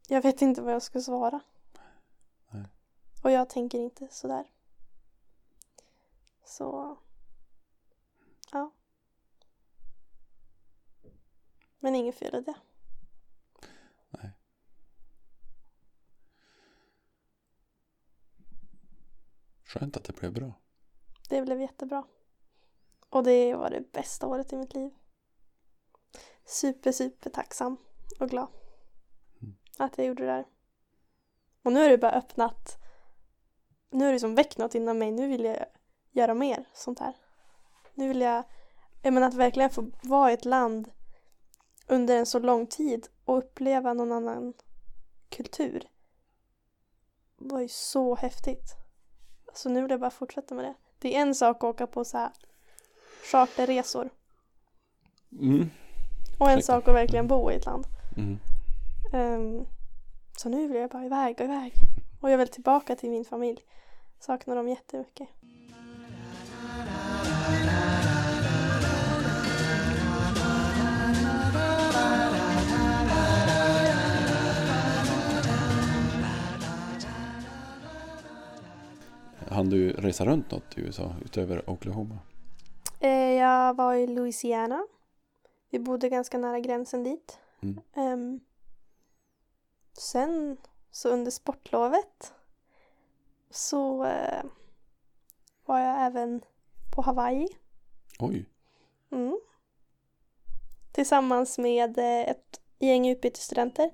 jag 0.08 0.22
vet 0.22 0.42
inte 0.42 0.62
vad 0.62 0.74
jag 0.74 0.82
ska 0.82 1.00
svara. 1.00 1.40
Nej. 2.50 2.66
Och 3.22 3.30
jag 3.30 3.48
tänker 3.48 3.78
inte 3.78 4.08
sådär. 4.10 4.44
Så 6.44 6.98
ja. 8.52 8.70
Men 11.78 11.94
inget 11.94 12.14
fel 12.18 12.34
i 12.34 12.40
det. 12.40 12.54
Nej. 14.10 14.32
Skönt 19.68 19.96
att 19.96 20.04
det 20.04 20.12
blev 20.12 20.32
bra. 20.32 20.52
Det 21.28 21.42
blev 21.42 21.60
jättebra. 21.60 22.04
Och 23.08 23.24
det 23.24 23.54
var 23.54 23.70
det 23.70 23.92
bästa 23.92 24.26
året 24.26 24.52
i 24.52 24.56
mitt 24.56 24.74
liv. 24.74 24.90
Super, 26.44 26.92
super 26.92 27.30
tacksam 27.30 27.76
och 28.20 28.30
glad. 28.30 28.48
Mm. 29.42 29.56
Att 29.78 29.98
jag 29.98 30.06
gjorde 30.06 30.26
det 30.26 30.32
där. 30.32 30.46
Och 31.62 31.72
nu 31.72 31.84
är 31.84 31.90
det 31.90 31.98
bara 31.98 32.12
öppnat. 32.12 32.76
Nu 33.90 34.08
är 34.08 34.12
det 34.12 34.20
som 34.20 34.34
väckt 34.34 34.58
något 34.58 34.74
inom 34.74 34.98
mig. 34.98 35.10
Nu 35.10 35.28
vill 35.28 35.44
jag 35.44 35.66
göra 36.10 36.34
mer 36.34 36.64
sånt 36.74 36.98
här. 36.98 37.16
Nu 37.94 38.08
vill 38.08 38.20
jag, 38.20 38.44
jag 39.02 39.14
menar 39.14 39.28
att 39.28 39.34
verkligen 39.34 39.70
få 39.70 39.90
vara 40.02 40.30
i 40.30 40.34
ett 40.34 40.44
land 40.44 40.90
under 41.86 42.16
en 42.16 42.26
så 42.26 42.38
lång 42.38 42.66
tid 42.66 43.08
och 43.24 43.38
uppleva 43.38 43.94
någon 43.94 44.12
annan 44.12 44.54
kultur. 45.28 45.88
Det 47.38 47.52
var 47.52 47.60
ju 47.60 47.68
så 47.68 48.14
häftigt. 48.14 48.77
Så 49.58 49.68
nu 49.68 49.82
vill 49.82 49.90
jag 49.90 50.00
bara 50.00 50.10
fortsätta 50.10 50.54
med 50.54 50.64
det. 50.64 50.74
Det 50.98 51.16
är 51.16 51.20
en 51.20 51.34
sak 51.34 51.56
att 51.56 51.62
åka 51.64 51.86
på 51.86 52.04
så 52.04 52.18
här 52.18 52.30
charterresor 53.30 54.10
Mm. 55.32 55.70
och 56.38 56.50
en 56.50 56.58
Ursäkta. 56.58 56.72
sak 56.72 56.88
att 56.88 56.94
verkligen 56.94 57.28
bo 57.28 57.50
i 57.50 57.54
ett 57.54 57.66
land. 57.66 57.84
Mm. 58.16 58.38
Ehm, 59.12 59.64
så 60.36 60.48
nu 60.48 60.68
vill 60.68 60.76
jag 60.80 60.90
bara 60.90 61.04
iväg 61.04 61.34
och 61.38 61.44
iväg. 61.44 61.72
Och 62.20 62.30
jag 62.30 62.38
vill 62.38 62.48
tillbaka 62.48 62.96
till 62.96 63.10
min 63.10 63.24
familj. 63.24 63.60
Saknar 64.20 64.56
dem 64.56 64.68
jättemycket. 64.68 65.28
Han 79.58 79.70
du 79.70 79.92
resa 79.92 80.24
runt 80.24 80.50
något 80.50 80.78
i 80.78 80.80
USA 80.80 81.14
utöver 81.24 81.70
Oklahoma? 81.70 82.18
Eh, 83.00 83.10
jag 83.32 83.74
var 83.74 83.94
i 83.94 84.06
Louisiana. 84.06 84.86
Vi 85.70 85.78
bodde 85.78 86.08
ganska 86.08 86.38
nära 86.38 86.60
gränsen 86.60 87.04
dit. 87.04 87.38
Mm. 87.62 87.80
Ehm, 87.96 88.40
sen 89.92 90.56
så 90.90 91.08
under 91.08 91.30
sportlovet 91.30 92.34
så 93.50 94.04
eh, 94.04 94.44
var 95.64 95.78
jag 95.78 96.06
även 96.06 96.42
på 96.94 97.02
Hawaii. 97.02 97.48
Oj, 98.18 98.46
Mm. 99.10 99.40
Tillsammans 100.92 101.58
med 101.58 101.98
eh, 101.98 102.30
ett 102.30 102.60
gäng 102.78 103.08
utbytesstudenter. 103.08 103.90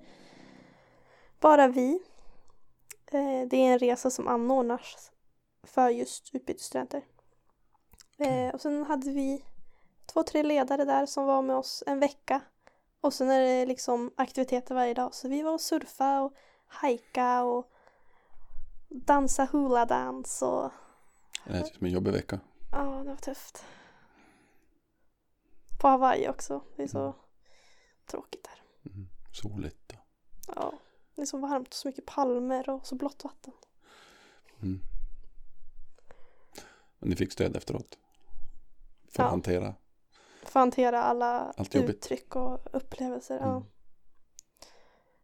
Bara 1.41 1.69
vi. 1.69 2.01
Det 3.11 3.57
är 3.57 3.73
en 3.73 3.79
resa 3.79 4.11
som 4.11 4.29
anordnas 4.29 5.11
för 5.65 5.89
just 5.89 6.35
utbytesstudenter. 6.35 7.05
Eh, 8.19 8.55
Och 8.55 8.61
sen 8.61 8.85
hade 8.87 9.11
vi 9.11 9.45
två, 10.07 10.23
tre 10.23 10.43
ledare 10.43 10.85
där 10.85 11.07
som 11.07 11.25
var 11.27 11.43
med 11.43 11.57
oss 11.57 11.83
en 11.87 12.01
vecka. 12.01 12.41
Och 13.01 13.15
sen 13.15 13.31
är 13.31 13.41
det 13.41 13.67
liksom 13.67 14.11
aktiviteter 14.17 14.75
varje 14.75 14.95
dag. 14.95 15.15
Så 15.15 15.29
vi 15.29 15.43
var 15.43 15.53
och 15.53 15.61
surfa 15.61 16.21
och 16.23 16.33
hajka 16.67 17.43
och 17.43 17.71
dansa 18.89 19.49
hula-dans 19.53 20.43
och 20.43 20.71
det 21.45 21.53
lät 21.53 21.75
som 21.75 21.87
en 21.87 21.93
jobbig 21.93 22.13
vecka. 22.13 22.41
Ja, 22.73 22.83
det 23.05 23.09
var 23.11 23.17
tufft. 23.17 23.65
På 25.81 25.89
Hawaii 25.89 26.29
också. 26.29 26.63
Det 26.77 26.83
är 26.83 26.87
så 26.89 27.15
tråkigt 28.07 28.45
där. 28.45 28.91
Mm. 28.93 29.09
Soligt. 29.33 29.79
då. 29.89 29.97
Ja, 30.57 30.73
det 31.15 31.23
är 31.23 31.27
så 31.27 31.39
varmt 31.39 31.69
och 31.69 31.75
så 31.75 31.89
mycket 31.89 32.07
palmer 32.07 32.71
och 32.71 32.87
så 32.87 32.95
blått 32.95 33.25
vatten. 33.25 33.53
Mm. 34.63 34.81
Ni 37.05 37.17
fick 37.17 37.33
stöd 37.33 37.57
efteråt? 37.57 37.99
För 39.09 39.23
att 39.23 39.27
Ja. 39.27 39.31
hantera? 39.31 39.75
För 40.43 40.49
att 40.49 40.55
hantera 40.55 41.03
alla 41.03 41.53
Allt 41.57 41.75
uttryck 41.75 42.37
och 42.37 42.61
upplevelser. 42.73 43.39
Ja, 43.41 43.51
Mm. 43.51 43.63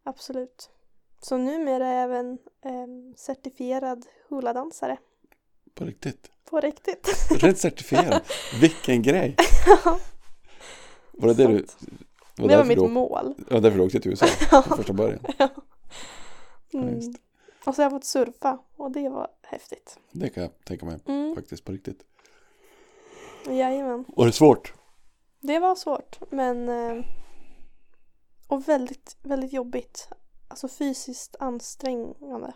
absolut. 0.04 0.70
Så 1.22 1.36
numera 1.36 1.86
är 1.86 1.94
jag 1.94 2.02
även 2.04 2.38
em, 2.64 3.14
certifierad 3.16 4.06
hula-dansare. 4.28 4.96
På 5.74 5.84
riktigt? 5.84 6.30
På 6.44 6.60
riktigt. 6.60 7.08
Rätt 7.30 7.58
certifierad? 7.66 8.22
Vilken 8.60 9.02
grej! 9.02 9.36
Var 11.12 11.28
det 11.28 11.34
det 11.34 11.46
du... 11.46 11.66
Var 12.36 12.48
det 12.48 12.56
var 12.56 12.64
mitt 12.64 12.78
du, 12.78 12.88
mål. 12.88 13.34
det 13.48 13.54
var 13.54 13.60
därför 13.60 13.78
du 13.78 13.84
åkte 13.84 14.00
till 14.00 14.10
USA 14.10 14.26
från 14.50 14.62
första 14.76 14.92
början? 14.92 15.24
Ja, 15.38 15.48
Mm. 16.72 16.94
just. 16.94 17.10
Och 17.64 17.74
så 17.74 17.82
har 17.82 17.84
jag 17.84 17.92
fått 17.92 18.04
surfa 18.04 18.58
och 18.76 18.90
det 18.90 19.08
var 19.08 19.28
häftigt. 19.42 19.98
Det 20.12 20.28
kan 20.28 20.42
jag 20.42 20.64
tänka 20.64 20.86
mig 20.86 20.98
Mm. 21.06 21.34
faktiskt 21.34 21.64
på 21.64 21.72
riktigt. 21.72 22.02
Jajamän. 23.46 24.04
Var 24.08 24.26
det 24.26 24.32
svårt? 24.32 24.74
Det 25.40 25.58
var 25.58 25.74
svårt 25.74 26.18
men 26.30 26.68
eh, 26.68 27.04
och 28.46 28.68
väldigt, 28.68 29.16
väldigt 29.22 29.52
jobbigt. 29.52 30.08
Alltså 30.48 30.68
fysiskt 30.68 31.36
ansträngande 31.40 32.52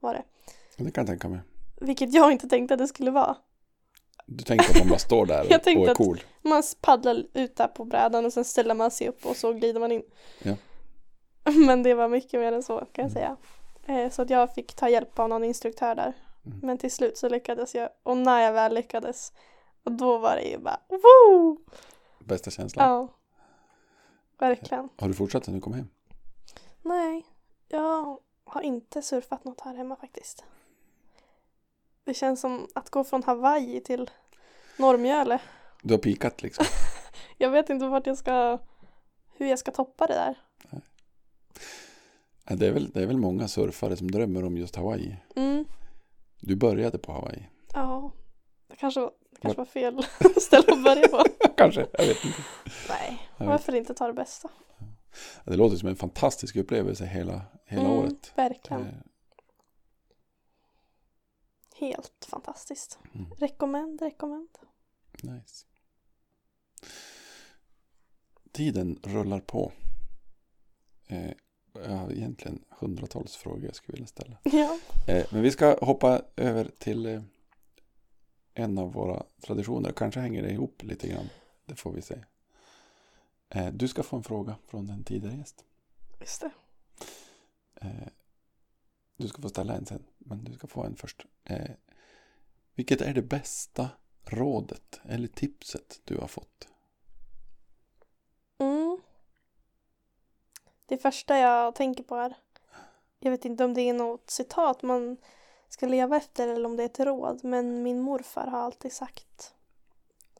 var 0.00 0.14
det. 0.14 0.22
Det 0.76 0.90
kan 0.90 1.02
jag 1.02 1.06
tänka 1.06 1.28
mig. 1.28 1.40
Vilket 1.80 2.14
jag 2.14 2.32
inte 2.32 2.48
tänkte 2.48 2.74
att 2.74 2.80
det 2.80 2.88
skulle 2.88 3.10
vara. 3.10 3.36
Du 4.26 4.44
tänkte 4.44 4.70
att 4.70 4.78
man 4.78 4.88
bara 4.88 4.98
står 4.98 5.26
där 5.26 5.44
Jag 5.50 5.58
och, 5.58 5.62
tänkte 5.64 5.80
och 5.82 5.86
är 5.86 5.90
att- 5.90 5.96
cool? 5.96 6.20
Man 6.42 6.62
paddlar 6.80 7.26
ut 7.34 7.56
där 7.56 7.68
på 7.68 7.84
brädan 7.84 8.26
och 8.26 8.32
sen 8.32 8.44
ställer 8.44 8.74
man 8.74 8.90
sig 8.90 9.08
upp 9.08 9.26
och 9.26 9.36
så 9.36 9.52
glider 9.52 9.80
man 9.80 9.92
in. 9.92 10.02
Ja. 10.42 10.56
Men 11.66 11.82
det 11.82 11.94
var 11.94 12.08
mycket 12.08 12.40
mer 12.40 12.52
än 12.52 12.62
så 12.62 12.78
kan 12.92 13.02
jag 13.04 13.12
säga. 13.12 13.36
Eh, 13.86 14.10
Så 14.10 14.22
att 14.22 14.30
jag 14.30 14.54
fick 14.54 14.74
ta 14.74 14.88
hjälp 14.88 15.18
av 15.18 15.28
någon 15.28 15.44
instruktör 15.44 15.94
där. 15.94 16.12
Mm. 16.46 16.58
Men 16.62 16.78
till 16.78 16.90
slut 16.90 17.18
så 17.18 17.28
lyckades 17.28 17.74
jag. 17.74 17.88
Och 18.02 18.16
när 18.16 18.40
jag 18.40 18.52
väl 18.52 18.74
lyckades. 18.74 19.32
Och 19.84 19.92
då 19.92 20.18
var 20.18 20.36
det 20.36 20.42
ju 20.42 20.58
bara 20.58 20.80
woo! 20.88 21.56
Bästa 22.18 22.50
känslan? 22.50 22.88
Ja. 22.90 23.08
Verkligen. 24.38 24.88
Har 24.98 25.08
du 25.08 25.14
fortsatt 25.14 25.46
när 25.46 25.54
du 25.54 25.60
kom 25.60 25.72
hem? 25.72 25.88
Nej, 26.82 27.26
jag 27.68 28.18
har 28.44 28.62
inte 28.62 29.02
surfat 29.02 29.44
något 29.44 29.60
här 29.60 29.74
hemma 29.74 29.96
faktiskt. 29.96 30.44
Det 32.04 32.14
känns 32.14 32.40
som 32.40 32.68
att 32.74 32.90
gå 32.90 33.04
från 33.04 33.22
Hawaii 33.22 33.80
till 33.80 34.10
Norrmjöle. 34.76 35.38
Du 35.82 35.94
har 35.94 35.98
pikat 35.98 36.42
liksom? 36.42 36.66
Jag 37.38 37.50
vet 37.50 37.70
inte 37.70 37.86
vart 37.86 38.06
jag 38.06 38.18
ska, 38.18 38.58
hur 39.36 39.46
jag 39.46 39.58
ska 39.58 39.70
toppa 39.70 40.06
det 40.06 40.14
där. 40.14 40.38
Ja, 40.70 40.78
Det 42.44 42.66
är, 42.66 42.72
väl, 42.72 42.90
det 42.90 43.02
är 43.02 43.06
väl 43.06 43.16
många 43.16 43.48
surfare 43.48 43.96
som 43.96 44.10
drömmer 44.10 44.44
om 44.44 44.56
just 44.56 44.76
Hawaii. 44.76 45.16
Mm, 45.36 45.64
Du 46.40 46.56
började 46.56 46.98
på 46.98 47.12
Hawaii. 47.12 47.48
ja, 47.74 48.12
det 48.68 48.76
kanske, 48.76 49.00
var- 49.00 49.12
det 49.30 49.40
kanske 49.40 49.58
var 49.58 49.64
fel 49.64 50.02
ställe 50.40 50.72
att 50.72 50.84
börja 50.84 51.08
på. 51.08 51.24
Kanske, 51.56 51.86
jag 51.92 52.06
vet 52.06 52.24
inte. 52.24 52.38
Nej, 52.88 53.28
varför 53.38 53.74
inte 53.74 53.94
ta 53.94 54.06
det 54.06 54.12
bästa? 54.12 54.50
Det 55.44 55.56
låter 55.56 55.76
som 55.76 55.88
en 55.88 55.96
fantastisk 55.96 56.56
upplevelse 56.56 57.04
hela, 57.06 57.42
hela 57.64 57.82
Mm, 57.82 57.92
året. 57.92 58.32
Verkligen, 58.36 58.82
Eh, 58.82 58.94
helt 61.74 62.26
fantastiskt. 62.30 62.98
Mm. 63.14 63.26
Rekommend, 63.38 64.02
rekommend. 64.02 64.48
Nice. 65.22 65.66
Tiden 68.52 68.98
rullar 69.02 69.40
på. 69.40 69.72
Eh, 71.06 71.30
jag 71.74 71.90
har 71.96 72.12
egentligen 72.12 72.64
hundratals 72.68 73.36
frågor 73.36 73.64
jag 73.64 73.74
skulle 73.74 73.94
vilja 73.96 74.06
ställa. 74.06 74.38
Ja, 74.44 74.78
Eh, 75.06 75.26
men 75.30 75.42
vi 75.42 75.50
ska 75.50 75.78
hoppa 75.80 76.22
över 76.36 76.70
till 76.78 77.06
eh, 77.06 77.22
en 78.54 78.78
av 78.78 78.92
våra 78.92 79.22
traditioner. 79.40 79.92
Kanske 79.92 80.20
hänger 80.20 80.42
det 80.42 80.50
ihop 80.50 80.82
lite 80.82 81.08
grann. 81.08 81.28
Det 81.66 81.74
får 81.74 81.92
vi 81.92 82.02
se. 82.02 82.24
Eh, 83.48 83.72
du 83.72 83.88
ska 83.88 84.02
få 84.02 84.16
en 84.16 84.22
fråga 84.22 84.56
från 84.66 84.90
en 84.90 85.04
tidigare 85.04 85.36
gäst. 85.36 85.64
just 86.20 86.40
det. 86.40 86.50
Du 89.16 89.28
ska 89.28 89.42
få 89.42 89.48
ställa 89.48 89.74
en 89.74 89.86
sen, 89.86 90.02
men 90.18 90.44
du 90.44 90.52
ska 90.52 90.66
få 90.66 90.84
en 90.84 90.96
först. 90.96 91.26
Vilket 92.74 93.00
är 93.00 93.14
det 93.14 93.22
bästa 93.22 93.90
rådet 94.24 95.00
eller 95.04 95.28
tipset 95.28 96.00
du 96.04 96.16
har 96.16 96.28
fått? 96.28 96.68
Mm. 98.58 98.98
Det 100.86 100.98
första 100.98 101.38
jag 101.38 101.74
tänker 101.74 102.04
på 102.04 102.16
är, 102.16 102.36
jag 103.18 103.30
vet 103.30 103.44
inte 103.44 103.64
om 103.64 103.74
det 103.74 103.80
är 103.80 103.94
något 103.94 104.30
citat 104.30 104.82
man 104.82 105.16
ska 105.68 105.86
leva 105.86 106.16
efter 106.16 106.48
eller 106.48 106.66
om 106.66 106.76
det 106.76 106.82
är 106.82 106.86
ett 106.86 107.00
råd, 107.00 107.44
men 107.44 107.82
min 107.82 108.00
morfar 108.00 108.46
har 108.46 108.58
alltid 108.58 108.92
sagt 108.92 109.54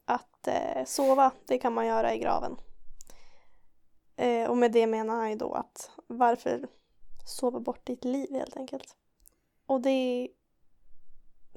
att 0.05 0.47
eh, 0.49 0.85
sova, 0.85 1.33
det 1.47 1.59
kan 1.59 1.73
man 1.73 1.87
göra 1.87 2.15
i 2.15 2.19
graven. 2.19 2.57
Eh, 4.17 4.51
och 4.51 4.57
med 4.57 4.73
det 4.73 4.87
menar 4.87 5.17
han 5.17 5.31
ju 5.31 5.37
då 5.37 5.55
att 5.55 5.91
varför 6.07 6.69
sova 7.27 7.61
bort 7.61 7.87
ditt 7.87 8.05
liv 8.05 8.33
helt 8.33 8.57
enkelt. 8.57 8.97
Och 9.67 9.81
det 9.81 10.29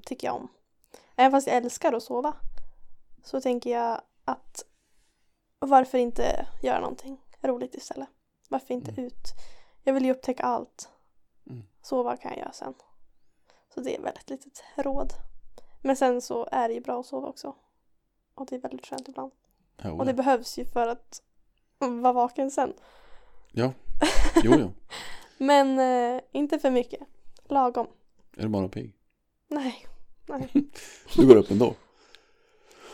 tycker 0.03 0.27
jag 0.27 0.35
om. 0.35 0.47
Även 1.15 1.31
fast 1.31 1.47
jag 1.47 1.55
älskar 1.55 1.93
att 1.93 2.03
sova 2.03 2.33
så 3.23 3.41
tänker 3.41 3.69
jag 3.69 4.01
att 4.25 4.65
varför 5.59 5.97
inte 5.97 6.47
göra 6.63 6.79
någonting 6.79 7.21
roligt 7.41 7.75
istället? 7.75 8.09
Varför 8.47 8.73
inte 8.73 8.91
Mm. 8.91 9.05
ut? 9.05 9.23
Jag 9.83 9.93
vill 9.93 10.05
ju 10.05 10.11
upptäcka 10.11 10.43
allt. 10.43 10.89
Mm. 11.49 11.63
Sova 11.81 12.17
kan 12.17 12.31
jag 12.31 12.39
göra 12.39 12.51
sen. 12.51 12.73
Så 13.73 13.79
det 13.81 13.95
är 13.95 14.01
väl 14.01 14.13
ett 14.17 14.29
litet 14.29 14.63
råd. 14.75 15.13
Men 15.81 15.95
sen 15.95 16.21
så 16.21 16.47
är 16.51 16.67
det 16.67 16.73
ju 16.73 16.81
bra 16.81 16.99
att 16.99 17.05
sova 17.05 17.27
också. 17.27 17.55
Och 18.35 18.45
det 18.45 18.55
är 18.55 18.59
väldigt 18.59 18.85
skönt 18.87 19.07
ibland. 19.09 19.31
Ja, 19.77 19.91
Och 19.91 20.05
det 20.05 20.13
behövs 20.13 20.57
ju 20.59 20.65
för 20.65 20.87
att 20.87 21.21
vara 21.79 22.13
vaken 22.13 22.51
sen. 22.51 22.73
ja. 23.51 23.73
jo, 24.43 24.53
jo. 24.59 24.71
Men 25.37 25.79
eh, 25.79 26.21
inte 26.31 26.59
för 26.59 26.71
mycket. 26.71 27.07
Lagom. 27.45 27.87
Är 28.37 28.41
du 28.41 28.49
bara 28.49 28.69
pigg? 28.69 28.93
Nej. 29.47 29.87
Nej. 30.25 30.49
Du 31.15 31.27
går 31.27 31.35
upp 31.35 31.51
ändå? 31.51 31.75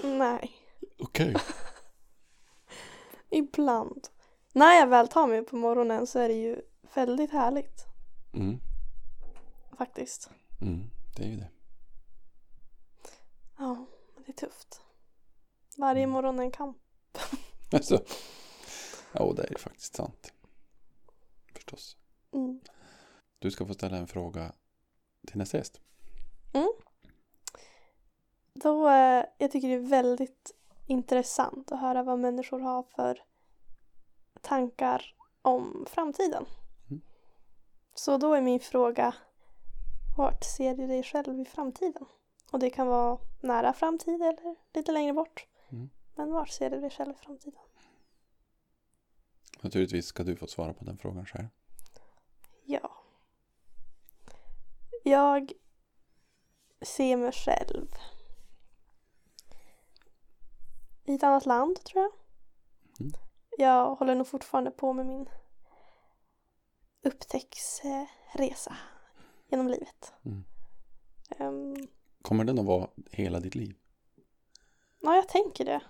Nej. 0.03 0.51
Okej. 0.99 1.35
Ibland. 3.29 4.07
När 4.55 4.73
jag 4.79 4.87
väl 4.87 5.07
tar 5.07 5.27
mig 5.27 5.45
på 5.45 5.55
morgonen 5.55 6.07
så 6.07 6.19
är 6.19 6.27
det 6.27 6.33
ju 6.33 6.61
väldigt 6.95 7.31
härligt. 7.31 7.85
Mm. 8.33 8.59
Faktiskt. 9.77 10.29
Mm. 10.61 10.89
Det 11.17 11.23
är 11.23 11.27
ju 11.27 11.35
det. 11.35 11.49
Ja, 13.57 13.85
det 14.17 14.31
är 14.31 14.33
tufft. 14.33 14.81
Varje 15.77 16.03
Mm. 16.03 16.13
morgon 16.13 16.39
är 16.39 16.43
en 16.43 16.51
kamp. 16.51 16.77
Alltså. 17.73 18.03
Ja, 19.11 19.33
det 19.35 19.43
är 19.43 19.57
faktiskt 19.57 19.95
sant. 19.95 20.33
Förstås. 21.53 21.97
Mm. 22.33 22.61
Du 23.39 23.51
ska 23.51 23.65
få 23.65 23.73
ställa 23.73 23.97
en 23.97 24.07
fråga 24.07 24.53
till 25.27 25.37
nästa 25.37 25.57
gäst. 25.57 25.81
Då, 28.53 28.89
eh, 28.89 29.25
jag 29.37 29.51
tycker 29.51 29.67
det 29.67 29.73
är 29.73 29.89
väldigt 29.89 30.55
intressant 30.87 31.71
att 31.71 31.79
höra 31.79 32.03
vad 32.03 32.19
människor 32.19 32.59
har 32.59 32.83
för 32.83 33.19
tankar 34.43 35.15
om 35.41 35.85
framtiden. 35.89 36.45
Mm. 36.89 37.01
Så 37.93 38.17
då 38.17 38.33
är 38.33 38.41
min 38.41 38.59
fråga, 38.59 39.15
vart 40.17 40.43
ser 40.43 40.75
du 40.75 40.87
dig 40.87 41.03
själv 41.03 41.39
i 41.39 41.45
framtiden? 41.45 42.05
Och 42.51 42.59
det 42.59 42.69
kan 42.69 42.87
vara 42.87 43.19
nära 43.41 43.73
framtid 43.73 44.21
eller 44.21 44.55
lite 44.73 44.91
längre 44.91 45.13
bort. 45.13 45.47
Mm. 45.69 45.89
Men 46.15 46.31
vart 46.31 46.49
ser 46.49 46.69
du 46.69 46.79
dig 46.79 46.89
själv 46.89 47.11
i 47.11 47.25
framtiden? 47.25 47.61
Naturligtvis 49.61 50.05
ska 50.05 50.23
du 50.23 50.35
få 50.35 50.47
svara 50.47 50.73
på 50.73 50.85
den 50.85 50.97
frågan 50.97 51.25
själv. 51.25 51.47
Ja. 52.65 52.91
Jag 55.03 55.51
ser 56.81 57.17
mig 57.17 57.31
själv 57.31 57.87
i 61.05 61.13
ett 61.13 61.23
annat 61.23 61.45
land 61.45 61.83
tror 61.83 62.03
jag. 62.03 62.11
Mm. 62.99 63.13
Jag 63.57 63.95
håller 63.95 64.15
nog 64.15 64.27
fortfarande 64.27 64.71
på 64.71 64.93
med 64.93 65.05
min 65.05 65.29
upptäcktsresa 67.01 68.77
genom 69.47 69.67
livet. 69.67 70.13
Mm. 70.25 70.43
Ehm, 71.29 71.87
Kommer 72.21 72.43
den 72.43 72.59
att 72.59 72.65
vara 72.65 72.89
hela 73.11 73.39
ditt 73.39 73.55
liv? 73.55 73.75
ja, 74.99 75.15
jag 75.15 75.27
tänker 75.29 75.65
det. 75.65 75.81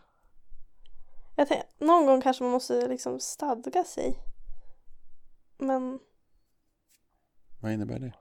Jag 1.35 1.47
tän- 1.47 1.63
någon 1.77 2.05
gång 2.05 2.21
kanske 2.21 2.43
man 2.43 2.51
måste 2.51 2.87
liksom 2.87 3.19
stadga 3.19 3.83
sig. 3.83 4.19
Men 5.57 5.99
Vad 7.61 7.71
innebär 7.71 7.99
det? 7.99 8.13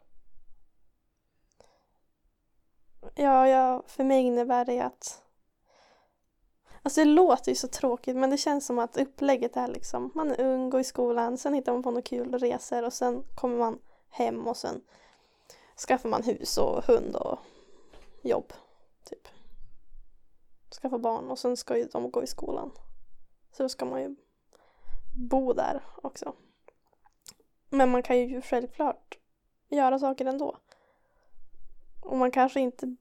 Ja, 3.14 3.48
ja, 3.48 3.82
för 3.86 4.04
mig 4.04 4.22
innebär 4.22 4.64
det 4.64 4.80
att 4.80 5.22
Alltså 6.82 7.00
det 7.00 7.10
låter 7.10 7.50
ju 7.50 7.54
så 7.54 7.68
tråkigt 7.68 8.16
men 8.16 8.30
det 8.30 8.36
känns 8.36 8.66
som 8.66 8.78
att 8.78 8.96
upplägget 8.96 9.56
är 9.56 9.68
liksom 9.68 10.10
man 10.14 10.30
är 10.30 10.40
ung, 10.40 10.70
går 10.70 10.80
i 10.80 10.84
skolan, 10.84 11.38
sen 11.38 11.54
hittar 11.54 11.72
man 11.72 11.82
på 11.82 11.90
något 11.90 12.04
kul, 12.04 12.38
reser 12.38 12.84
och 12.84 12.92
sen 12.92 13.24
kommer 13.34 13.58
man 13.58 13.78
hem 14.08 14.46
och 14.46 14.56
sen 14.56 14.80
skaffar 15.88 16.08
man 16.08 16.22
hus 16.22 16.58
och 16.58 16.84
hund 16.84 17.16
och 17.16 17.38
jobb. 18.22 18.52
Typ. 19.04 19.28
Skaffa 20.80 20.98
barn 20.98 21.30
och 21.30 21.38
sen 21.38 21.56
ska 21.56 21.78
ju 21.78 21.84
de 21.84 22.10
gå 22.10 22.22
i 22.22 22.26
skolan. 22.26 22.70
Så 23.52 23.62
då 23.62 23.68
ska 23.68 23.84
man 23.84 24.02
ju 24.02 24.16
bo 25.14 25.52
där 25.52 25.82
också. 26.02 26.34
Men 27.68 27.90
man 27.90 28.02
kan 28.02 28.18
ju 28.18 28.42
självklart 28.42 29.18
göra 29.68 29.98
saker 29.98 30.24
ändå. 30.24 30.56
Och 32.00 32.16
man 32.16 32.30
kanske 32.30 32.60
inte 32.60 32.96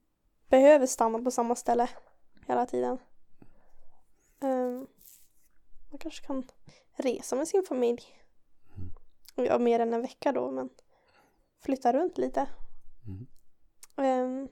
behöver 0.48 0.86
stanna 0.86 1.18
på 1.18 1.30
samma 1.30 1.56
ställe 1.56 1.88
hela 2.46 2.66
tiden. 2.66 2.98
Kanske 6.02 6.26
kan 6.26 6.44
resa 6.96 7.36
med 7.36 7.48
sin 7.48 7.62
familj. 7.68 8.02
Ja, 9.34 9.58
mer 9.58 9.80
än 9.80 9.92
en 9.92 10.02
vecka 10.02 10.32
då, 10.32 10.50
men 10.50 10.68
flytta 11.60 11.92
runt 11.92 12.18
lite. 12.18 12.48
Mm. 13.06 13.26
Ehm, 13.96 14.48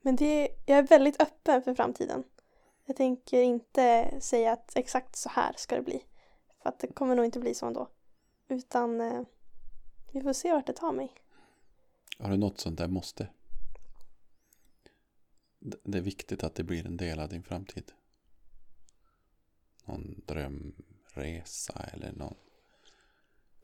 men 0.00 0.16
det, 0.16 0.48
jag 0.66 0.78
är 0.78 0.82
väldigt 0.82 1.22
öppen 1.22 1.62
för 1.62 1.74
framtiden. 1.74 2.24
Jag 2.84 2.96
tänker 2.96 3.42
inte 3.42 4.14
säga 4.20 4.52
att 4.52 4.76
exakt 4.76 5.16
så 5.16 5.28
här 5.28 5.52
ska 5.56 5.76
det 5.76 5.82
bli. 5.82 6.04
För 6.62 6.68
att 6.68 6.78
det 6.78 6.86
kommer 6.86 7.14
nog 7.14 7.24
inte 7.24 7.40
bli 7.40 7.54
så 7.54 7.66
ändå. 7.66 7.88
Utan 8.48 9.00
eh, 9.00 9.22
vi 10.12 10.20
får 10.20 10.32
se 10.32 10.52
vart 10.52 10.66
det 10.66 10.72
tar 10.72 10.92
mig. 10.92 11.14
Har 12.18 12.30
du 12.30 12.36
något 12.36 12.60
sånt 12.60 12.78
där 12.78 12.88
måste? 12.88 13.28
Det 15.60 15.98
är 15.98 16.02
viktigt 16.02 16.44
att 16.44 16.54
det 16.54 16.64
blir 16.64 16.86
en 16.86 16.96
del 16.96 17.20
av 17.20 17.28
din 17.28 17.42
framtid. 17.42 17.92
Någon 19.84 20.22
drömresa 20.26 21.82
eller 21.92 22.12
någon. 22.12 22.34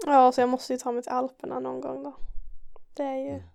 Ja, 0.07 0.33
så 0.33 0.41
jag 0.41 0.49
måste 0.49 0.73
ju 0.73 0.79
ta 0.79 0.93
mig 0.93 1.03
till 1.03 1.12
Alperna 1.12 1.61
någon 1.61 1.81
gång 1.81 2.03
då. 2.03 2.16
Det 2.95 3.03
är 3.03 3.16
ju... 3.16 3.31
Mm. 3.31 3.49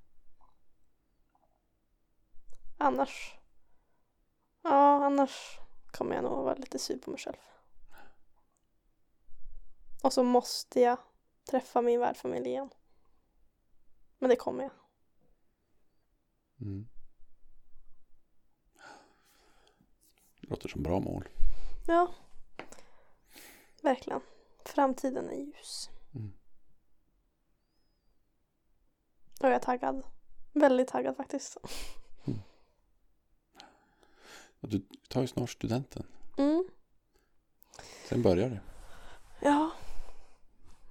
Annars... 2.77 3.35
Ja, 4.61 5.05
annars 5.05 5.59
kommer 5.91 6.15
jag 6.15 6.23
nog 6.23 6.43
vara 6.43 6.55
lite 6.55 6.79
sur 6.79 6.97
på 6.97 7.11
mig 7.11 7.19
själv. 7.19 7.37
Och 10.03 10.13
så 10.13 10.23
måste 10.23 10.79
jag 10.79 10.97
träffa 11.49 11.81
min 11.81 11.99
värdfamilj 11.99 12.49
igen. 12.49 12.69
Men 14.19 14.29
det 14.29 14.35
kommer 14.35 14.63
jag. 14.63 14.71
Mm. 16.61 16.87
Låter 20.41 20.69
som 20.69 20.83
bra 20.83 20.99
mål. 20.99 21.29
Ja. 21.87 22.13
Verkligen. 23.83 24.21
Framtiden 24.65 25.29
är 25.29 25.35
ljus. 25.35 25.89
Mm. 26.15 26.33
Och 29.41 29.47
jag 29.47 29.53
är 29.53 29.59
taggad. 29.59 30.03
Väldigt 30.53 30.87
taggad 30.87 31.17
faktiskt. 31.17 31.57
Och 34.59 34.69
Du 34.69 34.87
tar 35.09 35.21
ju 35.21 35.27
snart 35.27 35.49
studenten. 35.49 36.07
Mm. 36.37 36.67
Sen 38.09 38.21
börjar 38.21 38.49
det. 38.49 38.61
Ja. 39.41 39.71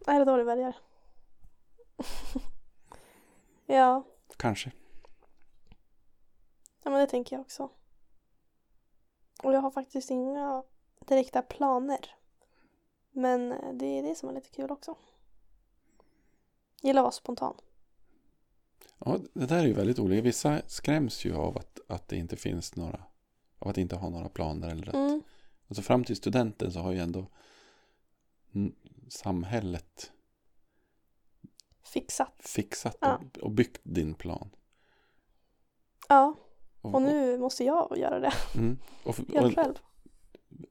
Är 0.06 0.18
det 0.18 0.24
då 0.24 0.36
det 0.36 0.44
börjar? 0.44 0.76
ja. 3.66 4.04
Kanske. 4.36 4.72
ja, 6.82 6.90
men 6.90 7.00
det 7.00 7.06
tänker 7.06 7.36
jag 7.36 7.40
också. 7.40 7.70
Och 9.42 9.52
jag 9.52 9.60
har 9.60 9.70
faktiskt 9.70 10.10
inga 10.10 10.64
direkta 11.06 11.42
planer. 11.42 12.21
Men 13.12 13.52
eh, 13.52 13.72
det 13.72 13.86
är 13.98 14.02
det 14.02 14.14
som 14.14 14.28
är 14.28 14.32
lite 14.32 14.50
kul 14.50 14.70
också. 14.70 14.96
Gillar 16.82 17.00
att 17.00 17.04
vara 17.04 17.12
spontan. 17.12 17.54
Ja, 18.98 19.18
det 19.32 19.46
där 19.46 19.58
är 19.58 19.66
ju 19.66 19.72
väldigt 19.72 19.98
olika. 19.98 20.22
Vissa 20.22 20.62
skräms 20.66 21.24
ju 21.24 21.34
av 21.34 21.58
att, 21.58 21.78
att 21.88 22.08
det 22.08 22.16
inte 22.16 22.36
finns 22.36 22.76
några, 22.76 23.02
av 23.58 23.68
att 23.68 23.78
inte 23.78 23.96
ha 23.96 24.08
några 24.10 24.28
planer 24.28 24.68
eller 24.70 24.88
att, 24.88 24.94
Mm. 24.94 25.22
alltså 25.68 25.82
fram 25.82 26.04
till 26.04 26.16
studenten 26.16 26.72
så 26.72 26.80
har 26.80 26.92
ju 26.92 26.98
ändå 26.98 27.26
samhället 29.08 30.12
Fixat. 31.82 32.32
fixat 32.38 32.96
Ja. 33.00 33.16
och, 33.16 33.38
och 33.38 33.50
byggt 33.50 33.80
din 33.82 34.14
plan. 34.14 34.50
Ja, 36.08 36.34
och 36.80 37.02
nu 37.02 37.38
måste 37.38 37.64
jag 37.64 37.98
göra 37.98 38.20
det 38.20 38.32
mm, 38.54 38.78
och, 39.04 39.16
helt 39.16 39.34
och 39.46 39.54
själv. 39.54 39.74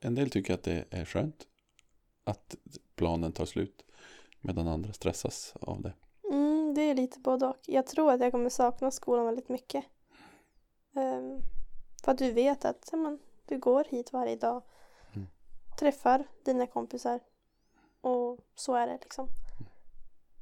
en 0.01 0.15
del 0.15 0.29
tycker 0.29 0.53
att 0.53 0.63
det 0.63 0.85
är 0.89 1.05
skönt 1.05 1.47
att 2.23 2.55
planen 2.95 3.31
tar 3.31 3.45
slut 3.45 3.85
medan 4.41 4.67
andra 4.67 4.93
stressas 4.93 5.53
av 5.61 5.81
det. 5.81 5.93
Mm, 6.31 6.73
det 6.73 6.81
är 6.81 6.95
lite 6.95 7.19
både 7.19 7.47
och. 7.47 7.57
Jag 7.65 7.87
tror 7.87 8.11
att 8.11 8.21
jag 8.21 8.31
kommer 8.31 8.49
sakna 8.49 8.91
skolan 8.91 9.25
väldigt 9.25 9.49
mycket. 9.49 9.85
Ehm, 10.95 11.41
för 12.03 12.11
att 12.11 12.17
du 12.17 12.31
vet 12.31 12.65
att 12.65 12.89
men, 12.93 13.19
du 13.45 13.59
går 13.59 13.83
hit 13.83 14.13
varje 14.13 14.35
dag. 14.35 14.63
Mm. 15.13 15.27
Träffar 15.79 16.27
dina 16.43 16.67
kompisar. 16.67 17.19
Och 18.01 18.39
så 18.55 18.75
är 18.75 18.87
det 18.87 18.97
liksom. 19.01 19.27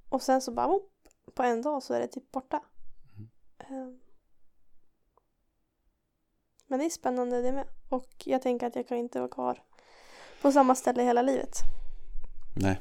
Och 0.09 0.21
sen 0.21 0.41
så 0.41 0.51
bara 0.51 0.67
whoop, 0.67 0.91
på 1.34 1.43
en 1.43 1.61
dag 1.61 1.84
så 1.84 1.93
är 1.93 1.99
det 1.99 2.07
typ 2.07 2.32
borta. 2.32 2.63
Mm. 3.17 3.30
Ehm, 3.57 3.99
men 6.67 6.80
det 6.80 6.86
är 6.86 6.89
spännande 6.89 7.41
det 7.41 7.51
med. 7.51 7.67
Och 7.89 8.13
jag 8.25 8.41
tänker 8.41 8.67
att 8.67 8.75
jag 8.75 8.88
kan 8.88 8.97
inte 8.97 9.19
vara 9.19 9.30
kvar 9.30 9.63
på 10.41 10.51
samma 10.51 10.75
ställe 10.75 11.03
hela 11.03 11.21
livet. 11.21 11.57
Nej, 12.55 12.79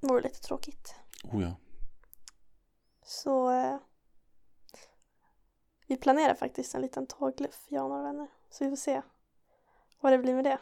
Det 0.00 0.06
vore 0.06 0.20
lite 0.22 0.40
tråkigt. 0.40 0.94
oh 1.24 1.42
ja. 1.42 1.54
Så 3.04 3.50
eh, 3.50 3.76
vi 5.86 5.96
planerar 5.96 6.34
faktiskt 6.34 6.74
en 6.74 6.80
liten 6.82 7.06
tågluff, 7.06 7.66
jag 7.68 7.84
och 7.84 7.90
några 7.90 8.02
vänner. 8.02 8.28
Så 8.50 8.64
vi 8.64 8.70
får 8.70 8.76
se 8.76 9.02
vad 10.00 10.12
det 10.12 10.18
blir 10.18 10.34
med 10.34 10.44
det. 10.44 10.58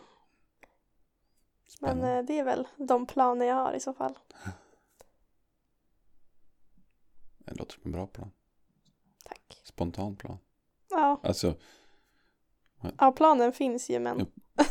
Men 1.80 1.90
Spännande. 1.96 2.16
eh, 2.18 2.22
det 2.24 2.38
är 2.38 2.44
väl 2.44 2.68
de 2.76 3.06
planer 3.06 3.46
jag 3.46 3.54
har 3.54 3.72
i 3.72 3.80
så 3.80 3.92
fall. 3.94 4.18
Det 7.38 7.54
låter 7.54 7.72
som 7.74 7.82
en 7.84 7.92
bra 7.92 8.06
plan. 8.06 8.30
Tack. 9.24 9.60
Spontan 9.64 10.16
plan. 10.16 10.38
Ja, 10.90 11.20
Alltså, 11.22 11.54
ja 12.98 13.12
planen 13.12 13.52
finns 13.52 13.90
ju 13.90 13.98
men 14.00 14.18
Ja. 14.18 14.26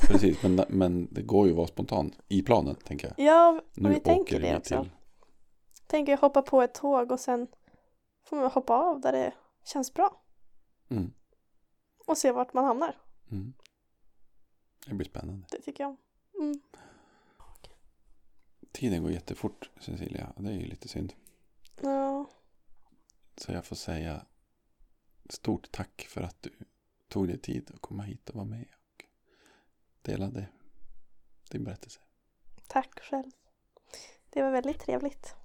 Precis. 0.09 0.43
Men, 0.43 0.61
men 0.69 1.07
det 1.13 1.21
går 1.21 1.45
ju 1.47 1.51
att 1.51 1.57
vara 1.57 1.67
spontan 1.67 2.13
i 2.27 2.41
planen, 2.41 2.75
tänker 2.75 3.07
jag. 3.17 3.25
ja, 3.27 3.61
Nu 3.73 3.89
vi 3.89 3.99
tänker 3.99 4.39
det 4.39 4.57
också. 4.57 4.81
till... 4.83 4.91
Tänker 5.87 6.11
jag 6.11 6.17
hoppa 6.19 6.41
på 6.41 6.61
ett 6.61 6.73
tåg 6.73 7.11
och 7.11 7.19
sen 7.19 7.47
får 8.23 8.37
man 8.37 8.51
hoppa 8.51 8.73
av 8.73 9.01
där 9.01 9.11
det 9.11 9.33
känns 9.65 9.93
bra. 9.93 10.21
Mm, 10.89 11.13
Och 12.07 12.17
se 12.17 12.31
vart 12.31 12.53
man 12.53 12.65
hamnar. 12.65 12.97
mm. 13.31 13.53
Det 14.85 14.93
blir 14.95 15.07
spännande. 15.07 15.47
Det 15.51 15.61
tycker 15.61 15.83
jag. 15.83 15.95
Mm. 16.39 16.59
Tiden 18.71 19.01
går 19.03 19.11
jättefort, 19.11 19.69
Cecilia. 19.79 20.33
Det 20.37 20.49
är 20.49 20.53
ju 20.53 20.65
lite 20.65 20.87
synd. 20.87 21.13
Ja, 21.81 22.25
Så 23.37 23.51
jag 23.51 23.65
får 23.65 23.75
säga 23.75 24.25
stort 25.29 25.71
tack 25.71 26.05
för 26.09 26.21
att 26.21 26.41
du 26.41 26.51
tog 27.07 27.27
dig 27.27 27.37
tid 27.37 27.71
att 27.73 27.81
komma 27.81 28.03
hit 28.03 28.29
och 28.29 28.35
vara 28.35 28.45
med 28.45 28.65
delade 30.01 30.47
din 31.51 31.63
berättelse. 31.63 31.99
tack 32.67 32.99
själv. 32.99 33.31
Det 34.29 34.41
var 34.41 34.51
väldigt 34.51 34.79
trevligt. 34.79 35.35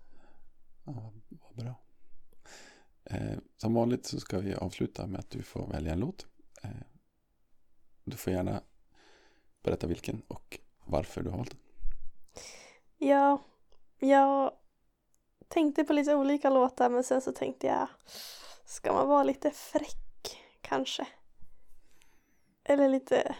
Ja, 0.85 1.13
vad, 1.29 1.57
bra. 1.57 1.75
Eh, 3.05 3.39
som 3.57 3.75
vanligt 3.75 4.07
så 4.07 4.21
ska 4.21 4.39
vi 4.39 4.55
avsluta 4.55 5.07
med 5.07 5.21
att 5.21 5.31
du 5.31 5.43
får 5.43 5.67
välja 5.67 5.93
en 5.93 6.01
låt. 6.01 6.27
Eh, 6.63 6.71
du 8.05 8.17
får 8.17 8.33
gärna 8.33 8.63
berätta 9.63 9.87
vilken 9.87 10.23
och 10.29 10.59
varför 10.85 11.23
du 11.23 11.31
har 11.31 11.37
valt 11.37 11.51
den. 11.51 11.61
Ja, 12.97 13.45
jag 13.99 14.53
tänkte 15.49 15.85
på 15.85 15.93
lite 15.93 16.15
olika 16.15 16.51
låtar 16.51 16.91
men 16.91 17.05
sen 17.05 17.21
så 17.21 17.33
tänkte 17.33 17.67
jag 17.67 17.89
Ska 18.65 18.93
man 18.93 19.09
vara 19.09 19.25
lite 19.25 19.51
fräck 19.51 20.39
kanske? 20.61 21.07
Eller 22.65 22.89
lite 22.89 23.35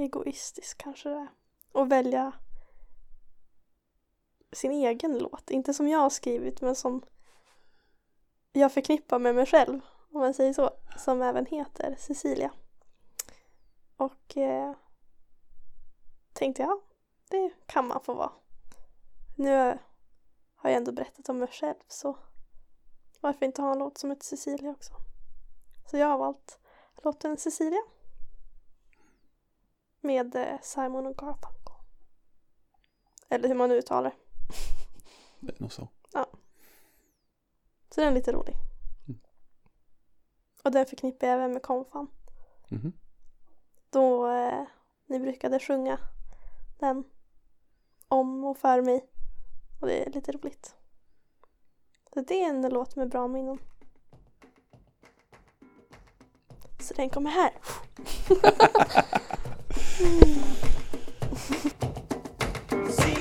egoistisk 0.00 0.78
kanske 0.78 1.08
det 1.08 1.14
är. 1.14 1.28
Och 1.72 1.92
välja 1.92 2.32
sin 4.52 4.72
egen 4.72 5.18
låt. 5.18 5.50
Inte 5.50 5.74
som 5.74 5.88
jag 5.88 5.98
har 5.98 6.10
skrivit 6.10 6.60
men 6.60 6.76
som 6.76 7.02
jag 8.52 8.72
förknippar 8.72 9.18
med 9.18 9.34
mig 9.34 9.46
själv. 9.46 9.80
Om 10.12 10.20
man 10.20 10.34
säger 10.34 10.52
så. 10.52 10.70
Som 10.96 11.22
även 11.22 11.46
heter 11.46 11.96
Cecilia. 11.98 12.50
Och 13.96 14.36
eh, 14.36 14.72
tänkte 16.32 16.62
jag, 16.62 16.80
det 17.28 17.50
kan 17.66 17.86
man 17.88 18.00
få 18.00 18.14
vara. 18.14 18.32
Nu 19.36 19.78
har 20.54 20.70
jag 20.70 20.76
ändå 20.76 20.92
berättat 20.92 21.28
om 21.28 21.38
mig 21.38 21.48
själv 21.48 21.74
så 21.88 22.18
varför 23.20 23.46
inte 23.46 23.62
ha 23.62 23.72
en 23.72 23.78
låt 23.78 23.98
som 23.98 24.10
heter 24.10 24.24
Cecilia 24.24 24.70
också? 24.70 24.92
Så 25.86 25.96
jag 25.96 26.06
har 26.06 26.18
valt 26.18 26.58
låten 27.02 27.36
Cecilia. 27.36 27.82
Med 30.00 30.34
eh, 30.34 30.60
Simon 30.62 31.06
och 31.06 31.16
Garfunkel. 31.16 31.74
Eller 33.28 33.48
hur 33.48 33.54
man 33.54 33.68
nu 33.68 33.76
uttalar 33.76 34.14
det. 35.40 35.52
Är 35.52 35.62
nog 35.62 35.72
så. 35.72 35.88
Så 37.94 38.00
den 38.00 38.10
är 38.10 38.14
lite 38.14 38.32
rolig. 38.32 38.56
Mm. 39.08 39.20
Och 40.64 40.72
den 40.72 40.86
förknippar 40.86 41.26
jag 41.26 41.34
även 41.34 41.52
med 41.52 41.62
konfan. 41.62 42.08
Mhm. 42.68 42.92
Då 43.90 44.30
eh, 44.30 44.64
ni 45.06 45.20
brukade 45.20 45.58
sjunga 45.58 45.98
den 46.78 47.04
om 48.08 48.44
och 48.44 48.58
för 48.58 48.82
mig. 48.82 49.06
Och 49.80 49.86
det 49.86 50.06
är 50.06 50.10
lite 50.10 50.32
roligt. 50.32 50.74
Så 52.14 52.20
det 52.20 52.42
är 52.42 52.48
en 52.48 52.68
låt 52.68 52.96
med 52.96 53.08
bra 53.08 53.28
minnen. 53.28 53.58
Så 56.80 56.94
den 56.94 57.10
kommer 57.10 57.30
här. 57.30 57.52
Sim. 62.88 63.19